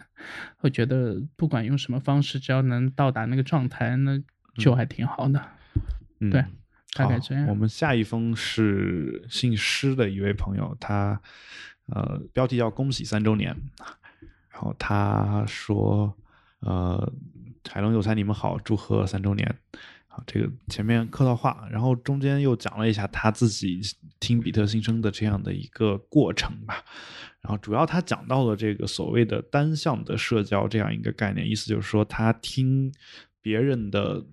[0.60, 4.22] 我觉得不管用什么方式，只要能到达那个状态，那
[4.56, 5.42] 就还挺好的。
[6.32, 6.46] 对。
[6.94, 7.48] 大概这样。
[7.48, 11.22] 我们下一封是姓施的一位朋友，他
[11.86, 13.56] 呃标题叫“恭喜三周年”，
[14.52, 16.14] 然后他说
[16.60, 17.14] ：“呃，
[17.70, 19.56] 海龙有才，你们好，祝贺三周年。”
[20.12, 23.80] 好，这个前面客套话，然后中间又讲了一下他自己
[24.20, 26.84] 听比特新生的这样的一个过程吧。
[27.40, 32.92] 然后主要他讲到了这个所谓的单向的社交这样一个概念，意思就是说他听
[33.42, 34.24] 别人的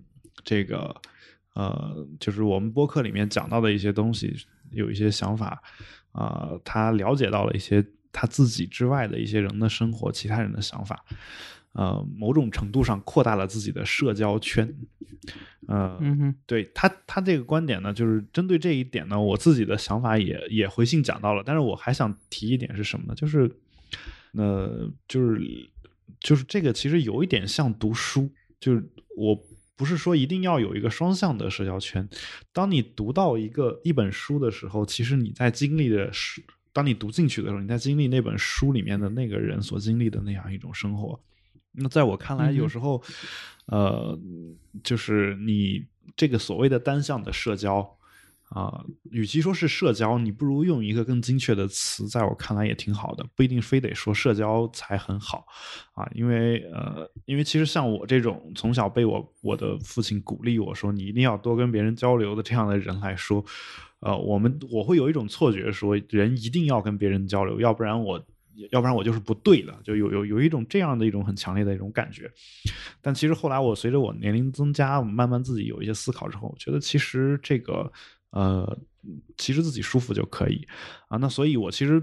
[0.43, 0.95] 这个。
[1.55, 4.33] 呃，就是我们播客里面讲到的一些东西，
[4.71, 5.61] 有一些想法，
[6.13, 11.03] 啊，他了解到了一些他自己之外的一些人的生活，其他人的想法，
[11.73, 14.73] 呃，某种程度上扩大了自己的社交圈，
[15.67, 15.99] 呃，
[16.45, 23.15] 对他，他这个观点呢，就是针对这一点呢，我自己的想法也也回信讲到了，但是我还想提一点是什么呢？
[23.15, 23.49] 就是，
[24.33, 25.69] 呃，就是
[26.19, 28.83] 就是这个其实有一点像读书，就是
[29.17, 29.39] 我。
[29.79, 32.05] 不是说一定要有一个双向的社交圈。
[32.51, 36.43] 当你读到一个一本书的时候，其实你在经历的是，
[36.73, 41.17] 当你读进去的时候，你在经历那本书里面的那个人所经历的那样一种生活。
[41.71, 43.01] 那在我看来，有时候，
[43.65, 44.17] 呃，
[44.83, 47.95] 就是你这个所谓的单向的社交。
[48.49, 55.45] 啊，与其说是社交，你不如用一个更精确的词，在我看来也挺好的，不一定非得说社交才很好
[55.93, 56.09] 啊。
[56.15, 63.45] 因为呃，因为其实像我这种从小被我我的父亲鼓励我说你一定要多跟别人交流的这样的人来说，
[63.99, 68.19] 呃，我们我会有一种错觉，说人一定要跟别人交流，要不然我
[68.71, 72.31] 要不然我就是不对的，就有有有一种这样的一种很强烈的一种感觉。
[73.01, 77.91] 但其实后来我随着我年龄增加，慢慢自己有一些思考之后，我觉得其实这个。
[78.31, 78.77] 呃，
[79.37, 80.63] 其实自己舒服就可以
[81.07, 81.17] 啊。
[81.17, 81.99] 那所以，我其实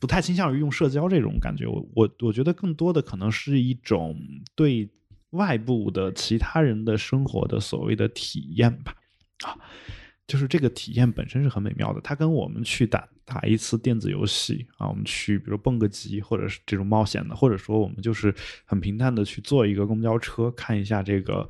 [0.00, 1.68] 不太倾向于用社交这种感觉。
[1.68, 4.20] 我我我觉得更多的可能是一种
[4.56, 4.90] 对
[5.30, 8.92] 外部的其他人的生活的所谓的体验吧。
[9.44, 9.54] 啊，
[10.28, 12.00] 就是这个体验本身是很美妙的。
[12.00, 18.32] 它跟我们去打打一次电子游戏啊，我们去比如蹦个极，或者是这种冒险的，或者说我们就是
[18.64, 21.48] 很平淡的去坐一个公交车，看一下这个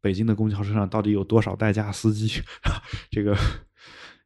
[0.00, 2.40] 北京的公交车上到底有多少代驾司机，
[3.10, 3.36] 这个。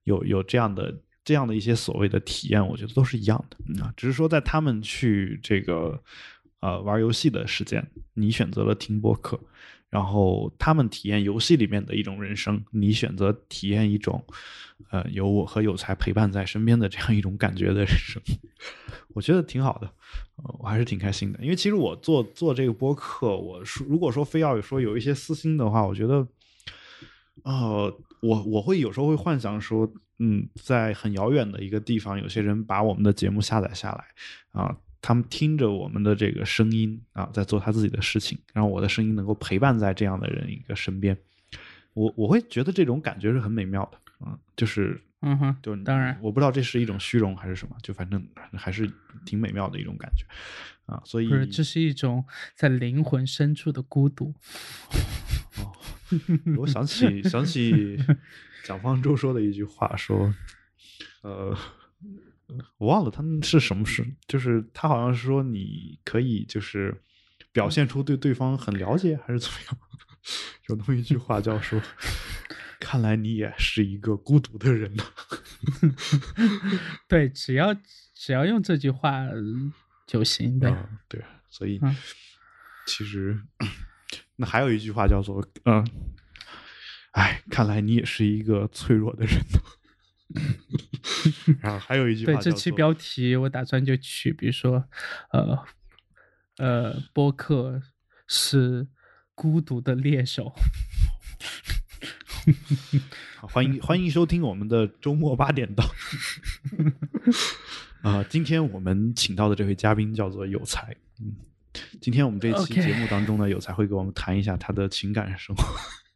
[0.05, 0.93] 有有这样的
[1.25, 6.03] 这样的一些所谓的体验，我觉得都是一样的啊，只是说在他们去这个
[6.59, 9.39] 呃玩游戏的时间，你选择了听播客，
[9.93, 14.25] 然后他们体验游戏里面的一种人生，你选择体验一种
[14.91, 18.23] 呃有我和有才陪伴在身边的这样一种感觉的人生，
[19.15, 19.91] 我觉得挺好的，
[20.59, 21.39] 我还是挺开心的。
[21.43, 26.27] 因为其实我做做这个播客，我说如果说非要说有一些私心的话，我觉得。
[27.45, 34.05] 呃，我我会有时候会幻想说，嗯，在很遥远的一个地方，有些人把我们的节目下载下来，
[34.53, 41.15] 啊，他们听着我们的这个声音啊，在做他自己的事情，然后我的声音能够陪伴在这样的人一个身边，
[41.93, 48.91] 我我会觉得这种感觉是很美妙的，嗯，就是，嗯哼，就当然，我不知道这是一种虚荣还是什么，就反正还是
[49.27, 50.25] 挺美妙的一种感觉，
[50.87, 52.25] 啊，所以不是，这是一种
[52.55, 54.33] 在灵魂深处的孤独。
[55.59, 55.73] 哦。
[56.59, 57.99] 我想起想起
[58.65, 60.35] 蒋方舟说的一句话，说，
[61.23, 61.57] 呃，
[62.79, 67.03] 我忘了他们是什么事，就是他好像是说你可以就是
[67.53, 69.79] 表现出对对方很了解，还是怎么样？
[70.69, 71.83] 有那么一句话叫说
[72.79, 75.05] ：“看来你也是一个孤独的人呢。
[77.09, 77.75] 对，只要
[78.15, 79.27] 只要用这句话
[80.07, 80.61] 就行。
[80.61, 80.73] 对，
[81.09, 81.81] 对，所以
[82.87, 83.37] 其实
[84.37, 85.85] 那还有一句话叫做：“嗯，
[87.13, 89.61] 哎，看来你也是一个脆弱的人呢。”
[91.61, 94.85] 然后还有一句话，对这期标题我打算就取，比如说，
[95.31, 95.59] 呃
[96.59, 97.83] 呃，播客
[98.27, 98.87] 是
[99.35, 100.53] 孤独的猎手。
[103.41, 105.87] 欢迎欢迎收听我们的周末八点档。
[108.03, 110.97] 啊，今天我们请到的这位嘉宾叫做有才。
[111.21, 111.37] 嗯，
[112.01, 115.65] 今天我们这期节目当中呢，有才会给我们谈一下他的情感生活。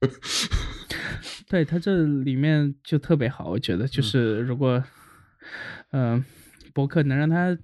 [1.48, 4.82] 对他这里面就特别好，我觉得就是如果，
[5.92, 6.24] 嗯，
[6.74, 7.56] 博客能让他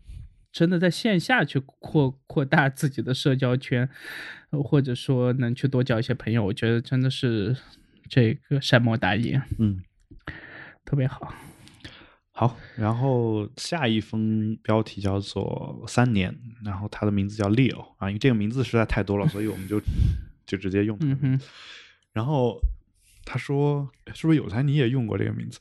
[0.53, 3.89] 真的在线下去扩扩大自己的社交圈，
[4.51, 7.57] 或者说能去多交一些朋友，我觉得真的是
[8.09, 9.43] 这个善莫大焉。
[9.59, 9.83] 嗯，
[10.85, 11.35] 特别好。
[12.31, 16.35] 好，然后下一封标题叫做三年，
[16.65, 19.81] 然后他的名字叫 Leo 啊，因为这个名字实在太多了，所以我们就
[20.47, 20.99] 就直接用。
[22.13, 22.61] 然后
[23.25, 25.59] 他说：“是不是有才你也用过这个名字？”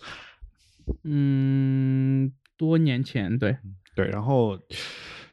[1.04, 3.58] 嗯，多年前，对
[3.96, 4.08] 对。
[4.08, 4.60] 然后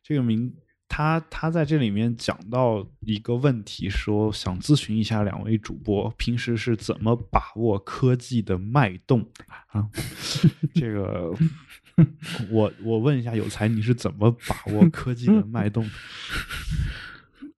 [0.02, 0.54] 这个名，
[0.88, 9.26] 他他在这里面讲到一个问题，说想咨询一下两位主播，平时是怎么把握科技的脉动
[9.68, 9.88] 啊？
[10.74, 11.34] 这个
[12.50, 15.88] 我我问一下有才，你是怎么把握科技的脉动？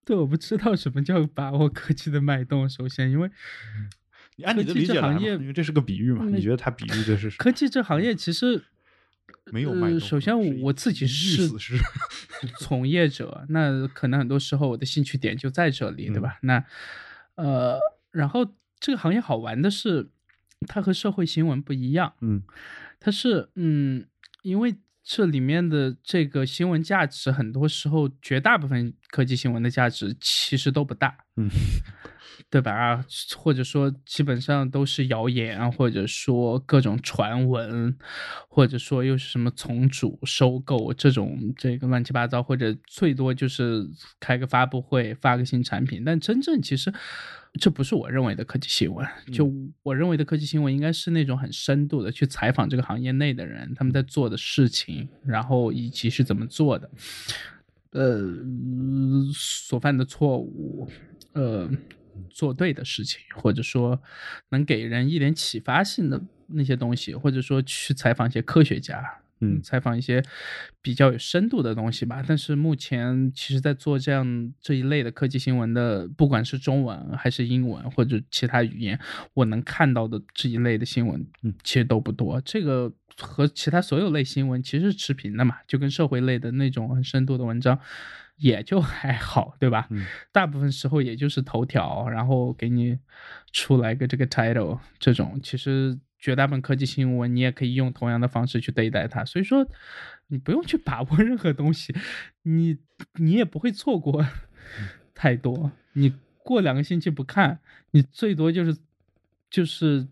[0.04, 2.68] 对，我不知道什么叫把握科技的脉动。
[2.68, 3.30] 首先，因为
[4.36, 8.64] 你按你的理解来，因为这是个比喻嘛，你觉得它比喻的是科技这行业其实
[9.52, 10.00] 没有脉动。
[10.00, 11.48] 首先，我自己是
[12.60, 16.38] 从业者，那可能很多时候我的兴趣点就在这里，对吧？
[16.42, 16.64] 那
[17.36, 17.78] 呃，
[18.10, 20.08] 然后这个行业好玩的是，
[20.66, 22.14] 它和社会新闻不一样。
[22.20, 22.42] 嗯，
[22.98, 24.06] 它是嗯，
[24.42, 24.76] 因为。
[25.02, 31.48] 这里面的这个新闻价值，很多时候绝大部分科技新闻的价值其实都不大，嗯，
[32.50, 32.72] 对吧？
[32.72, 33.04] 啊，
[33.36, 37.96] 或者说基本上都是谣言，或者说各种传闻，
[38.48, 46.92] 或者说又是什么从主收购这种这个乱七八糟，或者最多就是开个发布会发个新产品，但真正其实。
[47.54, 49.04] 这不是我认为的科技新闻。
[49.32, 49.52] 就
[49.82, 56.88] 我认为的科技新闻，应该是那种很深度的去采访这个行业内的人，他们在做的事情，然后以及是怎么做的，
[57.90, 58.22] 呃，
[59.34, 60.88] 所犯的错误，
[61.32, 61.68] 呃，
[62.28, 64.02] 做对的事情，或者说
[64.50, 69.20] 能给人一点启发性的那些东西，或者说去采访一些科学家。
[69.40, 70.22] 嗯，采访一些
[70.82, 72.22] 比较有深度的东西吧。
[72.26, 78.98] 但是目前，其实，在做这样这一类的科技新闻的，不管是中文还是英文或者其他语言，
[79.34, 82.40] 我能看到的这一类的新闻，嗯，其实都不多。
[82.42, 87.78] 这个和其他所有类新闻其实是持平的嘛，就跟社会类的那种很深度的文章，
[88.36, 89.86] 也就还好，对吧？
[89.90, 92.98] 嗯，大部分时候也就是头条，然后给你
[93.52, 95.98] 出来个这个 title，这种其实。
[96.20, 99.66] 绝大部分科技新闻，你也可以用同样的方式去对待它，所以说
[100.28, 101.94] 你不用去把握任何东西，
[102.42, 102.78] 你
[103.14, 104.24] 你也不会错过
[105.14, 105.72] 太多。
[105.94, 106.14] 你
[106.44, 107.58] 过两个星期不看，
[107.90, 108.76] 你最多就是
[109.48, 110.06] 就是。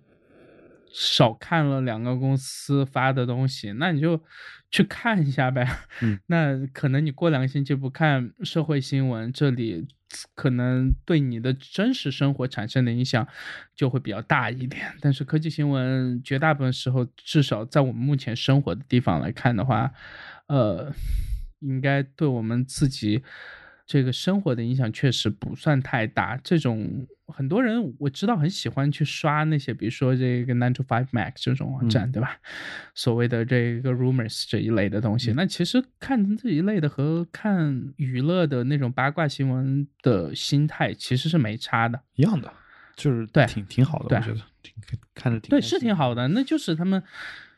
[0.93, 4.23] 少看了两个公司发的东西，那你就
[4.71, 5.67] 去看一下呗。
[6.01, 9.87] 嗯， 那可能你过两个星期不看社会新闻，这里
[10.35, 13.27] 可能对你的真实生活产生的影响
[13.75, 14.95] 就会比较大一点。
[15.01, 19.93] 但是科技新闻绝大部分时候，至少在我们目前生活的地方来看的话，
[20.47, 20.93] 呃，
[21.61, 23.23] 应该对我们自己。
[23.89, 26.39] 这个生活的影响确实不算太大。
[26.45, 32.37] 这种很多人我知道很喜欢去刷那些，比如说这个 Nine to Five Mac 这种网站，对吧？
[32.95, 42.53] 所谓的这个 Rumors 这一类的东西，那其实看这一类的和看娱乐的那种八卦新闻的心态其实是没差的，一样的，
[42.95, 44.75] 就是对，挺挺好的，我觉得挺
[45.15, 46.29] 看着挺对，是挺好的。
[46.29, 47.03] 那就是他们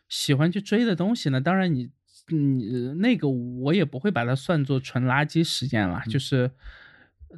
[0.08, 1.40] 喜欢去追的东西呢。
[1.40, 1.90] 当然你。
[2.30, 6.02] 嗯，那个我也不会把它算作纯垃圾时间了。
[6.08, 6.50] 就是，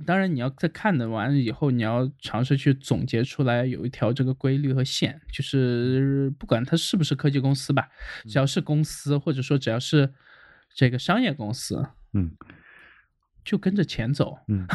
[0.06, 5.20] 当然你要在看的完以后，你要尝试去总结出来有一条这个规律和线。
[5.30, 7.88] 就是不管它是不是科技公司吧，
[8.28, 10.12] 只要是公司，或者说只要是
[10.74, 12.32] 这个商业公司，嗯，
[13.44, 14.38] 就跟着钱走。
[14.48, 14.66] 嗯，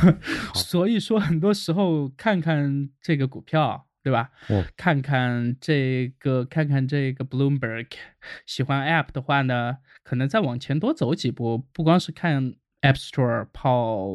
[0.54, 3.87] 所以说很多时候看看这个股票。
[4.08, 4.30] 对吧？
[4.78, 7.88] 看看这个，看看这个 Bloomberg。
[8.48, 14.08] 喜欢 App 的话呢，可能再往前多走几步，不光是看 App Store 跑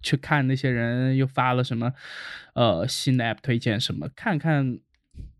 [0.00, 1.92] 去看那些人又发了什么，
[2.54, 4.78] 呃，新的 app 推荐什么，看看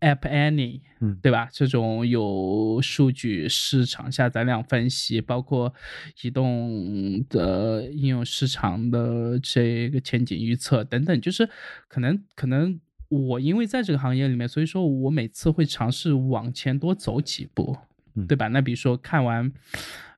[0.01, 1.47] App Annie，嗯对吧？
[1.51, 5.73] 这种有数据、市场下载量分析，包括
[6.21, 11.49] 移动的应用市场的这个前景预测等等，就是
[11.87, 17.77] 可能可能我因为在这个行业里面，所以说我每次会尝试往前多走几步，
[18.15, 18.47] 嗯对吧？
[18.47, 19.51] 那比如说看完。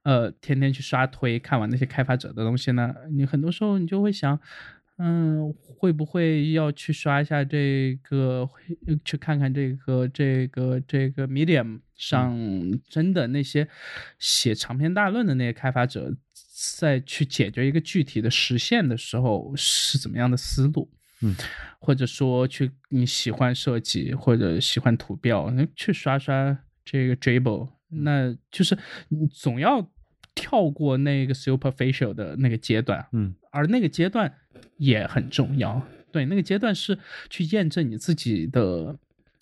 [0.04, 4.40] 呃，天天去刷推，看完那些开发者的东西呢，你很多时候你就会想，
[5.00, 8.50] 嗯，会不会要去刷一下这个，
[9.04, 12.40] 去看看这个这个这个 Medium 上
[12.88, 13.68] 真的那些
[14.18, 16.16] 写长篇大论的那些开发者，
[16.78, 20.90] 在去解决一个具体的实现的时候是怎么样的思路？
[21.22, 21.36] 嗯，
[21.80, 28.78] 或者说去你喜欢设计或者喜欢图标，那去刷刷这个 Dribble，那就是
[29.10, 29.90] 你总要。
[30.40, 34.32] 跳过那个 superficial 的那个阶段，嗯，而那个阶段
[34.78, 35.82] 也很重要。
[36.12, 36.96] 对，那个阶段是
[37.28, 38.96] 去验证你自己的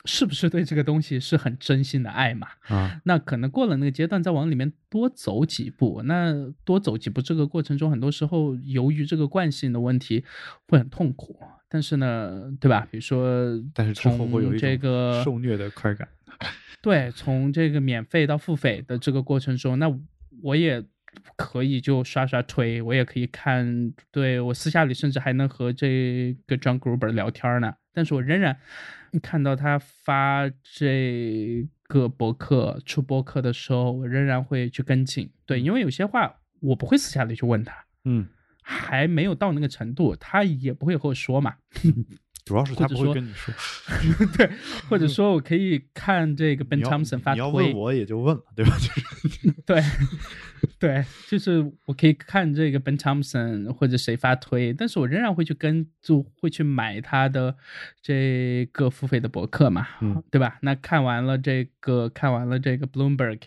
[0.06, 2.48] 是不是对这个东西是很真心的爱嘛。
[2.68, 6.34] 啊，那可能过了那个阶段，再往里面多走几步，那
[6.64, 10.23] 多走几步，这个过程中很多时候由于这个惯性的问题
[10.68, 11.40] 会很痛苦。
[11.68, 12.88] 但是呢，对吧？
[12.90, 16.07] 比如说，但是之后会有一这个受虐的快感。
[16.82, 19.91] 对，从这个免费到付费的这个过程中，那。
[20.44, 20.84] 我也
[21.38, 27.73] 可以就刷刷推，我也可以看，对我私下里甚至还能和这个 John Gruber 聊天呢。
[27.94, 28.57] 但是我仍然
[29.19, 35.31] 看到他发这个博客出博客的时候，我仍然会去跟进。
[35.45, 38.27] 对，因为有些话我不会私下里去问他，嗯，
[38.61, 41.55] 还没有到那个程度，他也不会和我说嘛。
[42.45, 43.51] 主要是他不会跟你说，
[44.38, 44.47] 对，
[44.88, 48.77] 或者说我可以看这个 Ben Thompson 发推，你要问我也就问了，对吧？
[48.77, 49.81] 就是对，
[50.77, 57.55] 对，就是我可以看这个 Ben Thompson 或者谁发推，但是我仍然会去跟，就会去买他的
[57.99, 60.59] 这个付费的博客嘛，嗯，对吧？
[60.61, 63.39] 那看完了这个，看完了这个 Bloomberg，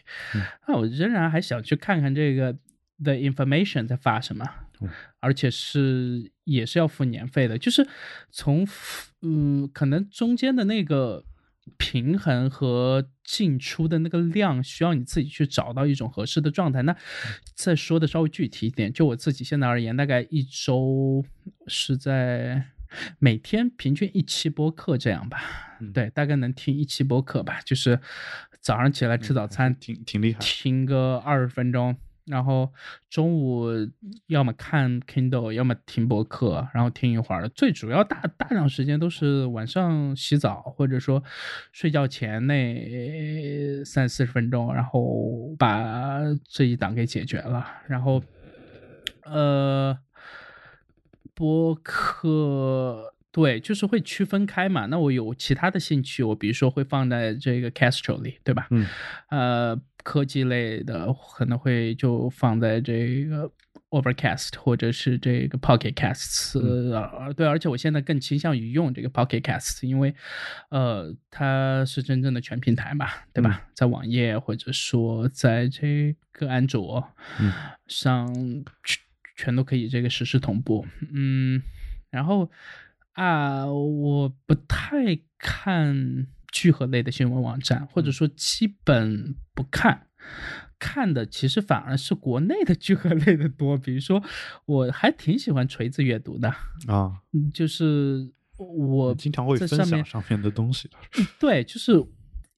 [0.66, 2.52] 那我仍然还想去看看这个
[3.00, 4.44] The Information 在发什么。
[5.20, 7.86] 而且是也是要付年费的，就是
[8.30, 8.66] 从
[9.22, 11.24] 嗯，可能中间的那个
[11.76, 16.82] 平衡和进出的那个量，需要你自己去找到一种合适的状态。
[16.82, 16.96] 那
[17.54, 21.24] 再说的稍微具体一点，就我自己现在而言，大概一周
[21.66, 22.64] 是在
[23.18, 25.38] 每天平均一期播客这样吧，
[25.92, 28.00] 对，大概能听一期播客吧，就是
[28.60, 31.96] 早上起来吃早餐，挺挺厉害，听个二十分钟。
[32.28, 32.72] 然后
[33.08, 33.66] 中午
[34.26, 37.48] 要么看 Kindle，要么听播客，然后听一会儿。
[37.48, 41.22] 最主要大大量时间都是晚上洗澡或者说
[41.72, 47.66] 睡觉前那三四十分钟，然后把这一档给解决了。
[47.86, 48.22] 然后，
[49.24, 49.98] 呃，
[51.34, 54.86] 播客对，就是会区分开嘛。
[54.86, 58.66] 那我有其他的兴趣，我比如说会放在这个 Castro 里，对吧？
[58.70, 58.86] 嗯，
[59.30, 59.80] 呃。
[60.08, 63.52] 科技类的可能会就放在这个
[63.90, 70.14] Overcast 或者是这个 Pocket Casts，呃，对，而且我现在更倾向于用这个 Pocket Casts，因为
[70.70, 73.68] 呃，它是真正的全平台嘛，对吧？
[73.74, 77.06] 在网页或者说在这个安卓
[77.86, 78.34] 上
[78.82, 79.04] 全
[79.36, 81.62] 全都可以这个实时同步，嗯，
[82.08, 82.50] 然后
[83.12, 86.28] 啊，我不太看。
[86.52, 90.06] 聚合类的新闻网站，或者说基本不看，
[90.78, 93.76] 看的其实反而是国内的聚合类的多。
[93.76, 94.22] 比如说，
[94.64, 96.48] 我还挺喜欢锤子阅读的
[96.86, 97.12] 啊，
[97.52, 100.96] 就是我经常会分享上面的东西的。
[101.38, 102.02] 对，就是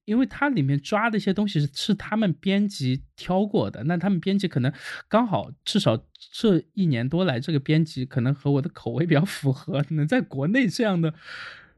[0.04, 4.72] 因为它里面抓的一些东西是是他们编辑挑过的，那他们编辑可能
[5.08, 5.96] 刚好至少
[6.32, 11.14] 这一年多来，这个编辑可能和我的口味比较符合， 能在国内这样的。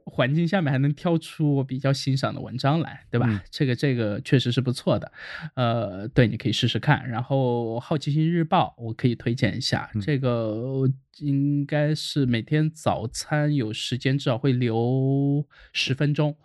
[0.05, 3.43] 环境下面还能挑出我比较欣赏的文章来，对吧？
[3.51, 5.13] 这个这个确实是不错的，
[5.55, 7.09] 呃，对，你可以试试看。
[7.09, 16.37] 然后《好奇心日报》我可以推荐一下，这个应该是每天早餐有时间至少会留十分钟，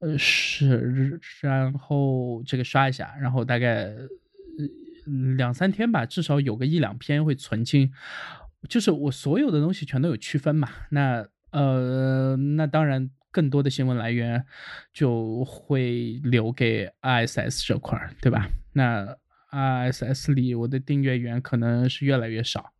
[0.00, 3.94] 呃，是，然后这个刷一下，然后大概
[5.36, 7.92] 两三天吧，至少有个一两篇会存进，
[8.68, 11.26] 就是我所有的东西全都有区分嘛，那。
[11.50, 14.44] 呃，那当然，更多的新闻来源
[14.92, 18.48] 就会留给 ISS 这块儿，对吧？
[18.72, 19.16] 那
[19.50, 22.72] ISS 里我的订阅源可能是越来越少，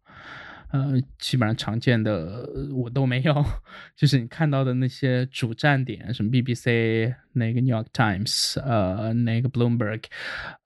[0.71, 3.45] 呃，基本上常见的我都没有，
[3.97, 10.03] 就是你看到的那些主站点，什么 BBC、那个 New York Times、呃，那个 Bloomberg，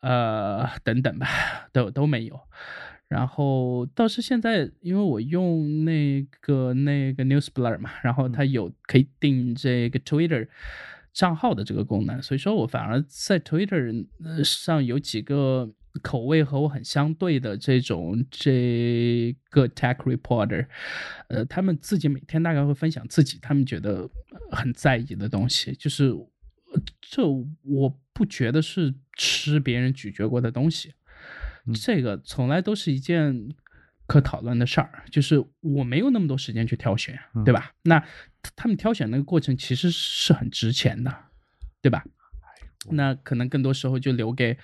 [0.00, 1.28] 呃，等等吧，
[1.72, 2.40] 都都没有。
[3.12, 10.48] 然后倒是现在，因为我用那个那个 Newsblur 嘛，然后它有可以定这个 Twitter
[11.12, 14.06] 账号的这个功能，所以说我反而在 Twitter
[14.42, 15.70] 上有几个
[16.00, 20.66] 口味和我很相对的这种这个 Tech Reporter，
[21.28, 24.08] 呃，他们自己每天大概会分享自己他们觉得
[24.50, 26.16] 很在意的东西，就是
[27.02, 30.94] 这我不觉得是吃别人咀嚼过的东西。
[31.74, 33.54] 这个从来都是一件
[34.06, 37.72] 可讨论的事儿，就是我没有那么多时间去挑选，对吧？
[37.82, 38.04] 那
[38.56, 41.14] 他们挑选那个过程其实是很值钱的，
[41.80, 42.04] 对吧？
[42.90, 44.58] 那可能更多时候就留给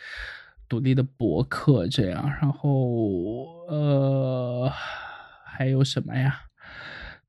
[0.68, 4.70] 独立的博客这样，然后呃，
[5.46, 6.42] 还有什么呀？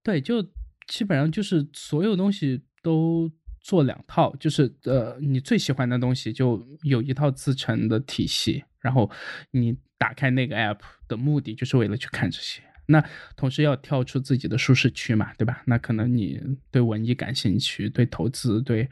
[0.01, 0.41] 对，就
[0.87, 3.31] 基本上就是所有东西都
[3.61, 8.63] 做两套，就是呃，你最喜欢的东西就有一套自成的体系。
[8.79, 9.11] 然后
[9.51, 10.79] 你打开那个 app
[11.09, 13.03] 的目的就是为了去看这些，那
[13.35, 15.61] 同时要跳出自己的舒适区嘛，对吧？
[15.65, 16.41] 那可能你
[16.71, 18.89] 对文艺感兴趣，对投资，对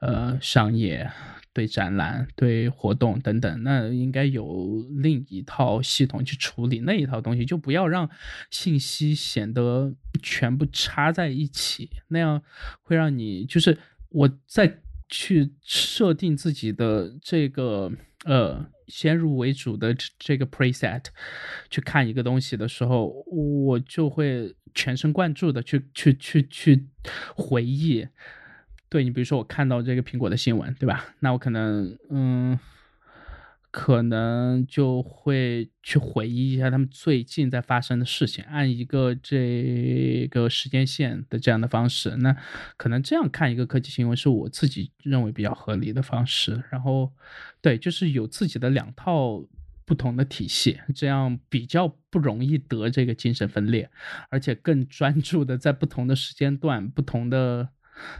[0.00, 1.10] 呃商业，
[1.52, 8.08] 对展览，对活动等等，那应该有另一套系统去处理那一套东西，就不要让
[8.52, 9.92] 信息显得
[10.22, 12.40] 全部插在一起，那样
[12.82, 13.76] 会让你就是
[14.16, 14.78] 我在
[15.08, 17.92] 去设定自己的这个
[18.24, 18.66] 呃。
[18.88, 21.06] 先入为主的这个 preset
[21.68, 26.86] 去看一个东西的时候，我就会全神贯注的去去去去
[27.34, 28.06] 回忆。
[28.88, 31.16] 对你，比如说我看到这个苹果的新闻，对吧？
[31.18, 32.56] 那我可能嗯。
[33.78, 42.34] 可能就会去回忆一下他们最近在发生的事情，按一个这个时间线的这样的方式，那
[42.78, 46.64] 可能这样看一个科技新闻是我自己认为比较合理的方式。
[46.70, 47.12] 然后，
[47.60, 49.44] 对，就是有自己的两套
[49.84, 53.90] 不同的体系，这样比较不容易得这个精神分裂，
[54.30, 57.68] 而且更专注的在不同的时间段、不同的。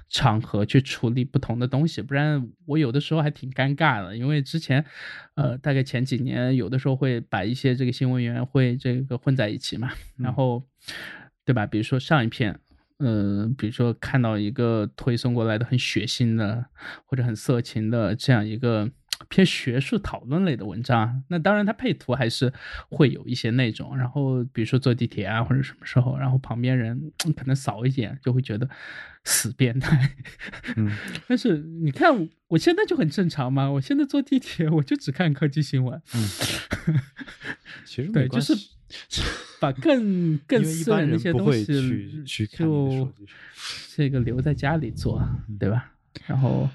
[0.08, 4.16] 场合去处理不同的东西，不然我有的时候还挺尴尬的。
[4.16, 4.84] 因为之前，
[5.34, 10.62] 呃，大概前几年有的时候会把一些这个新闻员会这个混在一起嘛，然后，
[11.44, 11.66] 对吧？
[11.66, 12.58] 比如说上一篇，
[12.98, 16.66] 嗯，比如说看到一个推送过来的很血腥的
[17.04, 18.90] 或者很色情的这样一个。
[19.28, 22.52] 偏学术讨论类的文章，那当然它配图还是
[22.88, 23.96] 会有一些那种。
[23.96, 28.68] 然后比如说坐地铁啊或者什么时候，然后旁边人 可能扫一眼就会觉得
[29.24, 30.16] 死变态。
[30.76, 30.94] 嗯，
[31.26, 36.00] 但是你看我现在就很正常嘛，我现在坐地铁我就只看科技新闻。
[36.14, 36.28] 嗯，
[37.86, 38.54] 其实对，就是
[39.60, 43.12] 把更 更私人的一些东西就
[43.94, 45.26] 这个留在家里做，
[45.58, 45.92] 对吧？
[46.26, 46.68] 然后。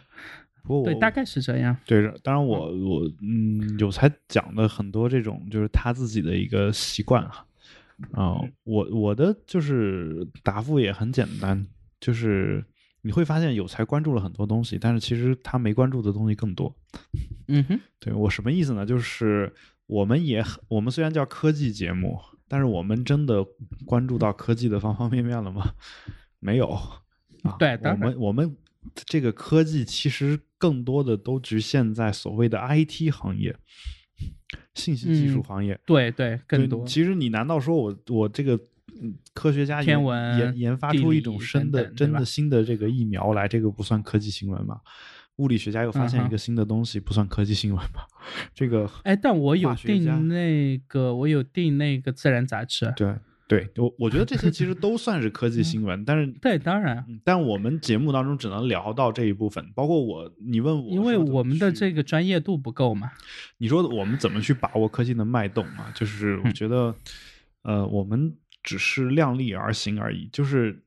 [0.85, 1.75] 对，大概是这样。
[1.85, 7.45] 对，当然我我嗯，有才讲的很多这种就是他自己的一个习惯哈
[8.11, 11.65] 啊，我我的就是答复也很简单，
[11.99, 12.63] 就是
[13.01, 16.73] 你会发现有才关注了很多东西，但是其实他没关注的东西更多。
[17.47, 18.85] 嗯哼，对我什么意思呢？
[18.85, 19.51] 就是
[19.87, 23.45] 我们也很，我们虽然叫科技节目，但是我们真的
[23.85, 25.73] 关注到科技的方方面面了吗？
[26.39, 27.57] 没有啊。
[27.57, 28.55] 对，我们我们。
[29.05, 33.55] 这个科技其实更多的都局限在所谓的 IT 行业、
[34.73, 35.79] 信息技术行业。
[35.85, 36.85] 对对，更多。
[36.85, 38.59] 其实你难道说我我这个
[39.33, 40.03] 科学家研
[40.37, 44.81] 研研发出一种新的真的新的这个疫苗来，这个不算科技新闻吗？
[45.37, 48.01] 物理学家又发现一个新的东西，不算科技新闻吗？
[48.53, 52.93] 这个哎，但我有订那个，我有订那个《自然》杂志。
[52.95, 53.15] 对。
[53.51, 63.11] 对我，我觉得这些其实都算是科技新闻，但是对，当然，但我们节目当中只能聊到这一部分，包括我，你问我，因为我们的这个专业度不够嘛。
[63.57, 65.91] 你说我们怎么去把握科技的脉动啊？
[65.93, 66.95] 就是我觉得，
[67.63, 68.33] 呃，我们
[68.63, 70.29] 只是量力而行而已。
[70.31, 70.81] 就是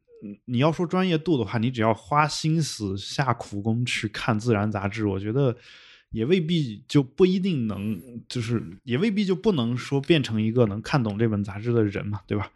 [0.47, 5.55] 你要说专业度的话，你只要花心思下苦功去看《自然》杂志，我觉得。
[6.15, 12.51] 也未必就不一定能，就是也未必就不能说变成一个能看懂这本杂志的人嘛，对吧？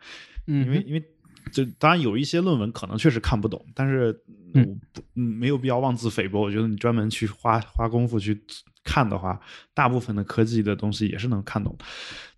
[0.46, 1.04] 嗯，因为因为
[1.52, 4.18] 就当然有一些论文可能确实看不懂，但是
[4.54, 6.40] 嗯不嗯没有必要妄自菲薄。
[6.40, 8.40] 我觉得你专门去花花功夫去
[8.84, 9.40] 看的话，
[9.74, 11.76] 大部分的科技的东西也是能看懂。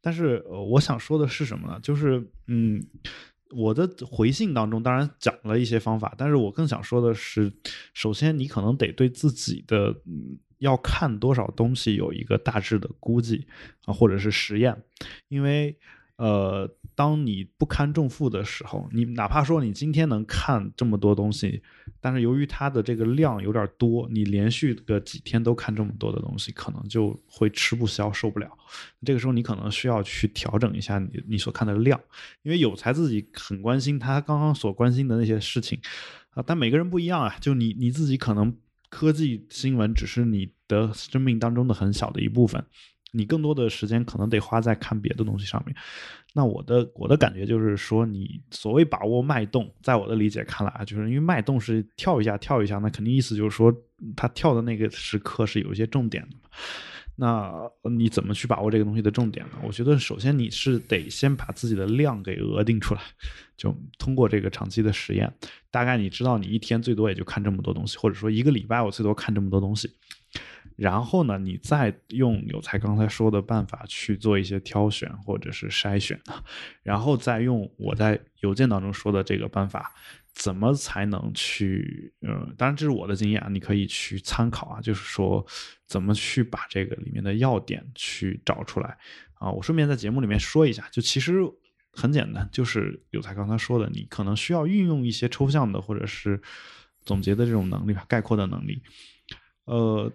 [0.00, 1.78] 但是呃，我想说的是什么呢？
[1.82, 2.82] 就是嗯，
[3.50, 7.52] 我的回信当中当然讲了一些方法，但是我更想说的是，
[7.94, 10.38] 首先你可能得对自己的嗯。
[10.60, 13.46] 要看多少东西有一个大致的估计
[13.86, 14.76] 啊，或者是实验，
[15.28, 15.74] 因为
[16.20, 21.62] 呃，当你不堪重负的时候，你哪怕说你今天能看这么多东西，
[21.98, 28.50] 但是由于它的这个量有点多，你连续个几天都看这么多的东西，可能就会吃不消，受不了。
[29.02, 31.98] 这个时候你可能需要去调整一下你你所看的量，
[32.42, 35.80] 因为有才自己很关心他刚刚所关心的那些事情
[36.34, 38.54] 啊，但每个人不一样啊，就你你自己可能
[38.90, 42.62] 科技新闻只是你的生命当中的很小的一部分。
[43.12, 45.74] 你更多的时间可能得花在看别的东西上面。
[46.32, 53.74] 那我的我的感觉就是说，你所谓把握脉动，在我的理解看来啊，就是因为脉动是跳一下跳一下，那肯定意思就是说，
[54.14, 56.36] 他跳的那个时刻是有一些重点的。
[57.16, 57.52] 那
[57.90, 59.58] 你怎么去把握这个东西的重点呢？
[59.62, 63.00] 我觉得首先你是得先把自己的量给额定出来，
[63.56, 65.30] 就通过这个长期的实验，
[65.70, 69.90] 大概你知道你一天最多也就看这么多东西，或者说一个礼拜我最多看这么多东西。
[70.80, 76.18] 然后呢，你再用有才刚才说的办法去做一些挑选或者是筛选
[76.82, 79.92] 然后再用我在邮件当中说的这个办法，
[80.32, 82.14] 怎么才能去？
[82.22, 84.80] 呃，当然这是我的经验，你可以去参考啊。
[84.80, 85.46] 就是说，
[85.86, 88.96] 怎么去把这个里面的要点去找出来
[89.34, 89.50] 啊？
[89.50, 91.42] 我顺便在节目里面说一下，就其实
[91.92, 96.40] 很简单，就是有才刚才说的，你可能需要运用一些抽象的或者是
[97.04, 98.82] 总结的这种能力吧，概括的能力，
[99.66, 100.10] 呃。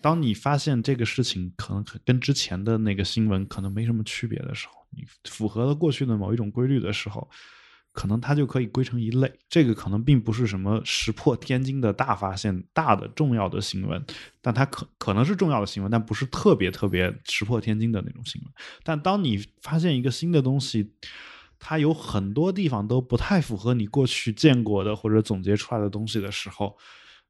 [0.00, 7.28] 当你发现这个事情可能跟之前的那个新闻可能没什么区别的时候，你符合了过去的某一种规律的时候，
[7.92, 9.30] 可能它就可以归成一类。
[9.48, 14.02] 这个可能并不是什么石破天惊的大发现、大的重要的新闻，
[14.40, 18.50] 但它可可能是重要的新闻，但不是特别特别石破天惊的那种新闻。
[18.82, 20.92] 但当你发现一个新的东西，
[21.58, 26.76] 它有很多地方都不太符合你过去见过的或者总结出来的东西的时候。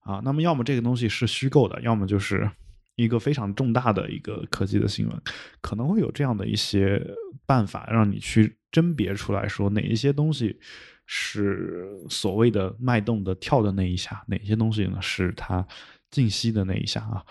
[0.05, 2.49] 啊，那么要么这个东西是虚构的，要么就是
[2.95, 5.23] 一个非常重大的一个科技的新闻，
[5.61, 7.03] 可能会有这样的一些
[7.47, 10.61] 办法让你去甄别出来说哪一些东西
[11.07, 15.67] 是所谓的脉动的跳的那一下，哪些东西呢是它
[16.11, 17.25] 静息的那一下啊。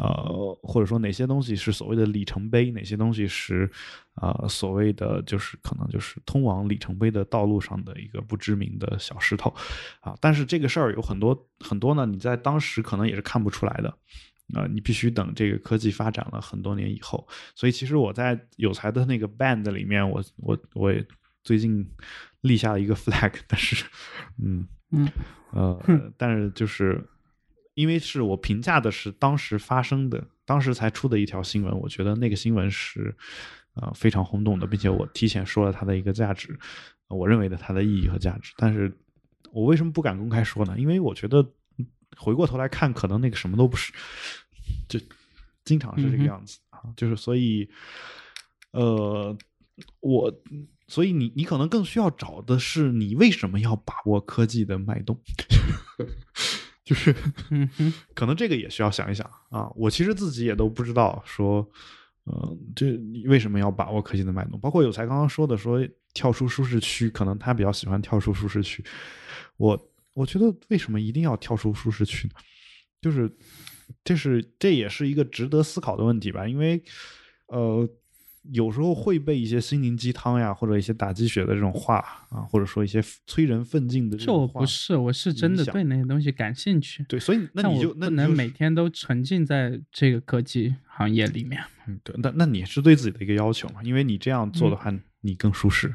[0.00, 3.70] 呃，或者说哪些东西是所谓的里程碑，哪些东西是，
[4.14, 9.54] 呃，所谓的就是可能就是通往里程碑的道路上的一个不知名的小石头，
[10.00, 13.90] 啊，但是这个事儿有很多很多呢，你在当时可能也是看不出来的，
[14.54, 17.28] 啊，你必须等这个科技发展了很多年以后。
[17.54, 21.06] 所以其实我在有才的那个 band 里面，我我我也
[21.44, 21.86] 最近
[22.40, 23.84] 立下了一个 flag，但是，
[24.42, 25.06] 嗯嗯
[25.52, 25.78] 呃，
[26.16, 27.06] 但是就是。
[27.80, 33.16] 因为是我评价的是当时发生的、当时才出的一条新闻，我觉得那个新闻是，
[33.72, 36.58] 呃，非常轰动的，并且我提前说了它的一个价值，
[37.08, 38.52] 我认为的它的意义和价值。
[38.58, 38.94] 但是
[39.50, 40.78] 我为什么不敢公开说呢？
[40.78, 41.42] 因为我觉得
[42.18, 43.90] 回过头来看，可能那个什么都不是，
[44.86, 45.00] 就
[45.64, 46.80] 经常是这个样子啊。
[46.94, 47.66] 就是所以，
[48.72, 49.34] 呃，
[50.00, 50.30] 我
[50.86, 55.18] 所以你你可能更需要找的是你为什么要把握科技的脉动。
[56.90, 57.14] 就是，
[58.14, 59.70] 可能这个也需要想一想啊。
[59.76, 61.64] 我其实自己也都不知道说，
[62.26, 62.98] 嗯，这
[63.28, 64.58] 为什么要把握科技的脉动？
[64.58, 68.84] 包括有才刚刚说的，说跳出舒适区，可能他比较喜欢跳出舒适区。
[69.56, 72.34] 我我觉得为什么一定要跳出舒适区呢？
[73.00, 73.30] 就是，
[74.02, 76.48] 这是这也是一个值得思考的问题吧。
[76.48, 76.82] 因为，
[77.46, 77.88] 呃。
[78.52, 81.96] 有时候会被一些心灵鸡汤呀，或者一些打鸡血的这种话
[82.30, 84.52] 啊，或者说一些催人奋进的这种话。
[84.54, 87.04] 这我不是，我是真的对那些东西感兴趣。
[87.08, 91.62] 对，所以那你就不能每天都沉浸在这个科技行业里面。
[91.86, 93.82] 嗯，对，那那你是对自己的一个要求嘛？
[93.82, 94.90] 因为你这样做的话，
[95.20, 95.94] 你更舒适。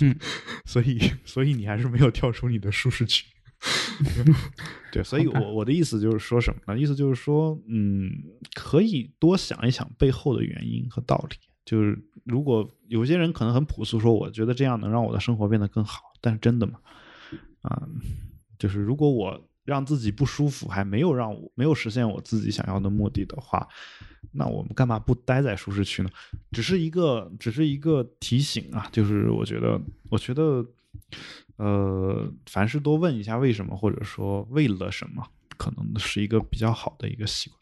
[0.00, 0.16] 嗯，
[0.64, 3.26] 所以 所以你还是没有跳出你的舒适区。
[4.92, 6.78] 对，所以我我的意思就是说什么呢？
[6.78, 8.10] 意思就是说，嗯，
[8.54, 11.36] 可以多想一想背后的原因和道理。
[11.64, 16.78] 就是如果有些人可能很朴素，说我觉得这样能让我的生活变得更好，但是真的吗？
[17.62, 17.88] 啊，
[18.58, 23.66] 就是如果我让自己不舒服，还没有让我没有实现我自己想要的目的的话，
[24.32, 26.10] 那我们干嘛不待在舒适区呢？
[26.52, 28.88] 只是一个，只是一个提醒啊。
[28.92, 29.80] 就是我觉得，
[30.10, 30.64] 我觉得。
[31.56, 35.24] 呃，凡事多问一下为什么，或者说为了什么，
[35.56, 37.60] 可能是一个比较好的一个习惯。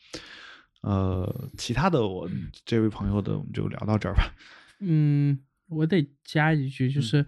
[0.82, 2.28] 呃，其他的，我
[2.64, 4.32] 这位朋友的，我们就聊到这儿吧。
[4.80, 5.38] 嗯，
[5.68, 7.26] 我得加一句，就是，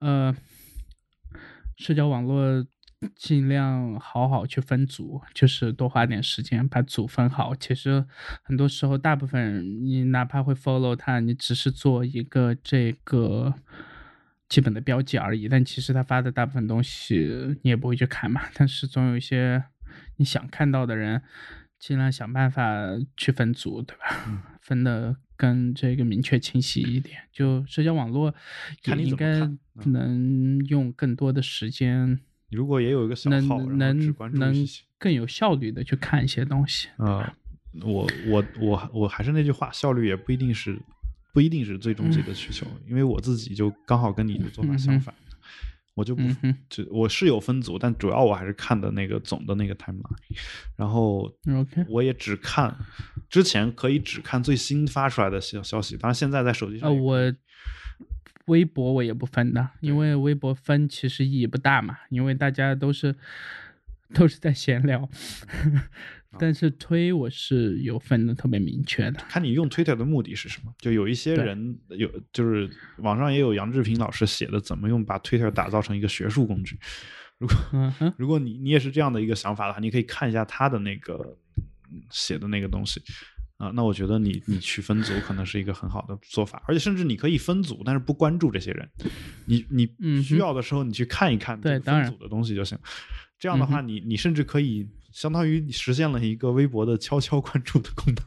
[0.00, 0.34] 呃，
[1.78, 2.66] 社交网络
[3.14, 7.54] 尽量好好去分组，就是多花点时间把组分好。
[7.54, 8.04] 其实
[8.42, 13.54] 很多时候，大部分你哪怕会 follow 他，你只是做一个这个。
[14.52, 18.42] 基本的标记而已，但其实他发的大部分东西你也不会去看嘛。
[18.52, 19.64] 但是总有一些
[20.18, 21.22] 你想看到的人，
[21.78, 22.62] 尽量想办法
[23.16, 24.58] 去分组，对吧？
[24.60, 27.20] 分的更这个明确清晰一点。
[27.32, 28.34] 就社交网络，
[28.84, 29.40] 也应该
[29.86, 32.20] 能用更多的时间。
[32.50, 34.66] 如果也有一个小号，能能能
[34.98, 36.88] 更有效率的去看一些东西。
[36.98, 37.34] 啊，
[37.80, 40.78] 我我我我还是那句话，效率也不一定是
[41.32, 45.14] 不一定是最终极的需求，因为我自己就刚好跟你的做法相反。
[45.94, 46.22] 我就不
[46.70, 50.16] 就我是有分组，但主要我还是看的那个总的那个 timeline，
[50.74, 51.30] 然后
[51.86, 52.74] 我也只看
[53.28, 56.98] 之前可以只看最新发出来的消消息，当然现在在手机上。
[56.98, 57.34] 我
[58.46, 63.14] 微博我也不分的，因为微博分其实意义不大嘛，因为大家都是
[64.14, 65.06] 都是在闲聊。
[66.38, 70.72] 但是推我是有分的特别明确的，看你用 Twitter 的目的是什么。
[70.78, 76.78] 就有一些人有，就是网上也有杨志平老师写的，怎么用把 Twitter 打造成一个学术工具。
[77.38, 81.36] 如果 如果你你也是这样的一个想法的话，你可以看一下他的那个
[82.10, 83.02] 写的那个东西
[83.58, 83.70] 啊。
[83.74, 88.88] 那我觉得你你去分组可能是一个很好的做法，而且甚至你可以分组，但是不关注这些人。
[89.44, 92.78] 你你需要的时候你去看一看对分组的东西就行。
[93.38, 94.88] 这样的话，你你甚至可以。
[95.12, 98.24] 相当于实现了一个微博的悄悄关注的功能。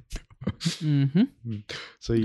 [0.84, 1.64] 嗯哼， 嗯，
[2.00, 2.24] 所以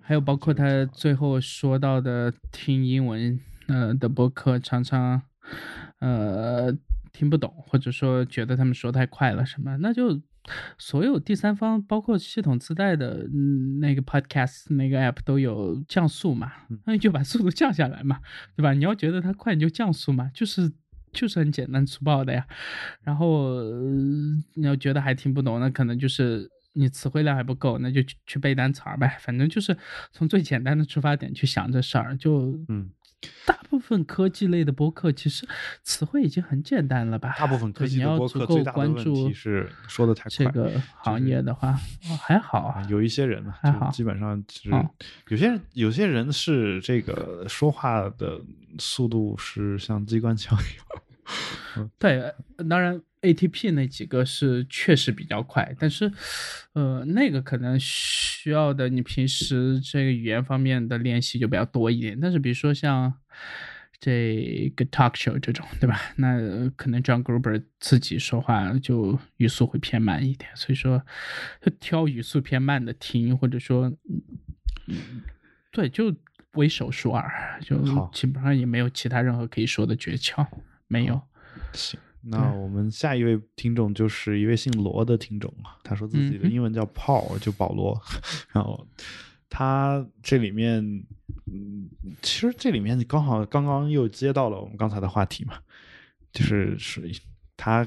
[0.00, 5.20] 还有包括他最后说到的听英文呃的播客，常常
[5.98, 6.72] 呃
[7.12, 10.22] 听不懂，或者说觉得他们说太快了什么，那就
[10.78, 13.26] 所有第三方包括系统自带的
[13.80, 16.52] 那个 podcast 那个 app 都有降速嘛，
[16.84, 18.20] 那你就把速度降下来嘛，
[18.54, 18.72] 对吧？
[18.72, 20.72] 你要觉得它快，你就降速嘛，就是。
[21.16, 22.46] 就是很简单粗暴的呀，
[23.02, 23.60] 然后
[24.54, 29.16] 你要觉得还听不懂，那可能就是你词汇量还不够，那就去去背单词儿呗。
[29.20, 29.76] 反正就是
[30.12, 32.14] 从最简单的出发点去想这事儿。
[32.16, 32.90] 就嗯，
[33.46, 35.48] 大部分科技类的播客其实
[35.82, 37.34] 词汇已经很简单了吧？
[37.38, 40.30] 大部分科技的播客最大的问题是说的太快。
[40.30, 41.72] 这个行业的话
[42.20, 44.70] 还好啊，有一些人还好，基本上是
[45.28, 48.40] 有些人有些人是这个说话的
[48.78, 51.02] 速度是像机关枪一样。
[51.98, 52.32] 对，
[52.68, 56.10] 当然 ATP 那几个是确实比较快，但是，
[56.74, 62.18] 呃，那个可能需要的你平时这个语言方面的练习就比较多一点。
[62.20, 63.12] 但是比如说像
[63.98, 66.00] 这个 talk show 这种，对吧？
[66.16, 71.02] 那可能 John Gruber 自己说话就语速会偏慢一点，所以说
[71.80, 73.92] 挑语速偏慢的听，或者说，
[74.86, 75.22] 嗯，
[75.72, 76.14] 对，就
[76.52, 77.76] 为手熟耳，就
[78.12, 80.46] 基本上也没有其他任何可以说的诀窍。
[80.88, 81.20] 没有，
[81.72, 88.00] 行，那我们下一位听众就是一位姓罗的听众啊，他说自己的英文叫 Paul，就保罗，
[88.52, 88.86] 然后
[89.48, 90.82] 他这里面，
[91.46, 91.88] 嗯，
[92.22, 95.58] 其实这里面刚好刚刚又接到了我们刚才的话题嘛，
[96.32, 97.02] 就是是
[97.56, 97.86] 他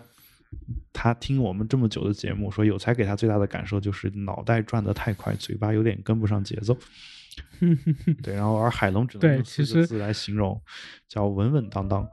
[0.92, 6.78] 他听我们这么久的节目，说有才给他最大的感受就是脑袋转得太快，嘴巴有点跟不上节奏，
[8.24, 10.62] 对，然后而海龙只能用四个字来形容，
[11.08, 12.08] 叫稳稳当当。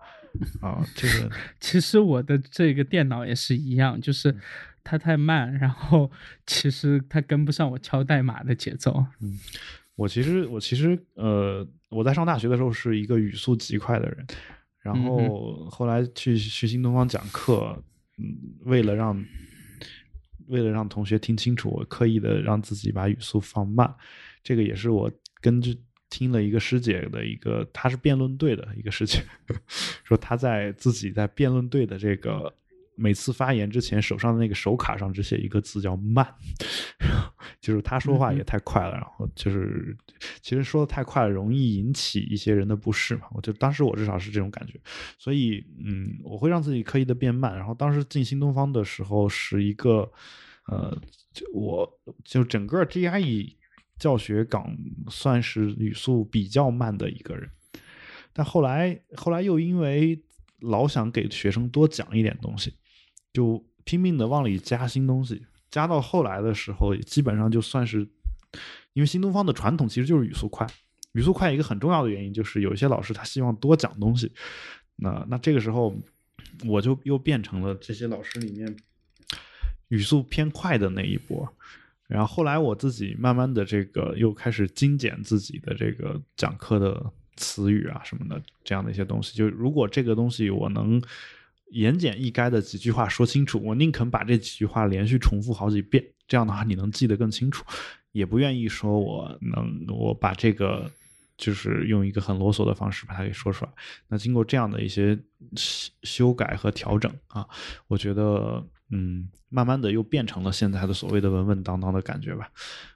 [0.61, 1.31] 啊，这个
[1.61, 4.35] 其实我的这个电脑也是一样，就是
[4.83, 6.11] 它太慢，然后
[6.47, 9.05] 其实它跟不上我敲代码的节奏。
[9.21, 9.39] 嗯，
[9.95, 14.27] 我其实我其实呃，我在上大学的时候是一个语速极快的人，
[14.83, 17.83] 然后后来去去新东方讲课，
[18.19, 19.25] 嗯，为了让
[20.49, 23.95] 为了让同学听清楚，我刻意的让自己把语速放慢，
[24.43, 25.11] 这个也是我
[25.41, 25.79] 根据。
[26.09, 29.23] 听了一个师姐的一个，她是辩论队的一个师姐，
[30.05, 32.55] 说她在自己在辩论队的这个
[32.95, 36.27] 每次发言之前，手上的那个手卡上只写一个字叫慢，
[37.61, 39.97] 就是她说话也太快了，然后就是
[40.41, 43.23] 其实说的太快了，容易引起一些人的不适嘛。
[43.33, 44.81] 我就当时我至少是这种感觉，
[45.19, 47.55] 所以嗯，我会让自己刻意的变慢。
[47.55, 50.11] 然后当时进新东方的时候是一个
[50.69, 50.97] 呃，
[51.33, 53.57] 就我就整个 GIE。
[53.99, 54.77] 教学岗
[55.09, 57.49] 算是语速比较慢的一个人，
[58.33, 60.23] 但后来后来又因为
[60.61, 62.75] 老想给学生多讲一点东西，
[63.33, 68.01] 就拼命的往里加新东西，加到后来的时候，基本上就算是，
[68.93, 70.67] 因为新东方的传统其实就是语速快，
[71.13, 74.31] 语速快一个很重要的原因就是有一些老师他希望多讲东西，
[74.97, 75.95] 那那这个时候
[76.67, 78.77] 我就又变成了这些老师里面
[79.89, 81.51] 语速偏快的那一波。
[82.07, 87.05] 然后后来我自己慢慢的这个又开始精简自己的这个讲课的
[87.37, 89.37] 词语啊什么的这样的一些东西。
[89.37, 91.03] 就如果这个东西我能
[91.73, 97.65] 言简意赅的几句话说清楚，我宁肯把这几句话连续重复好几遍，这样的话你能记得更清楚，
[98.13, 100.89] 也不愿意说我能我把这个
[101.37, 103.71] 就是用一个很啰嗦的方式把它给说出来。
[104.07, 105.19] 那经过这样的一些
[105.57, 107.45] 修修改和调整啊，
[107.89, 112.51] 我觉得嗯，慢慢的又变成了现在的所谓的稳稳当当的感觉吧，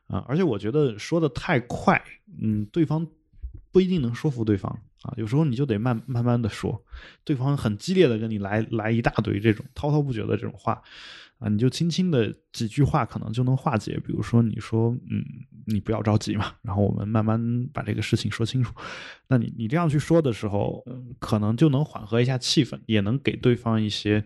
[0.06, 2.02] 啊，而且我觉得说的太快，
[2.40, 3.06] 嗯，对方
[3.72, 4.70] 不一定能说服对方
[5.02, 6.84] 啊，有时候你就得慢慢慢的说，
[7.24, 10.82] 对方很激烈的跟你来来一大堆这种滔滔不绝的这种话。
[11.40, 13.98] 啊，你就轻轻的几句话可能就能化解。
[14.06, 15.24] 比如说，你说，嗯，
[15.66, 18.74] 你不要着急嘛，然后我们慢慢把这个事情说清楚。
[19.26, 24.22] 那你你这样去说的时候，嗯可能就能缓和一下气氛，也能给对方一些，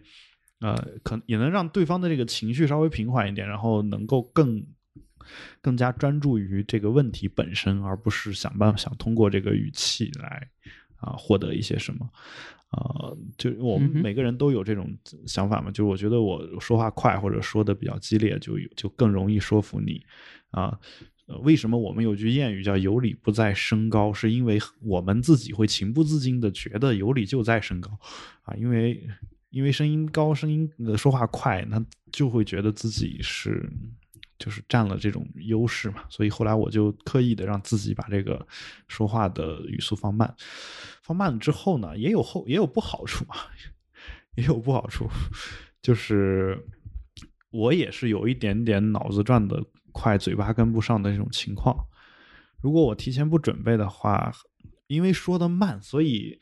[0.64, 4.64] 呃，可也能让对方的这个情绪稍微平缓一点，然后能够更
[5.60, 10.48] 更加专注于这个问题本身，而不是想办法想通过这个语气来
[10.96, 12.08] 啊获得一些什么。
[12.70, 14.90] 呃，就我们每个人都有这种
[15.26, 20.02] 想法嘛，就是我觉得我说话快或者说的比较激烈，就就更容易说服你
[20.50, 20.80] 啊。
[21.42, 27.90] 为什么我们有句谚语叫“有理不在声高”，是因为我们自己会情不自禁的觉得有理就在声高
[28.42, 29.06] 啊，因为
[29.54, 31.82] 因为声音高，声音说话快，那
[32.12, 33.70] 就会觉得自己是。
[34.36, 38.46] 就是占了这种优势嘛，所以后来我就刻意的让自己把这个
[38.88, 40.34] 说话的语速放慢，
[41.02, 43.36] 放慢了之后呢，也有后也有不好处嘛，
[44.34, 45.08] 也有不好处，
[45.80, 46.66] 就是
[47.50, 51.86] 我也是有一点点脑子转的快，嘴巴跟不上的这种情况。
[52.60, 54.32] 如果我提前不准备的话，
[54.88, 56.38] 因为说的慢，所以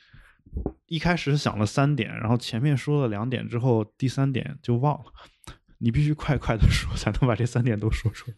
[0.87, 5.13] 一开始想了三点，然后前面说了两点之后，第三点就忘了。
[5.79, 8.37] 你必须快快的说，才能把这三点都说出来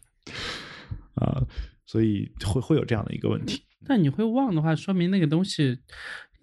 [1.15, 1.45] 啊！
[1.85, 3.63] 所以会会有这样的一个问题。
[3.85, 5.79] 但你会忘的话，说明那个东西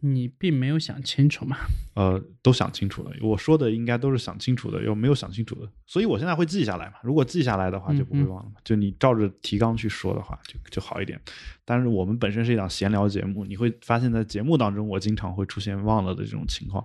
[0.04, 1.56] 你并没有想清楚嘛？
[1.94, 3.12] 呃，都想清楚了。
[3.20, 5.70] 我说的应该都是想清楚的，又没有想清楚的。
[5.86, 6.94] 所以我现在会记下来嘛。
[7.02, 8.56] 如果记下来的话，就不会忘了嘛。
[8.64, 11.20] 就你照着提纲去说的话，就就好一点。
[11.64, 16.84] 但是我们本身是一档闲聊节目，你会发现在节目当中，我经常会出现忘了的这种情况。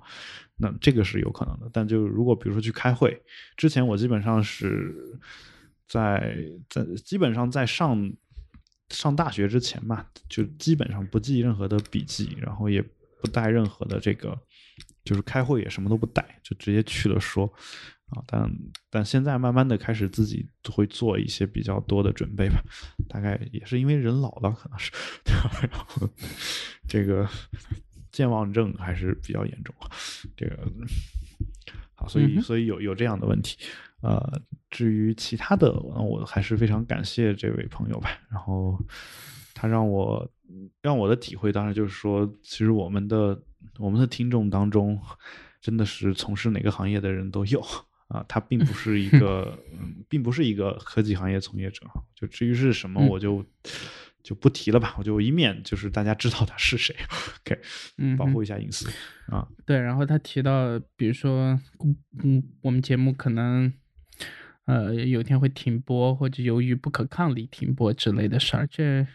[0.57, 3.19] 那这个是有可能的，但就如果比如说去开会
[3.55, 5.19] 之前，我基本上是
[5.87, 6.37] 在
[6.69, 8.11] 在基本上在上
[8.89, 12.83] 上大学之前吧，就基本上不记任何的笔记，然后也
[13.21, 14.37] 不带任何的这个，
[15.03, 17.45] 就是开会也什么都不带，就直接去了说
[18.07, 18.23] 啊。
[18.27, 18.51] 但
[18.89, 22.63] 但现在慢慢的开始自己会做一些比较多的准备吧，
[23.07, 24.91] 大概也是因为人老了，可能是，
[25.69, 26.09] 然后
[26.87, 27.27] 这个。
[28.09, 29.91] 健忘症还是比较严重啊，
[30.35, 30.57] 这个
[31.93, 33.59] 好，所以所以有有这样的问题，
[34.01, 34.41] 呃，
[34.71, 38.09] 至于其他的，我还是非常感谢这位朋友吧。
[38.31, 38.75] 然后
[39.53, 40.27] 他让我
[40.81, 43.39] 让我的体会，当然就是说，其实我们的
[43.77, 44.99] 我们的听众当中，
[45.61, 47.59] 真的是从事哪个行业的人都有
[48.07, 49.57] 啊，他并不 是一个，
[50.07, 51.85] 并不是一个科技行业从业者。
[52.15, 53.45] 就至于是什么，我就。
[54.23, 56.93] 就不提了吧，我就一面就是大家知道他是谁
[57.45, 57.61] ，OK，
[57.97, 58.89] 嗯，保护一下隐私
[59.27, 59.47] 啊。
[59.65, 61.57] 对，然后他提到，比如说，
[62.21, 63.71] 嗯，我们节目可能，
[64.65, 68.67] 呃，有天会停播，或者由于不可抗力停播之类的事儿。
[68.67, 69.07] 这，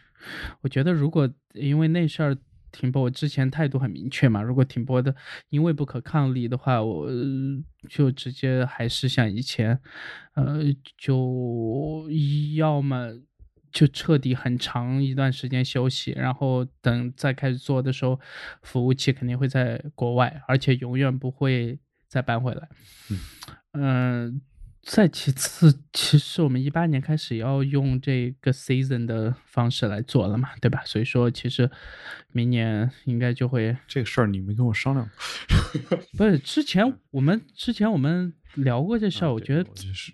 [0.60, 2.36] 我觉得如果因为那事儿
[2.70, 4.42] 停播，我之前态度很明确嘛。
[4.42, 5.14] 如果停播的
[5.50, 7.08] 因为不可抗力的话，我
[7.88, 9.78] 就直接还是像以前，
[10.34, 10.60] 呃，
[10.96, 12.08] 就
[12.56, 13.20] 要么。
[13.72, 18.20] 就彻底很长一段时间休息，然后等再开始做的时候，
[18.60, 22.68] 服务器肯定会在国外，而且永远不会再搬回来。
[23.72, 24.42] 嗯，
[24.82, 30.82] 再其次，其实我们一八年开始要用这个 season 的方式来做了嘛，对吧？
[30.84, 31.70] 所以说，其实
[32.32, 35.08] 明年应该就会这个事儿，你没跟我商量？
[36.16, 39.64] 不是，之前 我们之前我们聊过这事儿，我觉得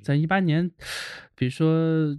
[0.03, 0.71] 在一八年，
[1.35, 2.19] 比如说。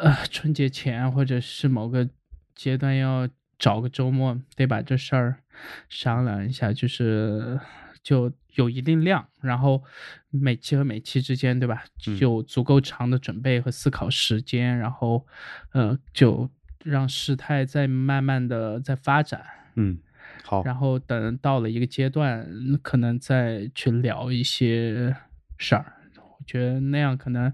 [0.00, 2.08] 呃，春节前或者是某个
[2.54, 3.28] 阶段要
[3.58, 5.42] 找个周末，得把这事儿
[5.90, 7.60] 商量一下，就是
[8.04, 9.82] 就有一定量，然后
[10.30, 11.82] 每期和每期之间，对吧？
[12.20, 15.26] 有足够长的准备和思考时间，然后
[15.72, 16.48] 呃，就
[16.84, 19.44] 让事态再慢慢的在发展。
[19.74, 19.98] 嗯，
[20.44, 20.62] 好。
[20.62, 22.46] 然后等到了一个阶段，
[22.80, 25.16] 可能再去聊一些
[25.58, 27.52] 事儿，我觉得那样可能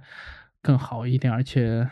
[0.60, 1.88] 更好一点，而且。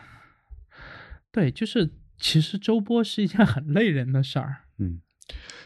[1.31, 4.63] 对，就是其实周播是一件很累人的事儿。
[4.79, 4.99] 嗯，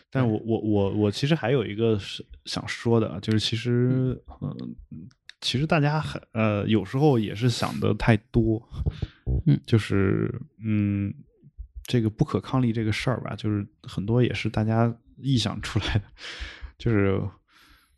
[0.09, 4.55] 但我我我我其实还有一个是想说的，就是其实嗯，
[5.41, 8.61] 其实大家很呃有时候也是想的太多。
[9.45, 10.33] 嗯，就是
[10.63, 11.13] 嗯，
[11.83, 14.87] 这个不可抗力这个事儿吧，就是很多也是大家
[15.21, 16.03] 臆想出来的。
[16.77, 17.21] 就是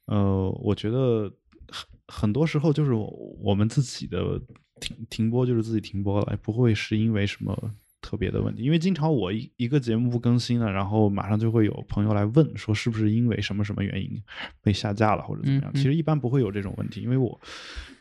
[0.06, 1.32] 呃，我觉得
[1.68, 4.42] 很很多时候就是我们自己的。
[4.82, 7.58] 停停播就是自己停播了，不会是因为什么
[8.06, 14.22] 特特别的问题，因为经常我一一个节目不更新了，然后马上就会有朋友来问说是不是因为什么什么原因
[14.62, 15.74] 被下架了或者怎么样。
[15.74, 17.42] 其实一般不会有这种问题，因为我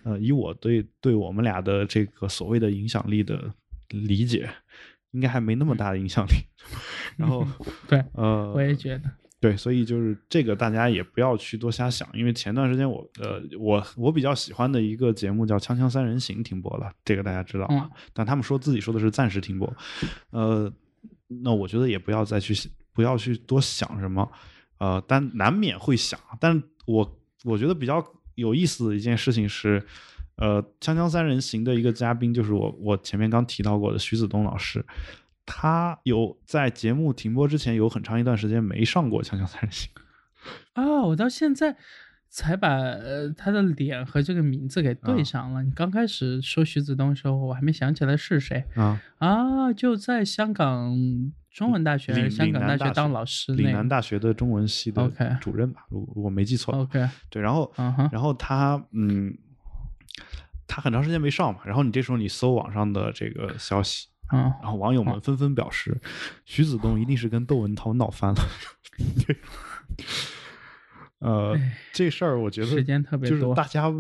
[0.04, 3.52] 呃以我对对我们俩的这个所谓的影响力的
[3.88, 4.48] 理解，
[5.12, 6.32] 应该还没那么大的影响力。
[7.16, 7.46] 然后
[7.88, 9.10] 对，呃，我也觉得。
[9.44, 17.90] 对，所以就是这个，大家也不要去多瞎想，因为前段时间我呃，我我比较喜欢的一个节目叫《锵锵三人行》停播了，这个大家知道啊。
[18.14, 19.70] 但他们说自己说的是暂时停播，
[20.30, 20.72] 呃，
[21.28, 22.54] 那我觉得也不要再去
[22.94, 24.26] 不要去多想什么，
[24.78, 26.18] 呃，但难免会想。
[26.40, 28.02] 但我我觉得比较
[28.36, 29.84] 有意思的一件事情是，
[30.36, 34.82] 呃，《锵锵三人行》的一个嘉宾就是我我前面刚提到过的徐子东老师。
[35.46, 39.90] 他有在节目停播之前有很长一段时间没上过《锵锵三人行》
[40.80, 41.76] 啊， 我到现在
[42.28, 45.62] 才把呃他的脸和这个名字给对上了。
[45.62, 50.96] 你刚开始说徐子东的时候，我还没想起来是谁啊啊，就在香港
[51.50, 55.08] 中文大学、香港大学当老师，岭南大学的中文系的
[55.40, 56.74] 主任吧，如我没记错。
[56.74, 57.72] OK，对，然后
[58.10, 59.32] 然后他嗯，
[60.66, 64.08] 他很长时间没上嘛，然后你这时候你搜网上的这个消息。
[64.32, 66.00] 嗯，然后网友们纷纷表示，
[66.44, 68.40] 徐子东一定是跟窦文涛闹翻了。
[71.18, 71.58] 呃，
[71.92, 73.90] 这事儿我觉得时间特别多，就是大家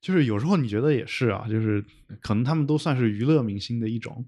[0.00, 1.84] 就是有时候你觉得也是啊，就是
[2.20, 4.24] 可能他们都算是娱乐明星的一种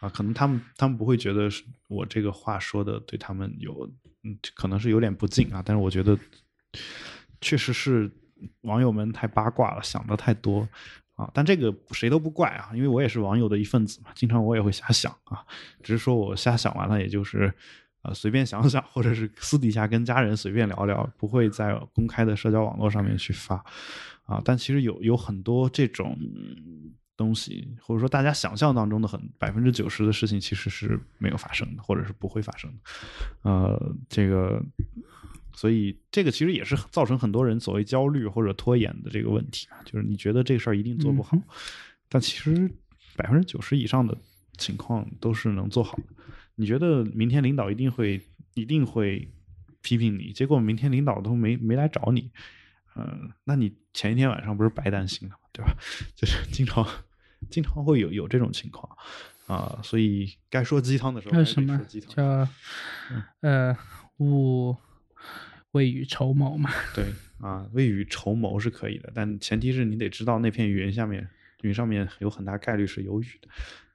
[0.00, 1.48] 啊，可能他们他们不会觉得
[1.88, 3.90] 我这个话说的对他们有
[4.22, 6.18] 嗯，可能是有点不敬啊，但是我觉得
[7.40, 8.10] 确实是
[8.62, 10.68] 网友们太八卦了，想的太多。
[11.14, 15.44] 啊，但这个谁都不怪啊，因为我也是网友的一份子嘛，经常我也会瞎想啊，
[15.82, 17.52] 只是说我瞎想完了，也就是
[18.02, 23.64] 呃随便想想，或者是私底下跟家人随便聊聊，不会在公开的社交网络上面去发
[24.24, 24.42] 啊。
[24.44, 26.18] 但其实有有很多这种
[27.16, 33.50] 东西，或者说大家想象当中的很百分之九十的事情，其实是没有发生的，或者是不会发生的。
[33.50, 34.60] 呃，这个。
[35.54, 41.38] 所以这个其实也是造成很多人所谓焦虑或者拖延的这个问题啊，就是你觉得这个事儿一定做不好，
[42.08, 42.68] 但其实
[43.16, 44.16] 百分之九十以上的
[44.58, 46.02] 情况都是能做好的。
[46.56, 48.20] 你觉得明天领导一定会
[48.54, 49.28] 一定会
[49.80, 52.30] 批评你，结果明天领导都没没来找你，
[52.96, 55.40] 嗯，那你前一天晚上不是白担心了吗？
[55.52, 55.72] 对吧？
[56.16, 56.84] 就是经常
[57.48, 58.90] 经常会有有这种情况
[59.46, 62.10] 啊，所以该说鸡汤的时候还是说鸡汤。
[62.16, 62.48] 叫
[63.40, 63.76] 呃
[64.16, 64.76] 我。
[65.74, 66.70] 未雨绸缪嘛？
[66.94, 67.04] 对
[67.40, 71.28] 啊，未雨绸缪是可以的，但前提是你得知道那片云下面，
[71.62, 73.48] 云上面有很大概率是有雨的，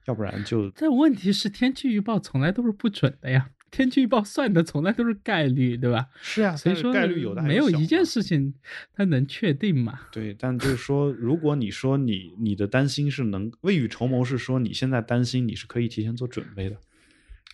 [0.06, 0.70] 要不然就……
[0.70, 6.08] 但问题是天气预报从来都是不准的呀，天气预报算的从来都是概率，对吧？
[6.20, 8.54] 是啊，所以说概率有的没有一件事情
[8.94, 10.00] 它能确定嘛？
[10.12, 16.76] 对，但就是说，如果你说你你的担心是能未雨绸缪，是说你现在担心你是可以提前做准备的。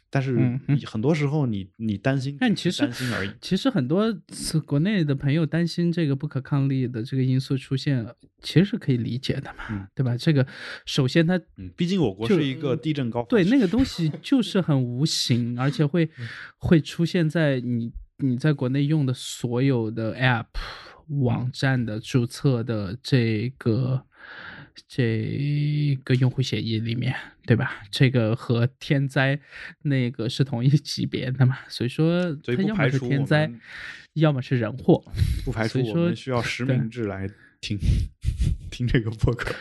[0.09, 3.31] 但是很多时候，你你担心，但其实担心而已。
[3.41, 8.07] 其实很多次国内的朋友担心这个不可抗力的这个因素出现，
[8.41, 10.16] 其实是可以理解的嘛，对吧？
[10.16, 10.47] 这个
[10.85, 11.39] 首先它，
[11.77, 16.09] 毕竟我国是一个地震高，对那个东西 就是很无形，而且会
[16.59, 20.47] 会出现在你你在国内用的所有的 App
[21.20, 24.05] 网站的注册的这个。
[24.86, 27.15] 这个用户协议里面，
[27.47, 27.82] 对吧？
[27.90, 29.40] 这个和天灾
[29.82, 31.59] 那个是同一级别的嘛？
[31.69, 33.51] 所以说，它要么是天灾，
[34.15, 35.05] 要么是人祸。
[35.44, 37.28] 不排除我们需要实名制来
[37.61, 37.78] 听
[38.70, 39.55] 听这个播客。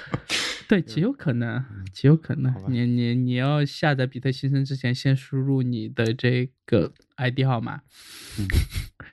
[0.67, 1.63] 对，极有可能，
[1.93, 2.51] 极有可能。
[2.69, 7.81] 你你你要下载比特新生之前，先输入你的这个 ID 号码，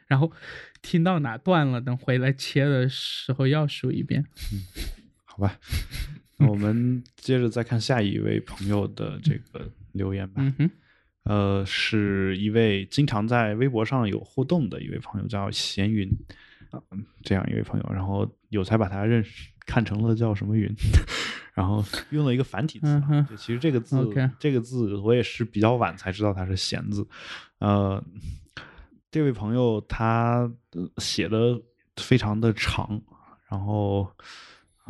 [0.06, 0.32] 然后
[0.80, 4.24] 听到哪断了，等回来切的时候要输一遍。
[4.24, 5.01] 好
[5.42, 5.58] 吧，
[6.38, 10.42] 那我们接着再看下一位朋友的这个留言吧。
[11.24, 16.10] 呃，是一位经常在微博上有互动的一位朋友，叫闲云
[16.70, 16.80] 啊，
[17.22, 17.86] 这样一位朋友。
[17.92, 20.68] 然后有才把他认识看成了叫什么云，
[21.54, 23.02] 然后用了一个繁体字。
[23.36, 23.96] 其实这个字，
[24.40, 27.06] 这个字我也是比较晚才知道它是闲字。
[27.58, 28.02] 呃，
[29.10, 30.50] 这位朋友他
[30.96, 31.60] 写的
[31.98, 33.00] 非常的长，
[33.48, 34.10] 然后。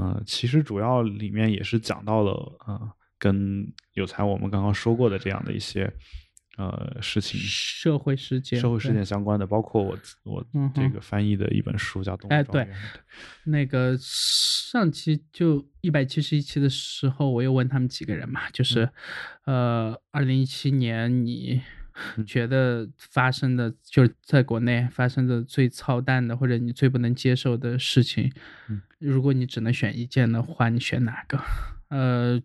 [0.02, 2.32] 嗯，其实主要里面也是讲到了，
[2.66, 5.92] 呃，跟有才我们刚刚说过的这样的一些，
[6.56, 12.68] 呃，事情，社会事件，社会事件相关的，包括我我这个翻译的一本书叫《动物哎，对，
[13.44, 18.88] 那个上期就一百七十一期的时候，我又问他们几个人嘛，就是，
[19.44, 21.62] 呃，二零一七年你。
[22.26, 28.32] 觉得发生的就是在国内发生的最操蛋的，或者你最不能接受的事情，
[28.98, 31.38] 如果你只能选一件的话，你选哪个？
[31.90, 32.40] 呃，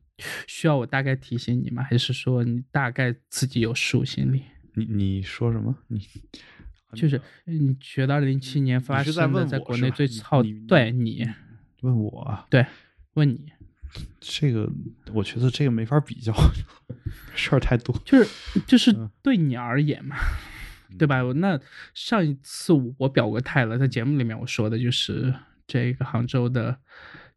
[0.45, 1.81] 需要我大概提醒你吗？
[1.81, 4.43] 还是说你大概自己有数心里？
[4.75, 5.75] 你你说什么？
[5.87, 6.01] 你
[6.93, 11.27] 就是你觉得二零零七年发生的在国内最操对你
[11.81, 12.65] 问我对
[13.13, 13.51] 问你
[14.19, 14.69] 这个，
[15.13, 16.33] 我觉得这个没法比较，
[17.35, 18.29] 事儿太多，就是
[18.67, 20.15] 就是对你而言嘛，
[20.97, 21.21] 对吧？
[21.35, 21.59] 那
[21.93, 25.33] 上一次我表过态了，在节目里面我说的就是
[25.65, 26.77] 这个杭州的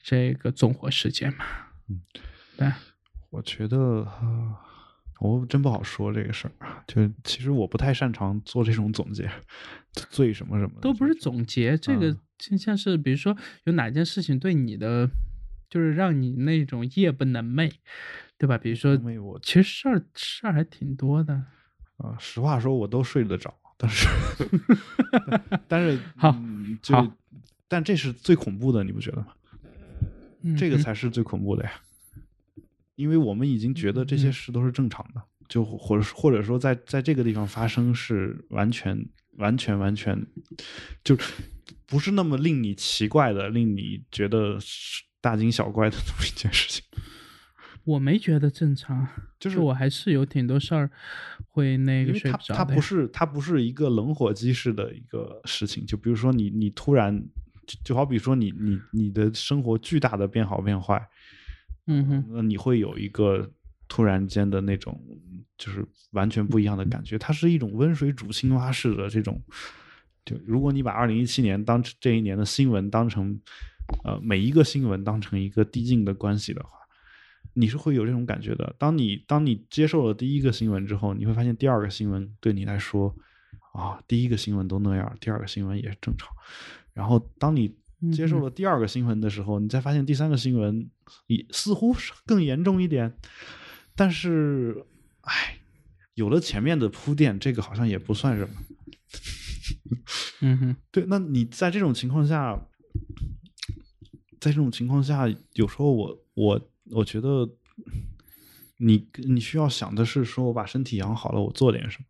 [0.03, 1.45] 这个纵火事件嘛。
[1.89, 2.01] 嗯，
[2.57, 2.73] 对，
[3.31, 4.07] 我觉得
[5.21, 6.85] 我真不好说这个事儿。
[6.87, 9.31] 就其实我不太擅长做这种总结，
[9.93, 11.77] 最什么什么都不是总结。
[11.77, 15.11] 这个就像是，比如说有哪件事情对你的，
[15.71, 17.71] 就是让你那种夜不能寐，
[18.37, 18.59] 对吧？
[18.59, 18.99] 比如说，
[19.43, 21.35] 其实事儿事儿还挺多的。
[21.97, 24.09] 啊，实话说，我都睡得着，但是
[25.69, 26.35] 但是好，
[26.83, 27.13] 就
[27.69, 29.29] 但这是最恐怖的，你不觉得吗？
[30.59, 31.73] 这个才是最恐怖的呀，
[32.97, 39.07] 因为我们已经觉得这些事都是正常的，就或者或者说在在这个地方发生是完全
[39.37, 40.27] 完全完全，
[41.05, 41.15] 就
[41.85, 44.59] 不是那么令你奇怪的，令你觉得
[45.21, 46.85] 大惊小怪的这么一件事情。
[47.85, 49.07] 我没觉得正常，
[49.39, 50.91] 就是我还是有挺多事儿
[51.49, 52.55] 会那个睡不着。
[52.55, 57.23] 它不是它不是一个冷火机式的一个事情，就比如说你你突然。
[57.85, 61.09] 就好比说你你你的生活巨大的变好变坏，
[61.87, 63.49] 嗯哼，那你会有一个
[63.87, 65.01] 突然间的那种
[65.57, 69.41] 就是完全不一样的感觉，它是一种温水煮青蛙式的这种。
[70.25, 73.41] 就如果你把二零一七年当这一年的新闻当成
[74.05, 76.71] 呃每一个新闻当成一个递进的关系的话，
[77.55, 78.75] 你是会有这种感觉的。
[78.79, 83.15] 当你当你接受了第一个新闻之后，你会发现第二个新闻对你来说
[83.73, 86.29] 啊，第一个新闻都那样，第二个新闻也是正常。
[86.93, 87.75] 然后，当你
[88.13, 90.91] 接受了第二个新闻的时候，你再发现第三个新闻
[91.29, 93.15] 也似乎是更严重一点。
[93.95, 94.85] 但是，
[95.21, 95.59] 哎，
[96.15, 98.51] 有了前面的铺垫，这个好像也不算什么。
[100.41, 101.05] 嗯哼，对。
[101.07, 102.59] 那你在这种情况下，
[104.41, 106.61] 在这种情况下，有时候我我
[106.91, 107.49] 我觉得，
[108.79, 112.05] 你你需要想的是，说我把身体养好了，我做点什么。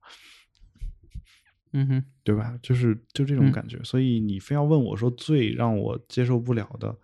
[1.72, 2.58] 嗯哼，对吧？
[2.62, 6.96] 就是就这种感觉，所以你非要问我说最让我接受不了的，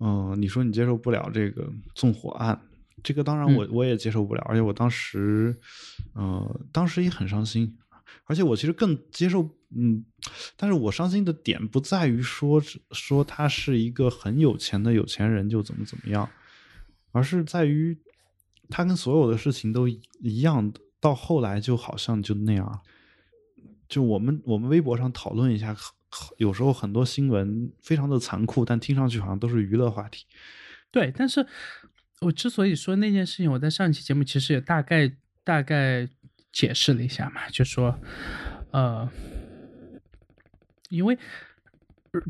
[0.00, 2.58] 嗯，你说你接受不了这个纵火案，
[3.02, 5.54] 这个当然我我也接受不了，而且我当时，
[6.14, 7.76] 呃，当时也很伤心，
[8.24, 9.42] 而且我其实更接受，
[9.74, 10.04] 嗯，
[10.56, 12.62] 但是我伤心的点不在于说
[12.92, 16.28] 说他是一个很有钱的有钱人就怎么怎么样，
[17.12, 17.98] 而是在于
[18.70, 22.80] 他跟所有的事情都一样，到后来就好像就那样。
[23.88, 25.74] 就我们我们微博上讨论一下，
[26.36, 30.26] 有时候很多新闻非常的残酷，但听上去好像都是娱乐话题。
[30.90, 31.46] 对，但是
[32.20, 35.10] 我之所以说那件事情，我在上一期节目其实也大概
[35.44, 36.06] 大概
[36.52, 37.98] 解释了一下嘛，就说，
[38.72, 39.10] 呃，
[40.88, 41.18] 因为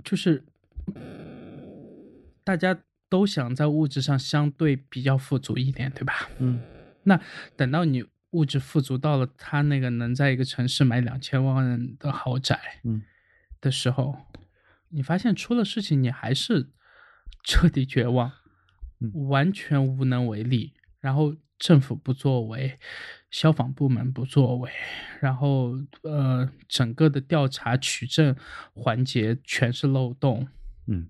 [0.04, 0.44] 就是
[2.44, 2.78] 大家
[3.08, 6.28] 都想在物质上相对比较富足一点，对吧？
[6.38, 6.60] 嗯，
[7.04, 7.20] 那
[7.56, 8.04] 等到你。
[8.32, 13.02] 物质富足到了他那个能在一个城市买两千万的豪宅，嗯，
[13.58, 14.26] 的时候，
[14.90, 16.68] 你发现出了事情，你还是
[17.42, 18.30] 彻底绝望，
[19.30, 20.74] 完全无能为力。
[21.00, 22.78] 然后政府不作为，
[23.30, 24.70] 消防部门不作为，
[25.20, 25.72] 然后
[26.02, 28.34] 呃，整个的调查取证
[28.74, 30.48] 环节全是漏洞，
[30.86, 31.06] 嗯，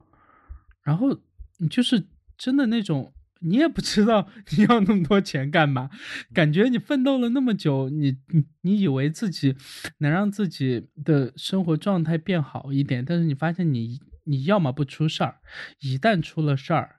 [0.82, 1.18] 然后
[1.58, 3.12] 你就是真的那种。
[3.40, 5.90] 你也不知道你要那么多钱干嘛？
[6.34, 9.54] 感觉你奋斗了那么久，你你你以为自己
[9.98, 15.36] 能让自己的生活状态变好一点，但是你发现你你要么不出事儿，
[15.78, 16.96] 一旦出了事儿，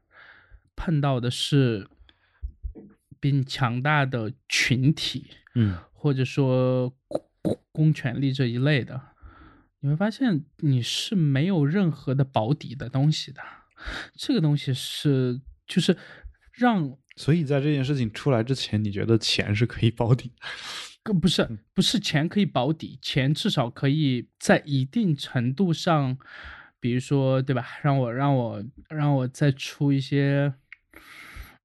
[0.78, 1.90] 碰到的是
[3.20, 6.94] 比你强大的群体，嗯，或者说
[7.42, 9.02] 公公权力这一类的，
[9.80, 13.42] 你会发现你是没有任何的保底的东西的，
[14.16, 15.98] 这个东西是就是。
[16.52, 20.34] 让，所以在这件事情出来之前，你觉得钱是可以保底？
[21.22, 26.18] 不是，不是钱可以保底，钱至少可以在一定程度上，
[26.82, 27.66] 比如说，对吧？
[27.82, 30.54] 让我让我让我再出一些，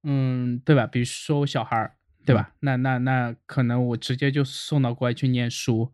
[0.05, 0.87] 嗯，对吧？
[0.87, 2.53] 比如说我小孩儿，对吧？
[2.61, 5.93] 那那那可能我直接就送到国外去念书，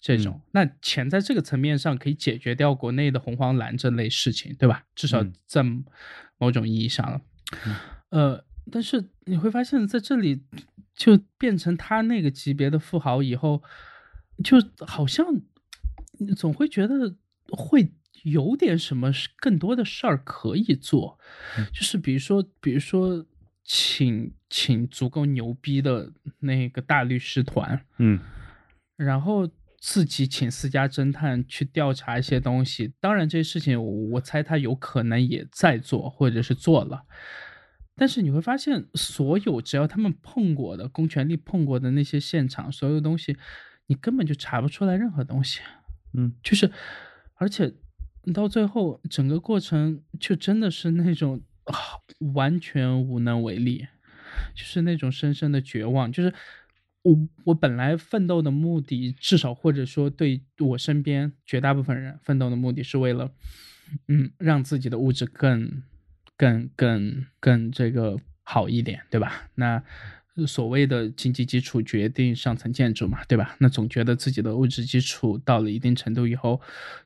[0.00, 4.84] 这种，那钱在这个层面上可以解决掉国内的红黄蓝这类事情，对吧？
[4.94, 5.62] 至少在
[6.38, 7.20] 某种意义上了。
[8.10, 10.42] 呃，但是你会发现在这里，
[10.94, 13.62] 就变成他那个级别的富豪以后，
[14.42, 14.56] 就
[14.86, 15.26] 好像
[16.36, 17.16] 总会觉得
[17.48, 17.92] 会
[18.22, 21.18] 有点什么更多的事儿可以做，
[21.72, 23.24] 就是比如说，比如说
[23.64, 28.18] 请请足够牛逼的那个大律师团，嗯
[28.96, 29.48] 然后
[29.78, 32.92] 自己请私家侦探去调查一些东西。
[33.00, 37.04] 当然，这些事情我我猜他有可能也在做，或者是做了。
[37.96, 43.36] 但是你会发现，所有只要他们碰过的公权力碰过的那些现场，所有东西，
[43.86, 45.60] 你根本就查不出来任何东西。
[46.14, 46.70] 嗯就是，
[47.34, 47.74] 而且
[48.32, 51.51] 到最后整个过程就真的是那种啊，
[52.34, 53.86] 完全无能为力，
[54.54, 56.10] 就是那种深深的绝望。
[56.10, 56.32] 就是
[57.02, 63.30] 我我本来奋斗的目的，至少或者说对我身边绝大部分人奋斗的目的是为了，
[64.08, 65.82] 嗯，让自己的物质更
[66.36, 69.50] 更更更这个好一点，对吧？
[69.54, 69.82] 那
[70.46, 73.54] 所谓的经济基础决定上层建筑嘛，对吧？
[73.58, 76.60] 那总觉得自己的物质基础到了一定程度以后，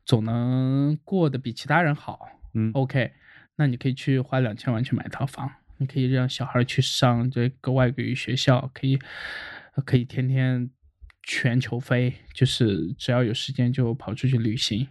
[0.04, 2.28] 总能过得比其他人好。
[2.54, 3.12] 嗯 OK，
[3.56, 8.98] 那你可以去花两千万去买套房，你可以让小孩去上这个外国语学校，可以
[9.84, 10.70] 可以天天
[11.22, 14.88] 全球飞，就是只要有时间就跑出去旅行。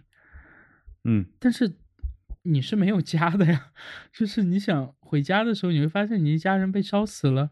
[1.04, 1.76] 嗯但是
[2.42, 3.72] 你是没有家的呀，
[4.12, 7.50] 就是你想回家的时候，你会发现你一家人被烧死了，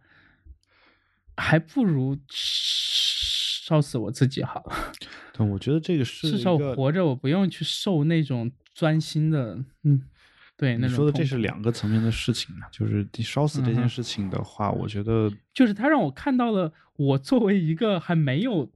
[1.37, 4.93] 还不如烧死我自己好了。
[5.33, 10.03] 对，我觉得这个是至少活着，我不用去受那种钻心的，嗯，
[10.57, 18.71] 对，那你说的这是两个层面的事情啊，就是你烧死这件事情的话，我觉得就是他让我看到了我作为一个还没有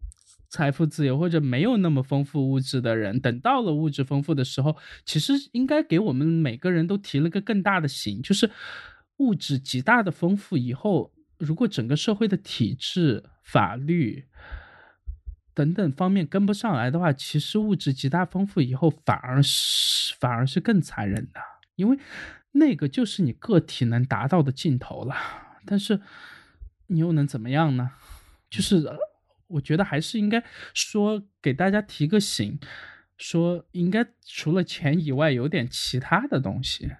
[0.48, 8.50] 财富自由或者没有那么丰富物质的人，等到了物质丰富的时候，其实应该给我们每个人都提了个更大的醒，就是
[9.18, 14.24] 物质极大的丰富以后，如果整个社会的体制、法律。
[15.54, 21.40] 等等方面跟不上来的话，其实物质极大丰富以后，反而是反而是更残忍的，
[21.78, 21.98] 因为
[22.52, 25.14] 那个就是你个体能达到的尽头了。
[25.64, 26.00] 但是
[26.88, 27.90] 你又能怎么样呢？
[28.50, 28.96] 就是呃
[29.46, 30.42] 我觉得还是应该
[30.74, 32.58] 说给大家提个醒，
[33.16, 36.90] 说应该除了钱以外，有点其他的东西，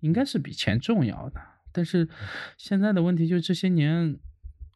[0.00, 1.40] 应该是比钱重要的。
[1.72, 2.08] 但是
[2.56, 4.18] 现在的问题就是这些年，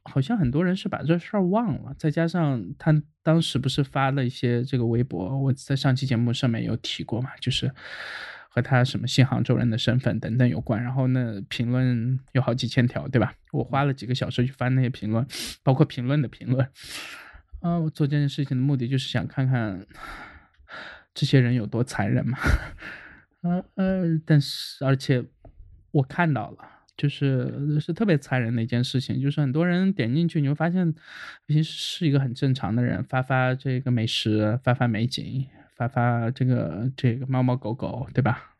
[0.05, 7.73] 好像很多人是把这事儿忘了，再加上他当时不是发了一些这个微博，我在上期节目上面有提过嘛，就是
[8.49, 13.35] 和他什么新杭州人的身份等等有关，然后呢评论有好几千条，对吧？
[13.53, 15.27] 我花了几个小时去翻那些评论，
[15.62, 16.69] 包括评论的评论。
[17.61, 19.87] 啊、我做这件事情的目的就是想看看
[21.15, 22.39] 这些人有多残忍嘛。
[23.43, 25.25] 呃呃，但是而且
[25.93, 26.59] 我看到了。
[26.99, 30.93] 就是是特别残忍的一件事情，就是很多人点进去，你会发现，
[31.47, 35.47] 平时是一个很正常的人，发发这个美食，发发美景，
[35.79, 38.57] 发发这个这个猫猫狗狗，对吧？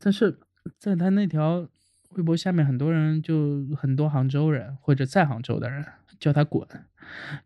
[0.00, 0.40] 但是
[0.78, 1.68] 在他那条
[2.14, 5.84] 微博下面，很多人就很多杭州人或者在杭州的人
[6.18, 6.66] 叫他滚，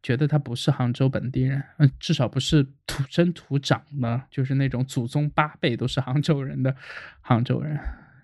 [0.03, 6.75] 觉得他不是杭州本地人，嗯，至少不是土生土长的，就是那种祖宗八辈都是杭州人的
[7.21, 7.79] 杭州人。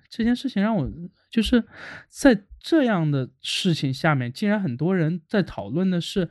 [0.08, 0.90] 这件事情让我
[1.30, 1.64] 就是
[2.08, 6.28] 在这样的事情下面，竟然很多人在讨论的是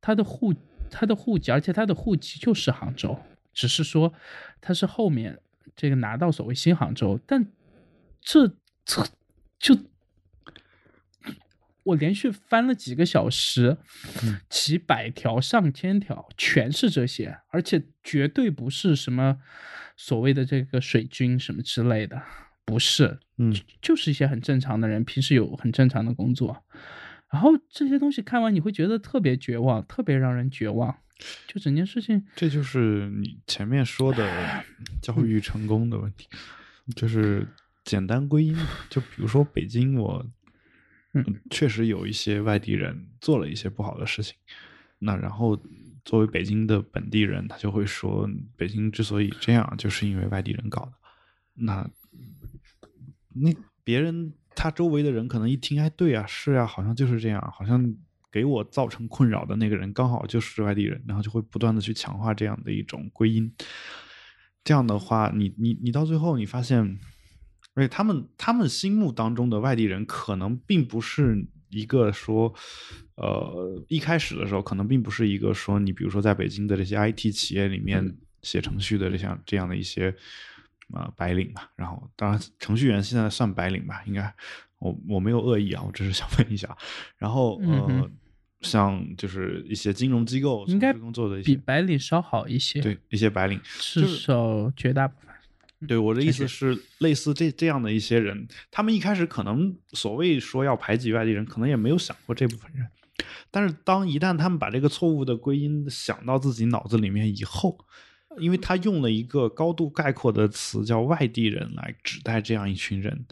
[0.00, 0.52] 他的户
[0.90, 3.18] 他的户籍，而且他的户籍就是杭州，
[3.54, 4.12] 只是说
[4.60, 5.40] 他是后面
[5.74, 7.46] 这个拿到所谓新杭州，但
[8.20, 8.48] 这
[8.84, 9.06] 这
[9.58, 9.76] 就
[11.84, 13.76] 我连续翻了几个小时，
[14.48, 19.38] 几百条上千条，全是这些，而且绝对不是什么
[19.96, 22.22] 所谓的这个水军什么之类的。
[22.64, 26.64] 不是，嗯，就是一些很正常的人，平时有很正常的工作，
[27.30, 30.96] 然后这些东西看完你会觉得特别绝望，特别让人绝望。
[31.46, 34.64] 就整件事情，这就是你前面说的
[35.00, 36.28] 教育成功的问题，
[36.96, 37.46] 就是
[37.84, 38.56] 简单归因。
[38.90, 40.26] 就比如说北京，我
[41.12, 44.36] 嗯确实有一些外地人做了一些不好的事情，
[44.98, 45.56] 那然后
[46.04, 50.92] 作为北京的本地人，他就会说，北京之所以这样，就是因为外地人搞的。
[51.54, 51.88] 那
[53.34, 53.54] 那
[53.84, 57.94] 别人他周围的人可能一听，哎，对啊，是啊，好像就是这样，好像
[58.34, 63.48] 给我造成困扰的那个人刚好就是外地人，然后就会不断的去强化这样的一种归因。
[64.64, 66.98] 这样的话，你你你到最后你发现，
[67.74, 72.52] 而且他们他们心目当中的外地人可能并不是一个说，
[73.14, 80.12] 呃，一开始的时候可能并不是一个说你比如说在北京的这些 IT 企业里面写程序的这像这样的一些。
[80.92, 84.32] 啊、呃，白领吧，然后当然程序员现在算白领吧，应该
[84.78, 86.76] 我我没有恶意啊，我只是想问一下。
[87.16, 88.12] 然后呃，嗯、
[88.64, 95.24] 像就是一些金融机构应该工作的一些比白领稍好一些，对一些白领，至少绝大部分。
[95.86, 102.86] 对我的意思是，类似这这样的一些人，他们一开始可能所谓说要排挤外地人，可能也没有想过这部分人。
[103.50, 107.78] 但是当一旦他们把这个错误的归因想到自己脑子里面以后，
[108.38, 113.26] 因为他用了一个高度概括的词叫外地人来指代这样一群人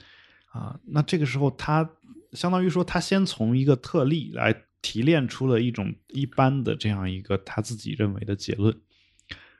[0.50, 1.88] 啊，那这个时候他
[2.32, 8.78] 相当于说他先从一个特例来提炼出了一种一般的这样一个他自己认为的结论。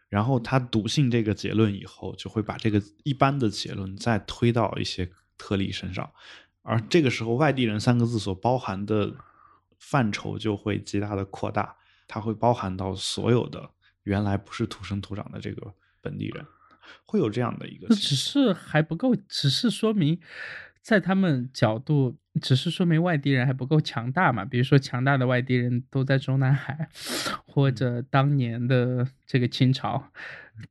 [0.08, 6.12] 然后他笃信这个结论以后，就会把这个一般的结论再推到一些特例身上，
[6.60, 9.14] 而这个时候“外地人”三个字所包含的
[9.78, 11.74] 范畴就会极大的扩大，
[12.06, 13.70] 它会包含到所有的
[14.02, 15.72] 原来不是土生土长的这个
[16.02, 16.44] 本地人，
[17.06, 20.20] 会有这样的一个只是还不够，只是说明
[20.82, 24.44] 在他们角度，只是说明外地人还不够强大嘛。
[24.44, 26.88] 比如说，强大的外地人都在中南海，
[27.46, 30.10] 或者当年的这个清朝。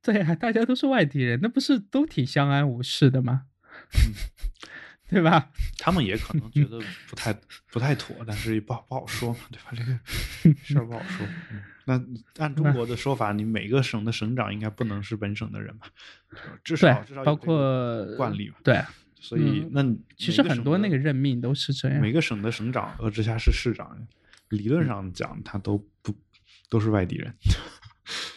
[0.02, 3.46] 对啊，大家都是外地人，那不是都挺相安无事的吗？
[5.08, 5.50] 对吧？
[5.78, 7.34] 他们也可能觉得 不太
[7.70, 9.72] 不太妥，但是也不好不好说嘛，对吧？
[9.74, 11.26] 这个 事儿不好说。
[11.50, 12.00] 嗯那
[12.38, 15.88] 按中国的说法，你每个省的省长应该不能是本省的人吧？
[16.62, 18.54] 至少至少，包括惯例嘛。
[18.62, 18.80] 对，
[19.22, 22.00] 所以嗯那其实很多那个任命都是这样。
[22.00, 23.96] 每个省的省长和直辖市市长，
[24.48, 26.12] 理论上讲他都不
[26.68, 27.32] 都是外地人，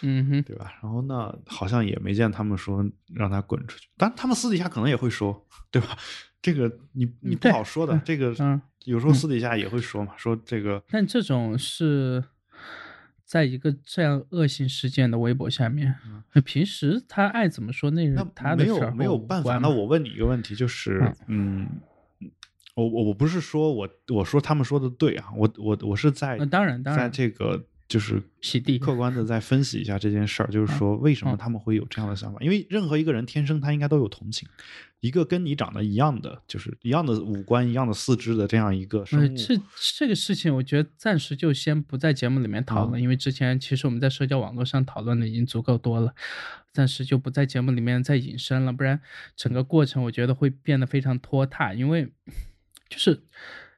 [0.04, 0.72] 嗯哼，对吧？
[0.82, 5.98] 然后呢，好像也没见他们说让他滚出去，但他们私底下可能也会说，对吧？
[6.42, 12.24] 这个你你不好说的，嗯这个嗯有时候私底下也会说嘛，说这个但这种是
[13.26, 15.96] 在一个这样恶性事件的微博下面，
[16.46, 19.58] 平时他爱怎么说那是那他的事儿，没有没有办法。
[19.58, 21.68] 那我问你一个问题，就是嗯。
[22.76, 32.40] 我我我不是说我我说他们说的对啊，我我我是在呃当然当在这个就是洗地客观的再分析一下这件事儿，就是说为什么嗯他们会有这样的想法？
[32.42, 34.50] 因为任何一个人天生他应该都有同情，
[35.02, 39.62] 一个跟你长得一样的，就是一样的五官、一样的四肢的这样一个生呃，物，这
[39.98, 46.16] 这个事情，我觉得暂时就先不在节目里面讨论，嗯因为之前其实我们在社交网络上讨论的已经足够多了，
[46.74, 49.00] 暂时就不在节目里面再引申了，不然
[49.36, 52.12] 整个过程我觉得会变得非常拖沓，因为
[52.90, 53.22] 就是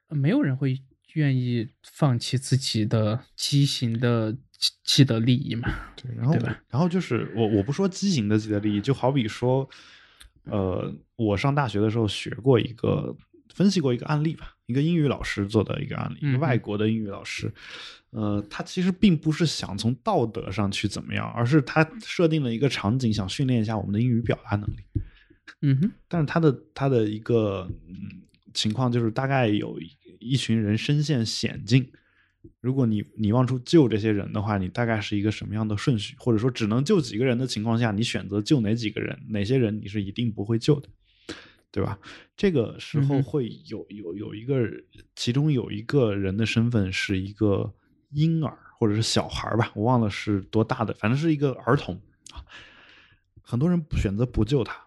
[0.08, 0.80] 呃没有人会
[1.14, 5.68] 愿意放弃自己的畸形的既既得利益嘛。
[5.96, 9.68] 对，然后对然后就是我我不说畸形的既得利益，就好比说，
[10.44, 13.16] 呃，我上大学的时候学过一个
[13.54, 17.52] 分析过一个案例吧，一个英语老师做的一个案例，一个外国的英语老师，
[18.10, 24.76] 呃，他其实并不是想从道德上去怎么样，而是他设定了一个场景，想训练一下我们的英语表达能力。
[25.62, 28.22] 嗯哼，但是他的他的一个嗯
[28.54, 29.78] 情况就是，大概有
[30.20, 31.90] 一一群人身陷险境，
[32.60, 36.14] 如果你你往出救这些人的话，你大概是一个什么样的顺序？
[36.18, 39.18] 或者说只能救几个人的情况下，你选择救哪几个人？
[39.28, 40.88] 哪些人你是一定不会救的，
[41.70, 41.98] 对吧？
[42.36, 44.68] 这个时候会有有有一个，
[45.14, 47.74] 其中有一个人的身份是一个
[48.10, 52.00] 婴儿或者是小孩儿吧，我忘了是多大的，反正是一个儿童
[52.30, 52.44] 啊。
[53.42, 54.84] 很多人选择不救他，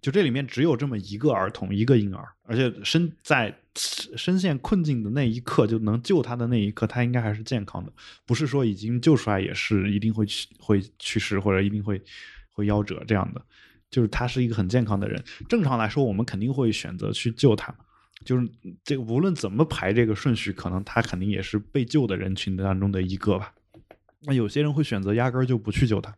[0.00, 7.92] 就这里面只有这么一个儿童，一个婴儿，而且身在深陷困境的那一刻就能救他的那一刻，他应该还是健康的，
[8.26, 12.00] 不是说已经救出来也是一定会去会去世或者一定会
[12.50, 13.42] 会夭折这样的，
[13.90, 15.22] 就是他是一个很健康的人。
[15.48, 17.74] 正常来说，我们肯定会选择去救他，
[18.24, 18.46] 就是
[18.84, 23.54] 这个无论怎么排这个顺序，可能他肯定也是被救的人群当中的一个吧。
[24.24, 26.14] 那有些人会选择压根儿就不去救他，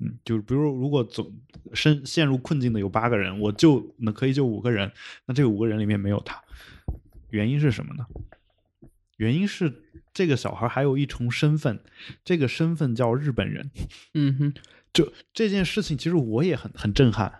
[0.00, 1.32] 嗯，就是比如如果总
[1.74, 4.92] 深陷入困境的有八个人，我就那可以救五个人，
[5.26, 6.40] 那这五个人里面没有他，
[7.30, 8.06] 原因是什么呢？
[9.16, 9.82] 原因是
[10.14, 11.80] 这个小孩还有一重身份，
[12.24, 13.68] 这个身份叫日本人。
[14.14, 14.54] 嗯哼，
[14.92, 17.32] 就这件事情，其实我也很很震撼，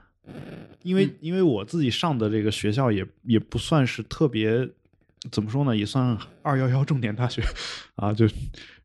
[0.82, 4.68] 因为、嗯因为我自己上的这个学校也也不算是特别，
[5.30, 7.42] 怎么说呢，也算二幺幺重点大学
[7.94, 8.28] 啊，就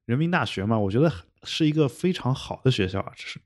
[0.06, 1.12] 人民大学嘛，我觉得
[1.44, 3.40] 是一个非常好的学校啊，这是。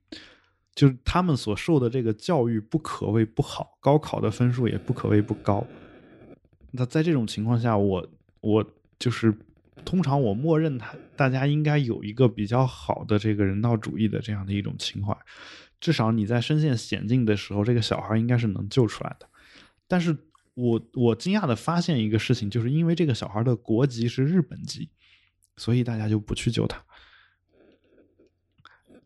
[0.76, 5.66] 就是他们所受的这个教育不可谓不好，高考的分数也不可谓不高。
[6.70, 8.08] 那在这种情况下，我
[8.42, 8.64] 我
[9.00, 9.36] 就是
[9.84, 15.18] 通常我默认他大家应该有一个比较好的这个人道主义的这样的一种情怀，
[15.80, 19.28] 至少你在身陷险境的时候，这个小孩应该是能救出来的。
[19.88, 20.16] 但是
[20.54, 24.90] 我我惊讶的发现一个事情，就是因为这个小孩的国籍是日本籍，
[25.56, 26.84] 所以大家就不去救他。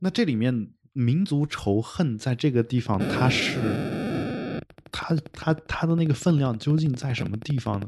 [0.03, 3.59] 那这里面民族仇恨在这个地方，它是
[4.91, 7.87] 它它它的那个分量究竟在什么地方呢？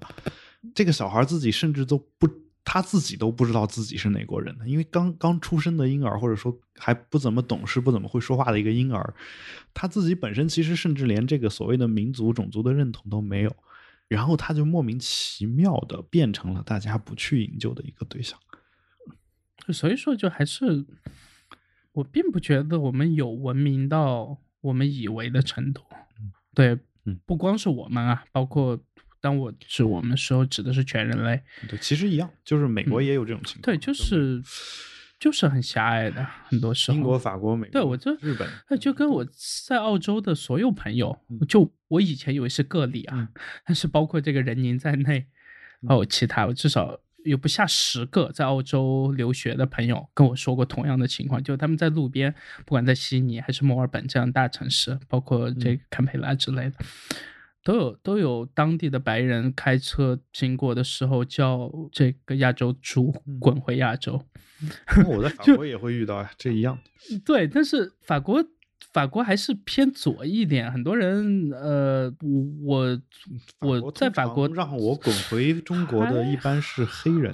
[0.76, 2.30] 这个小孩自己甚至都不
[2.64, 9.14] 他自己都不知道自己是哪国人呢，因为刚刚出生的婴儿，或者说还不怎么懂事、不怎么会说话的一个婴儿，
[9.74, 13.54] 他自己本身其实甚至连这个所谓的民族、种族的认同都没有，
[14.08, 18.40] 然后他就莫名其妙的变成了大家不去营救的一个对象。
[19.74, 20.86] 所以说，就还是
[21.94, 25.82] 我并不觉得我们有文明到我们以为的程度。
[26.54, 26.78] 对，
[27.26, 28.80] 不光是我们啊，包括。
[29.24, 31.42] 当我指我们的时候，指的是全人类。
[31.70, 33.62] 对，其实一样，就是美国也有这种情况。
[33.62, 34.44] 对，就是
[35.18, 36.98] 就是很狭隘的，很多时候。
[36.98, 37.70] 英国、法国、美。
[37.70, 38.46] 对，我就日本。
[38.70, 39.26] 那就跟我
[39.66, 41.18] 在澳洲的所有朋友，
[41.48, 43.30] 就我以前以为是个例啊，
[43.66, 45.26] 但是包括这个人宁在内，
[45.88, 52.34] 还有其他，我至少有不下十个在澳洲留学的朋友跟我说过同样的情况，就他们在路边，
[52.66, 56.74] 不管在悉尼还是墨尔本这样大城市，包括这个堪培拉之类的。
[57.64, 64.22] 都有都有当地的白人开车经过的时候叫这个亚洲猪滚回亚洲。
[65.08, 66.78] 我在法 国也会遇到呀，这一样。
[67.26, 68.44] 对，但是法国
[68.92, 72.14] 法国还是偏左一点，很多人呃，
[72.64, 73.00] 我
[73.60, 77.34] 我在法国让我滚回中国的一般是黑人。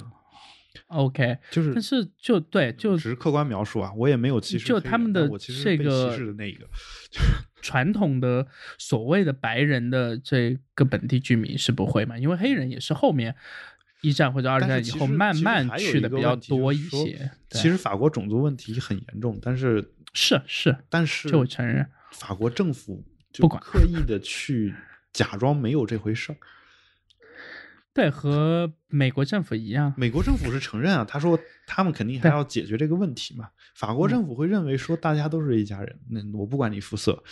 [0.86, 4.66] OK，就是，但是就对，就只是客观描述啊，我也没有歧视。
[4.66, 6.66] 就他们的这个歧视的那一个。
[7.62, 8.46] 传统的
[8.78, 12.16] 所谓的白人的这个本地居民是不会嘛？
[12.16, 13.34] 因为黑人也是后面
[14.00, 17.30] 一战或者二战以后慢慢去的比较多一些。
[17.50, 23.04] 其实法国种族问题很严重，但是是是，但是就我承认，法国政府
[23.38, 24.74] 不管刻意的去
[25.12, 26.36] 假装没有这回事儿。
[27.92, 33.50] 对，和美国政府一样，美国政府是承认啊，他说他们肯定还要解决这个问题嘛。
[33.74, 37.22] 法国政府会认为说大家都是一家人，那我不管你肤色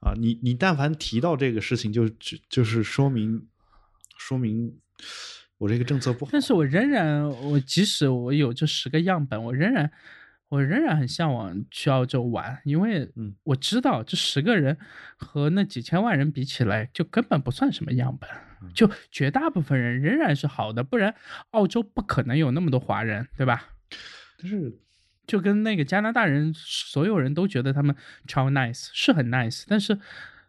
[0.00, 3.46] 啊，你你但凡提到这个事情，就就就是说明
[4.16, 4.76] 说明
[5.58, 6.30] 我这个政策不好。
[6.32, 9.90] 但是我仍然，我即使我有这十个样本，我仍然
[10.48, 13.10] 我仍然很向往去澳洲玩，因为
[13.44, 14.78] 我知道这十个人
[15.16, 18.28] 和那几千万人比起来，就根本不算什么样本。
[18.74, 21.14] 就绝大部分人仍然是好的，不然
[21.50, 23.68] 澳洲不可能有那么多华人，对吧？
[24.40, 24.80] 但是
[25.28, 27.94] 就跟那个加拿大人，所有人都觉得他们
[28.26, 29.96] 超 nice，是很 nice，但是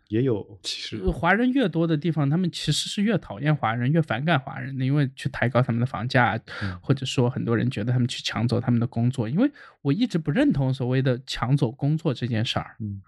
[0.10, 6.40] 也有其实华人越多的地方，他们其实是越讨厌华人，越反感华人的，因为去抬高他们的房价，
[6.81, 9.30] 或者说很多人觉得他们去抢走他们的工作。
[9.30, 9.49] 因为
[9.81, 12.76] 我一直不认同所谓的抢走工作这件事儿。
[12.80, 13.02] 嗯，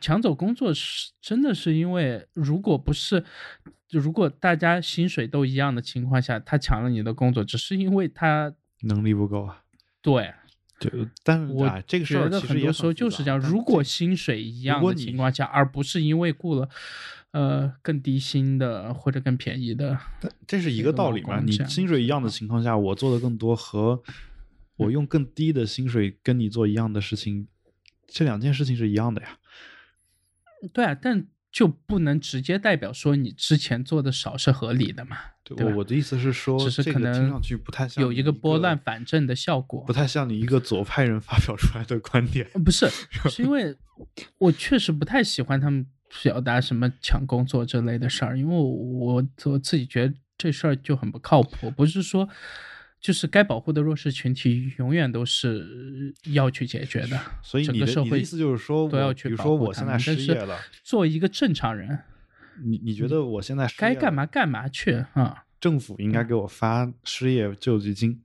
[0.00, 3.24] 抢走工作是真的是因为，如果不是。
[3.88, 9.62] 就如果大家薪水都一样的情况下，他抢了你的工作，只是因为他能力不够啊。
[10.02, 10.34] 对，
[10.78, 10.90] 就
[11.22, 13.38] 但我这个觉得很多时候就是这样。
[13.38, 16.68] 如果薪水一样的情况下，而不是因为雇了
[17.30, 19.98] 呃更低薪的或者更便宜的，
[20.46, 21.40] 这是一个道理嘛？
[21.40, 24.02] 你薪水一样的情况下，我做的更多和
[24.76, 27.48] 我用更低的薪水跟你做一样的事情，
[28.06, 29.38] 这两件事情是一样的呀。
[30.72, 31.26] 对啊，但。
[31.56, 35.16] 就不能直接代表说你之前做的少是合理的嘛？
[35.42, 42.46] 对我的意思是说，只是可能听上去不太像有一个拨乱反正的效果，不太像你一个左派人发表出来的观点。
[42.62, 42.86] 不是，
[43.30, 43.74] 是因为
[44.36, 45.86] 我确实不太喜欢他们
[46.22, 52.28] 表达什么抢工作这类的事儿，因为我我自己觉得这事儿就很不靠谱，不是说。
[53.00, 57.20] 就是该保护的弱势群体，永远都是要去解决的。
[57.42, 59.98] 所以整个社会意思就是说，都要去保护他们。
[59.98, 62.00] 失业了，作为一个正常人，
[62.64, 65.44] 你你觉得我现在该干嘛干嘛去啊？
[65.60, 68.22] 政府应该给我发失业救济金。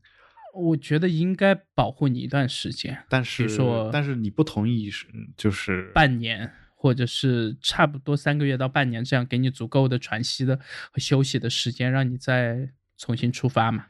[0.54, 5.08] 我觉得应该保护你一段时间，但是说，但是你不同意是
[5.38, 10.58] 就是半年，或者是差不多三个月到半年这样，给你足够的喘息的
[10.92, 13.86] 和休息的时间，让你再重新出发嘛。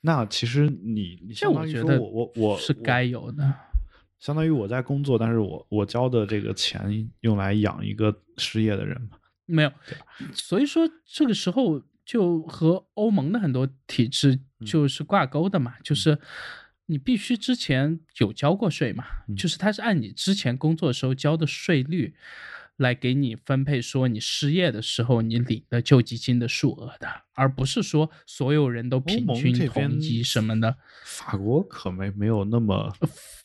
[0.00, 3.54] 那其实你，你相当于说我我我是该有的，
[4.20, 9.18] 相当于我在工作，但是我我交的这个钱用来养一个失业的人嘛？
[9.46, 9.72] 没有，
[10.32, 16.18] 所以说这个时候就和欧盟的很多体制就是挂钩的嘛，就是
[16.86, 19.04] 你必须之前有交过税嘛，
[19.36, 22.14] 就是它是按你之前工作的时候交的税率。
[22.76, 30.76] 来给你分配说你失业的时候你领的救济金的数额的，而不是说所有人都平均统一什么的。
[31.04, 32.92] 法国可没没有那么，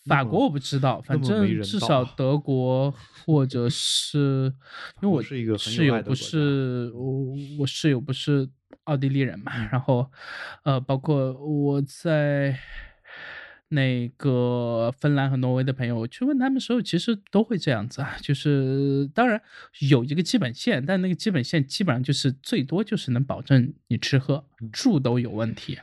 [0.06, 2.94] 法国我不知道，反正至少德国
[3.26, 4.54] 或者是，
[5.02, 8.50] 因为我是一个室友不是我我室友不是
[8.84, 10.12] 奥地利人嘛，然后
[10.64, 12.60] 呃，包括我在。
[13.74, 19.42] 那个芬兰和挪威的朋友，我去问他们时候，其实都会这样子啊，就是当然
[19.90, 25.80] 有一个基本线，但那个基本线基本上就是最多就是能保证你吃喝住都有问题，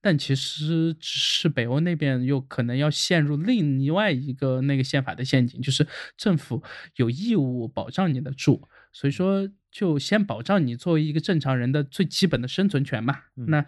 [0.00, 5.86] 但其实只是北欧那边又可能要陷入另外一个那个宪法的陷阱，就是
[6.18, 6.62] 政府
[6.96, 13.18] 有义务保障你的住，所以说就先保障你作为一个正常人的最基本的生存权嘛。
[13.34, 13.66] 那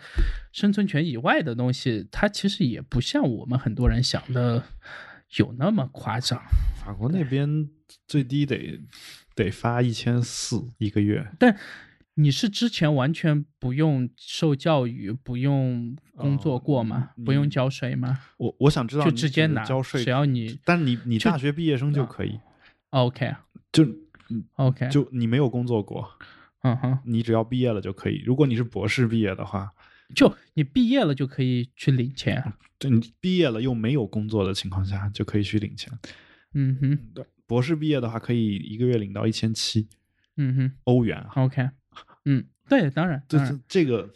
[0.52, 4.62] 生存权以外的东西，它其实也不像我们很多人想的
[5.39, 6.40] 有那么夸张。
[6.76, 7.68] 法国那边
[8.06, 8.81] 最低得
[9.35, 11.56] 得发一千四一个月，但。
[12.16, 17.10] 你是之前完全不用受教育、不用工作过吗？
[17.24, 18.20] 不用交税吗？
[18.36, 22.39] 我我想知道，就直接拿交税，只要你，但是你你大学毕业生就可以。
[22.90, 23.35] OK，
[23.72, 23.85] 就
[24.56, 26.09] OK，就你没有工作过，
[26.62, 28.22] 嗯哼，你只要毕业了就可以。
[28.24, 29.72] 如果你是博士毕业的话，
[30.14, 32.52] 就你毕业了就可以去领钱。
[32.78, 35.92] 对你毕业了又没有工作的情况下就可以去领钱。
[36.52, 39.88] 嗯哼，对，博士毕业的话可以一个月领到一千七。
[40.36, 41.24] 嗯哼，欧元。
[41.36, 41.70] OK。
[42.24, 44.10] 嗯，对，当然，这这这个，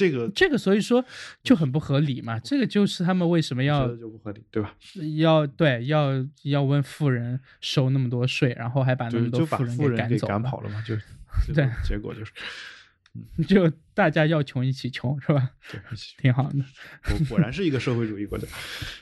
[0.00, 1.04] 这个这个，所以说
[1.42, 2.38] 就很不合理嘛。
[2.38, 4.74] 这个就是他们为什么要就不合理，对吧？
[5.18, 10.82] 要对要要问富人收那么多税，然后还把那么多富人给赶走赶跑了嘛？
[10.86, 10.96] 就
[11.52, 12.32] 对，结果就是，
[13.46, 15.50] 就大家要穷一起穷，是吧？
[15.70, 15.78] 对，
[16.16, 16.58] 挺好的。
[17.04, 18.48] 果果然是一个社会主义国家，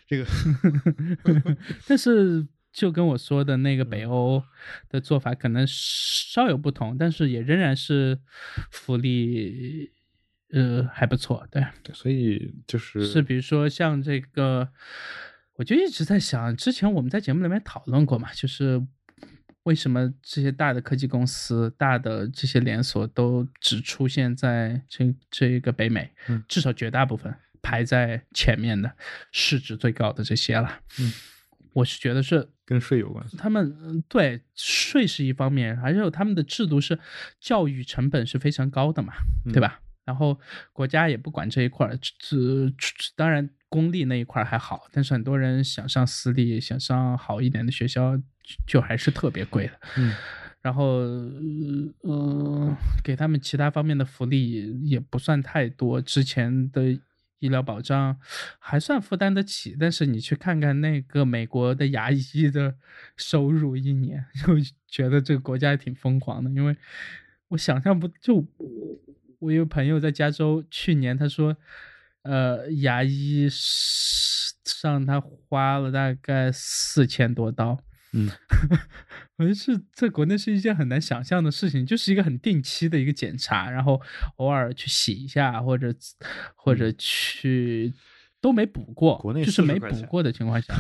[0.09, 0.27] 这个，
[1.87, 2.45] 但是。
[2.71, 4.41] 就跟我说的那个北欧
[4.91, 8.21] 的做法可能稍有不同，但是也仍然是
[8.71, 9.91] 福利，
[10.51, 11.47] 呃，还不错。
[11.51, 14.69] 对，对，所以就是是，比如说像这个，
[15.55, 18.85] 我就一直在想，之前我们在节目里面讨论过嘛，就是
[19.65, 28.93] 为什么这些大的科技公司、大的这些连锁都只出现在这这个北美，嗯至少绝大部分排在前面的
[29.33, 30.81] 市值最高的这些了。
[31.01, 31.13] 嗯。
[31.75, 36.99] 我是觉得是跟税有关系，他们对税是一方面，还有他们的制度是
[37.39, 39.13] 教育成本是非常高的嘛，
[39.53, 39.81] 对吧？
[40.09, 40.41] 然后
[40.73, 42.37] 国家也不管这一块儿，这
[43.15, 48.19] 当然公立那一块还好，但是很多人想上私立，想上好一点的学校，
[48.67, 49.73] 就还是特别贵的。
[49.99, 50.15] 嗯，
[50.63, 50.85] 然后
[52.01, 52.75] 呃，
[53.05, 56.99] 给他们其他方面的福利也不算太多，之前的。
[57.41, 58.19] 医疗保障
[58.59, 62.75] 还算负担得起，但是你去看看那个美国的牙医的
[63.17, 64.55] 收入，一年 就
[64.89, 66.51] 觉得这个国家也挺疯狂的。
[66.51, 66.77] 因为
[67.47, 68.45] 我想象不就
[69.41, 71.57] 我有朋友在加州，去年他说，
[72.23, 77.79] 呃，牙医上他花了大概四千多刀。
[78.13, 78.31] 嗯，
[79.37, 84.01] 我觉得是在国内是一件很难想象的事情，就是一个很定期的一个检查，然后
[84.37, 85.95] 偶尔去洗一下，或者
[86.57, 87.93] 或者去
[88.41, 90.75] 都没补过，国内就是没补过的情况下，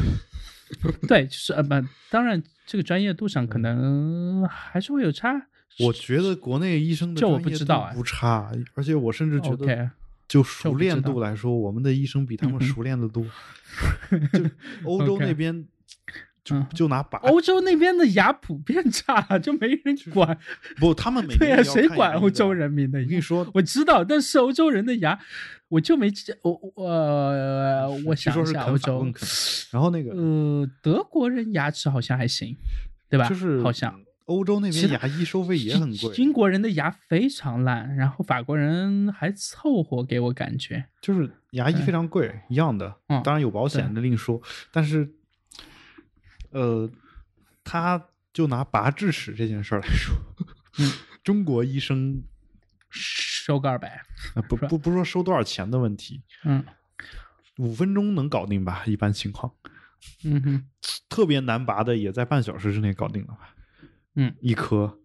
[1.06, 1.74] 对，就是呃不，
[2.10, 5.48] 当然这个专业度上可能还是会有差。
[5.80, 9.90] 我觉得国内医生的这我不知道不差，而且我甚至觉得
[10.26, 13.24] 就熟练度来说，我们的医生比他们熟练的多。
[14.32, 14.50] 就
[14.84, 15.66] 欧洲那边。
[16.44, 20.38] 就就拿把，欧洲那边的牙普遍差，就没人管。
[20.78, 22.98] 不，他们 每对呀，谁管欧洲人民的？
[22.98, 25.18] 我跟你说，我知道，但是欧洲人的牙，
[25.68, 26.84] 我就没我我
[28.06, 29.04] 我想一下，欧洲，
[29.72, 32.56] 然后那个呃，德国人牙齿好像还行，
[33.10, 33.28] 对吧？
[33.28, 36.14] 就是好像欧洲那边牙医收费也很贵。
[36.16, 42.96] 英国人的牙非常烂，然后法国人还凑合，给我感觉就是牙医非常贵，一样的。
[43.08, 44.40] 嗯，当然有保险的另说，
[44.72, 45.14] 但是。
[46.50, 46.90] 呃，
[47.62, 48.02] 他
[48.32, 50.16] 就拿拔智齿这件事儿来说，
[51.22, 52.22] 中国医生
[52.88, 54.02] 收个二百，
[54.48, 56.64] 不不不说收多少钱的问题，嗯，
[57.58, 58.82] 五分钟能搞定吧？
[58.86, 59.52] 一般情况，
[60.24, 60.64] 嗯哼，
[61.10, 63.54] 特别难拔的也在半小时之内搞定了吧？
[64.18, 64.98] 嗯，一颗，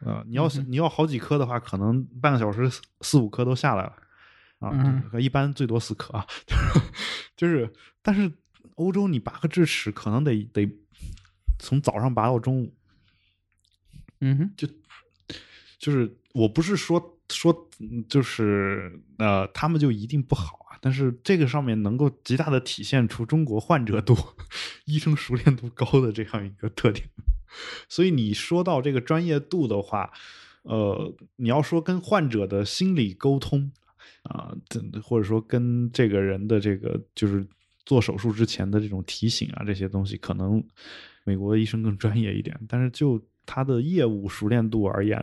[0.00, 2.70] 呃，你要你要好几颗的话，可能半个小时
[3.00, 3.96] 四五颗都下来了，
[4.60, 6.26] 啊，一般最多四颗啊，
[7.36, 8.32] 就是，但是。
[8.76, 10.68] 欧洲，你拔个智齿可能得得
[11.60, 12.74] 从早上拔到中午，
[14.20, 14.66] 嗯哼，就
[15.78, 17.70] 就是我不是说说
[18.08, 24.16] 就是呃他们就一定不好啊，但是这个上面能够极大的体现出中国患者多、
[24.86, 27.08] 医生熟练度高的这样一个特点。
[27.88, 30.10] 所以你说到这个专业度的话，
[30.62, 33.70] 呃，你要说跟患者的心理沟通
[34.22, 34.54] 啊，
[35.02, 37.46] 或者说跟这个人的这个就是。
[37.86, 40.64] 做手术之前的这种提醒啊，这些东西可能
[41.22, 45.22] 美国的医生更专业一点，但是就他的业务熟练度而言，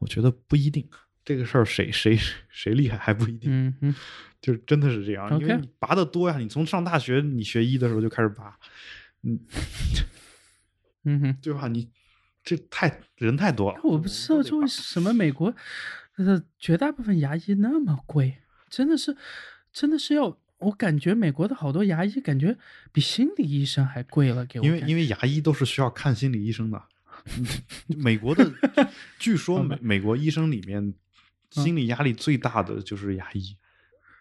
[0.00, 0.84] 我觉得不一定。
[1.24, 2.18] 这个事儿谁谁
[2.48, 3.48] 谁厉害还不一定。
[3.52, 3.94] 嗯嗯，
[4.42, 6.38] 就是真的是这样，因为你拔的多呀。
[6.38, 8.58] 你从上大学你学医的时候就开始拔，
[9.22, 9.38] 嗯
[11.04, 11.68] 嗯哼，对吧？
[11.68, 11.88] 你
[12.44, 13.80] 这太人太多了。
[13.84, 15.54] 我不知道这为什么美国
[16.16, 18.38] 呃绝大部分牙医那么贵，
[18.68, 19.16] 真的是。
[19.72, 22.58] 真的是要，我感觉美国的好多牙医感觉
[22.92, 26.82] 比心理医生还贵了，给我因为因为牙医都是需要看心理医生的。
[27.88, 28.52] 美国的，
[29.18, 30.92] 据说美美国医生里面
[31.48, 33.56] 心理压力最大的就是牙医，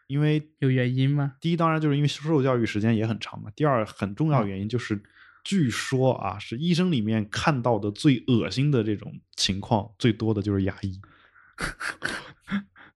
[0.08, 1.34] 因为有原因吗？
[1.42, 3.52] 第一，当然就是因为受教育时间也很长嘛。
[3.54, 5.04] 第二，很重要原因就是，
[5.44, 11.00] 据说啊，是医生里面看到的最恶心的这种情况最多的就是牙医，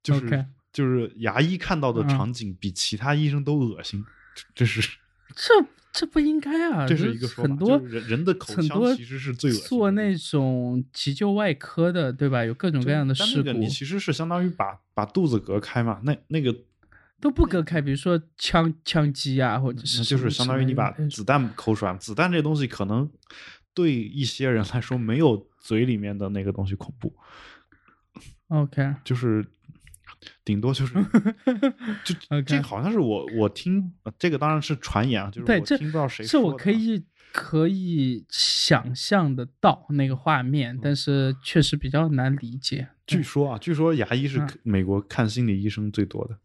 [0.03, 4.05] 就是就是牙医看到的场景比其他医生都恶心，
[4.53, 4.81] 这是
[5.35, 5.53] 这。
[5.97, 6.85] 这不应该啊！
[6.85, 12.43] 这是一个说法很多人人的口腔其实是最做那种急救外科的，对吧？
[12.43, 13.53] 有各种各样的事故。
[13.53, 16.01] 你其实是相当于把把肚子隔开嘛？
[16.03, 16.53] 那那个
[17.25, 21.97] 都不隔开，比如说枪枪击啊，或者是就是相当于你把子弹抠出来。
[21.97, 23.09] 子弹这东西可能
[23.73, 27.11] 对一些人来说没有嘴里面的那个东西恐怖。
[28.49, 29.43] OK，就是。
[30.43, 30.93] 顶多就是，
[32.03, 42.87] 就这好像是我我听这个当然是传言啊，就是对这听不知道谁是我可以可以想象得到那个画面，但是确实比较难理解。
[43.05, 46.37] 据说啊，据说牙医是美国看心理医生最多的。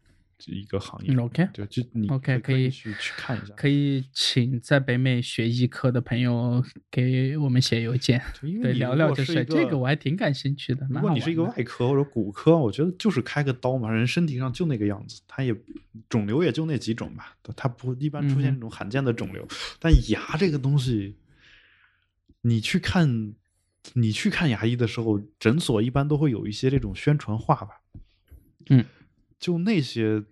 [0.47, 9.45] 一个行业，OK，对，就你 OK 可以去去看一下，可以请在北美学医科的朋友给我们写邮件，对，聊聊这事。
[9.45, 10.87] 这个我还挺感兴趣的。
[10.89, 15.55] 如果你是一个外科或者骨科，我觉得就是开个刀嘛，人身体上就那个样子，它也
[16.09, 19.47] 肿瘤也就那几种吧，它不一般出现这种罕见的肿瘤。
[19.79, 21.15] 但牙这个东西，
[22.41, 23.33] 你去看，
[23.93, 27.81] 你去看牙医的时候，诊所一般都会有一些这种宣传画吧，
[28.69, 28.83] 嗯。
[29.41, 30.23] 就那些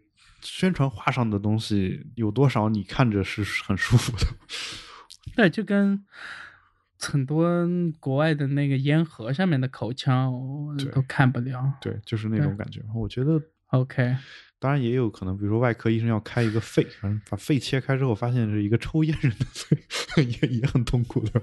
[0.42, 4.26] 宣传画上的东西，有多少你看着是很舒服的？
[5.36, 6.06] 对，就跟
[6.98, 7.68] 很多
[8.00, 10.32] 国外的那个烟盒上面的口腔
[10.94, 11.74] 都看不了。
[11.82, 12.82] 对，就是那种感觉。
[12.96, 13.42] 我觉得
[13.72, 14.16] OK。
[14.62, 19.78] 当然也有可能，比如说外科医生要开一个肺，反正把肺切开之后，发现是一个抽烟人的肺，
[20.24, 21.42] 也也很痛苦的。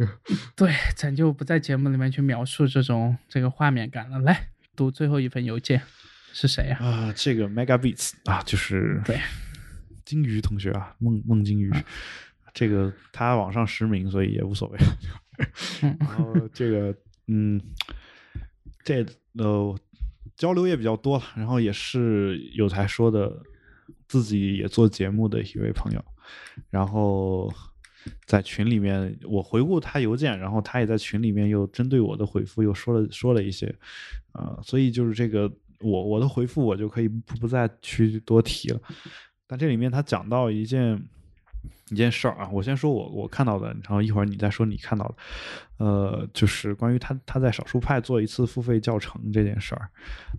[0.56, 4.18] 对，咱就不在节目里面去描述这种这个画面感了。
[4.20, 5.82] 来，读最后一份邮件。
[6.38, 6.76] 是谁呀？
[6.80, 9.18] 啊，这个 Mega Beats 啊，就是对
[10.04, 11.72] 金鱼同学啊，孟孟金鱼，
[12.52, 14.78] 这个他网上实名，所以也无所谓。
[15.98, 16.94] 然后这个，
[17.28, 17.58] 嗯，
[18.84, 19.02] 这
[19.38, 19.74] 呃
[20.36, 23.34] 交流也比较多，然后也是有才说的，
[24.06, 26.04] 自己也做节目的一位朋友，
[26.68, 27.50] 然后
[28.26, 33.74] 在群里面我回顾他邮件，然后他也在群里面又针对我的回复又说了说了一些，
[34.32, 35.50] 啊，所以就是这个。
[35.80, 38.80] 我我的回复我就可以不不再去多提了，
[39.46, 41.00] 但这里面他讲到一件
[41.90, 45.14] 一件事儿啊，我先说我我看到的，然后一会儿你再说你看到的，
[45.84, 49.88] 呃，就是关于他他在少数派做一次付费教程这件事儿，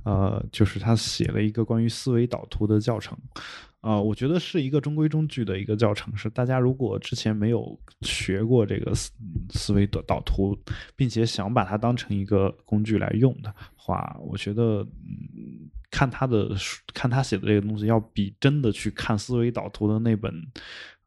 [0.04, 3.18] 呃，就是他写了一个关于思维导图的教程。
[3.88, 6.14] 啊，我觉得是一个中规中矩的一个教程。
[6.18, 9.14] 是大家如果之前没有学过这个思
[9.52, 10.60] 思维的导图，
[10.94, 16.52] 并且想把它当成一个工具来用的话，我觉得，嗯，看他的
[16.94, 20.34] 看他写的这个东西，要比真的去看思维导图的那本，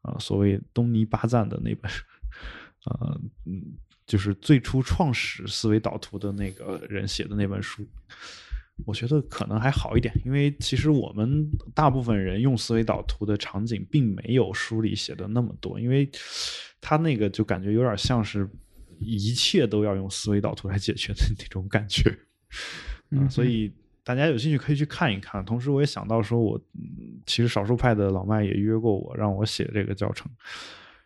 [0.01, 1.93] 呃，所谓东尼巴赞的那本，
[2.87, 3.77] 呃，嗯，
[4.07, 7.87] 就是最初创始思维导图的那个人写的那本书。
[8.87, 16.11] 我觉得可能还好一点，因为其实我们大部分人用思维导图的场景，并没有书里写的那么多，因为
[16.81, 18.49] 他那个就感觉有点像是
[18.99, 22.15] 一切都要用思维导图来解决的那种感觉，
[23.11, 23.73] 嗯，所以
[24.05, 25.45] 大家有兴趣可以去看一看。
[25.45, 26.61] 同时，我也想到说，我
[27.27, 30.31] 其实少数派的老麦也约过我，让我写这个教程，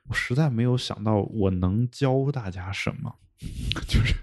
[0.09, 3.15] 我实在没有想到我能教大家什么，
[3.87, 4.15] 就是。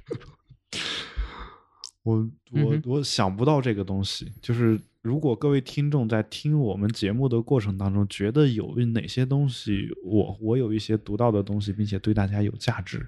[2.03, 13.05] 我我我想不到这个东西，就是如果各位听众在听我们节目的过程当中，觉得有哪些东西我我有一些独到的东西，并且对大家有价值，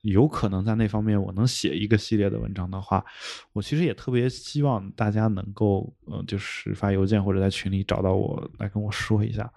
[0.00, 3.04] 有可能在那方面我能写一个系列的文章的话，
[3.52, 9.52] 我其实也特别希望大家能够嗯，就是发邮件或者在群里找到我来跟我说一下。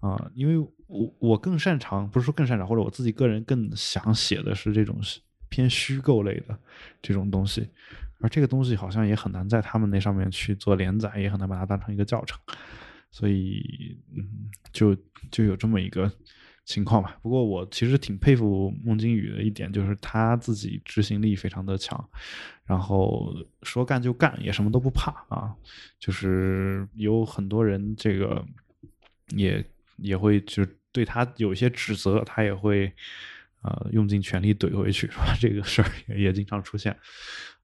[0.00, 4.98] 啊，因为我我更擅长，不是说更擅长，或者我自己个人更想写的是这种
[5.50, 6.58] 偏虚构类的
[7.02, 7.68] 这种东西。
[8.22, 12.38] 而这个东西好像也很难在他们那上面去做连载，也很难把它当成一个教程，
[13.10, 14.94] 所以嗯，就
[15.30, 16.12] 就有这么一个
[16.66, 17.18] 情况吧。
[17.22, 22.10] 不过我其实挺佩服孟京宇的一点，就是他自己执行力非常的强，
[22.66, 25.56] 然后说干就干，也什么都不怕啊。
[25.98, 28.44] 就是有很多人这个
[29.34, 29.64] 也
[29.96, 30.62] 也会就
[30.92, 32.92] 对他有一些指责，他也会
[33.62, 35.36] 呃用尽全力怼回去，是吧？
[35.40, 36.96] 这个事儿也也经常出现。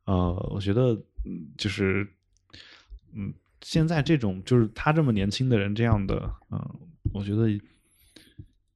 [0.05, 0.93] 呃，我觉得，
[1.25, 2.07] 嗯，就是，
[3.13, 6.81] 嗯，现在这种就是他这么年轻的人这样的，嗯，
[7.13, 7.49] 我觉得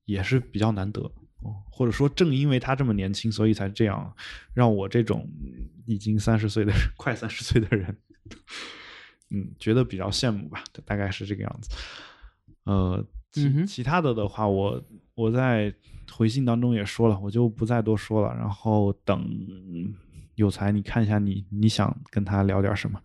[0.07, 1.01] 也是比较难得
[1.41, 1.55] 哦。
[1.71, 4.13] 或者说，正因为他这么年轻，所以才这样，
[4.53, 5.29] 让我这种
[5.87, 7.97] 已经三十岁的人，快三十岁的人，
[9.31, 10.65] 嗯，觉得比较羡慕吧。
[10.85, 11.71] 大概是这个样子。
[12.65, 14.83] 呃，其其他的的话，我
[15.15, 15.73] 我在
[16.13, 18.35] 回信当中也说了，我就不再多说了。
[18.37, 19.25] 然后等
[20.35, 23.01] 有才，你看一下你你想跟他聊点什么。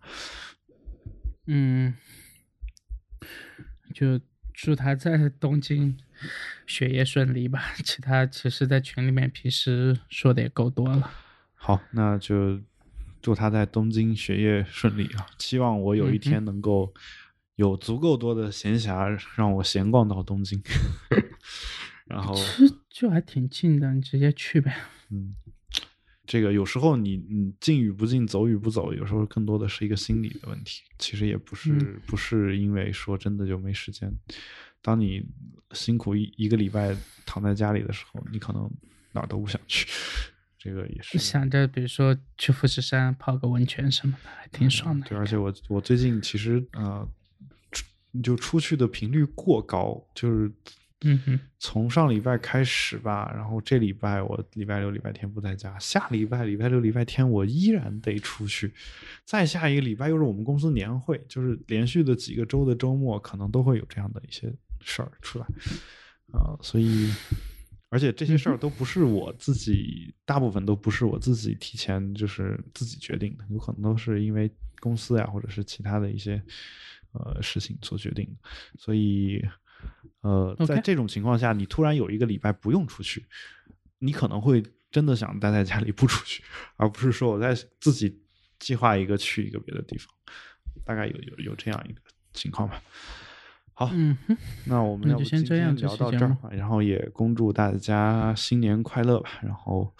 [1.46, 1.94] 嗯，
[3.94, 4.20] 就
[4.52, 5.96] 祝他在东京
[6.66, 7.74] 学业顺利吧。
[7.84, 11.10] 其他其实，在群里面平时说的也够多了。
[11.54, 12.60] 好，那就
[13.22, 15.26] 祝他在东京学业顺利啊！
[15.38, 16.92] 希望我有一天能够
[17.56, 20.62] 有足够多的闲暇，让我闲逛到东京。
[22.06, 22.34] 然后
[22.98, 24.74] 就还挺近的，你直接去呗。
[25.10, 25.34] 嗯。
[26.24, 30.82] 这个有时候你你进与不进，走与不走，有时候更多的是一个心理的问题。
[30.98, 34.10] 其实也不是不是因为说真的就没时间。
[34.80, 35.22] 当你
[35.72, 36.96] 辛苦一一个礼拜
[37.26, 38.68] 躺在家里的时候，你可能
[39.12, 39.86] 哪儿都不想去。
[40.58, 45.06] 这个也是想着，比如说去富士山泡个温泉什么的，还挺爽的。
[45.06, 47.06] 对，而且我我最近其实呃，
[48.22, 50.50] 就出去的频率过高，就是。
[51.02, 58.72] 嗯哼，从上礼拜开始吧，然后这礼拜我礼拜六、礼拜天不在家，下礼拜礼拜六、礼拜天我依然得出去，
[59.22, 64.50] 再下一个礼拜又是我们公司年会，就是连续的几个周的周末可能都会有这样的一些
[64.80, 65.46] 事儿出来，
[66.32, 67.12] 啊，所以
[67.90, 74.50] 而且这些事儿都不是我自己，大部分都不是我自己提前就是自己决定的，有可能都是因为
[74.80, 76.42] 公司呀或者是其他的一些
[77.12, 78.48] 呃事情做决定的，
[78.78, 79.46] 所以。
[80.22, 83.24] 呃，在这种情况下，你突然有一个礼拜不用出去，
[83.98, 86.42] 你可能会真的想待在家里不出去，
[86.76, 88.20] 而不是说我在自己
[88.58, 90.12] 计划一个去一个别的地方，
[90.84, 92.00] 大概有有有这样一个
[92.32, 92.82] 情况吧。
[93.72, 94.16] 好，嗯，
[94.64, 99.30] 那我们要不今天聊到这儿，然后也恭祝大家新年快乐吧。
[99.42, 99.94] 然后，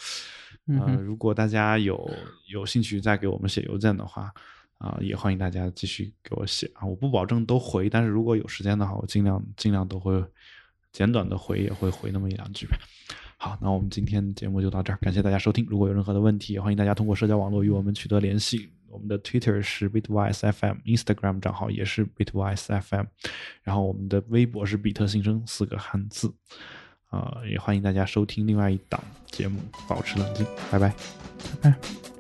[0.67, 2.11] 呃，如果大家有
[2.51, 4.33] 有兴趣再给我们写邮件的话。
[4.79, 6.85] 啊，也欢迎大家继续给我写啊！
[6.85, 10.23] 我不保证都回，但是如果有时间的话，我尽量尽量都会
[10.93, 12.77] 简短的回，也会回那么一两句吧。
[13.39, 15.67] 好，那我们今天节目就到这儿，感谢大家收听。
[15.69, 18.71] 如果有任何的问题，也欢迎大家通过社交网络与我们取得联系。
[18.89, 23.07] 我们的 Twitter 是 bitwisefm，Instagram 账号也是 bitwisefm，
[23.63, 26.33] 然后我们的微博是比特新生四个汉字。
[27.09, 30.95] 啊，也欢迎大家收听另外一档节目，保持冷静，拜拜，
[31.63, 32.16] 拜拜。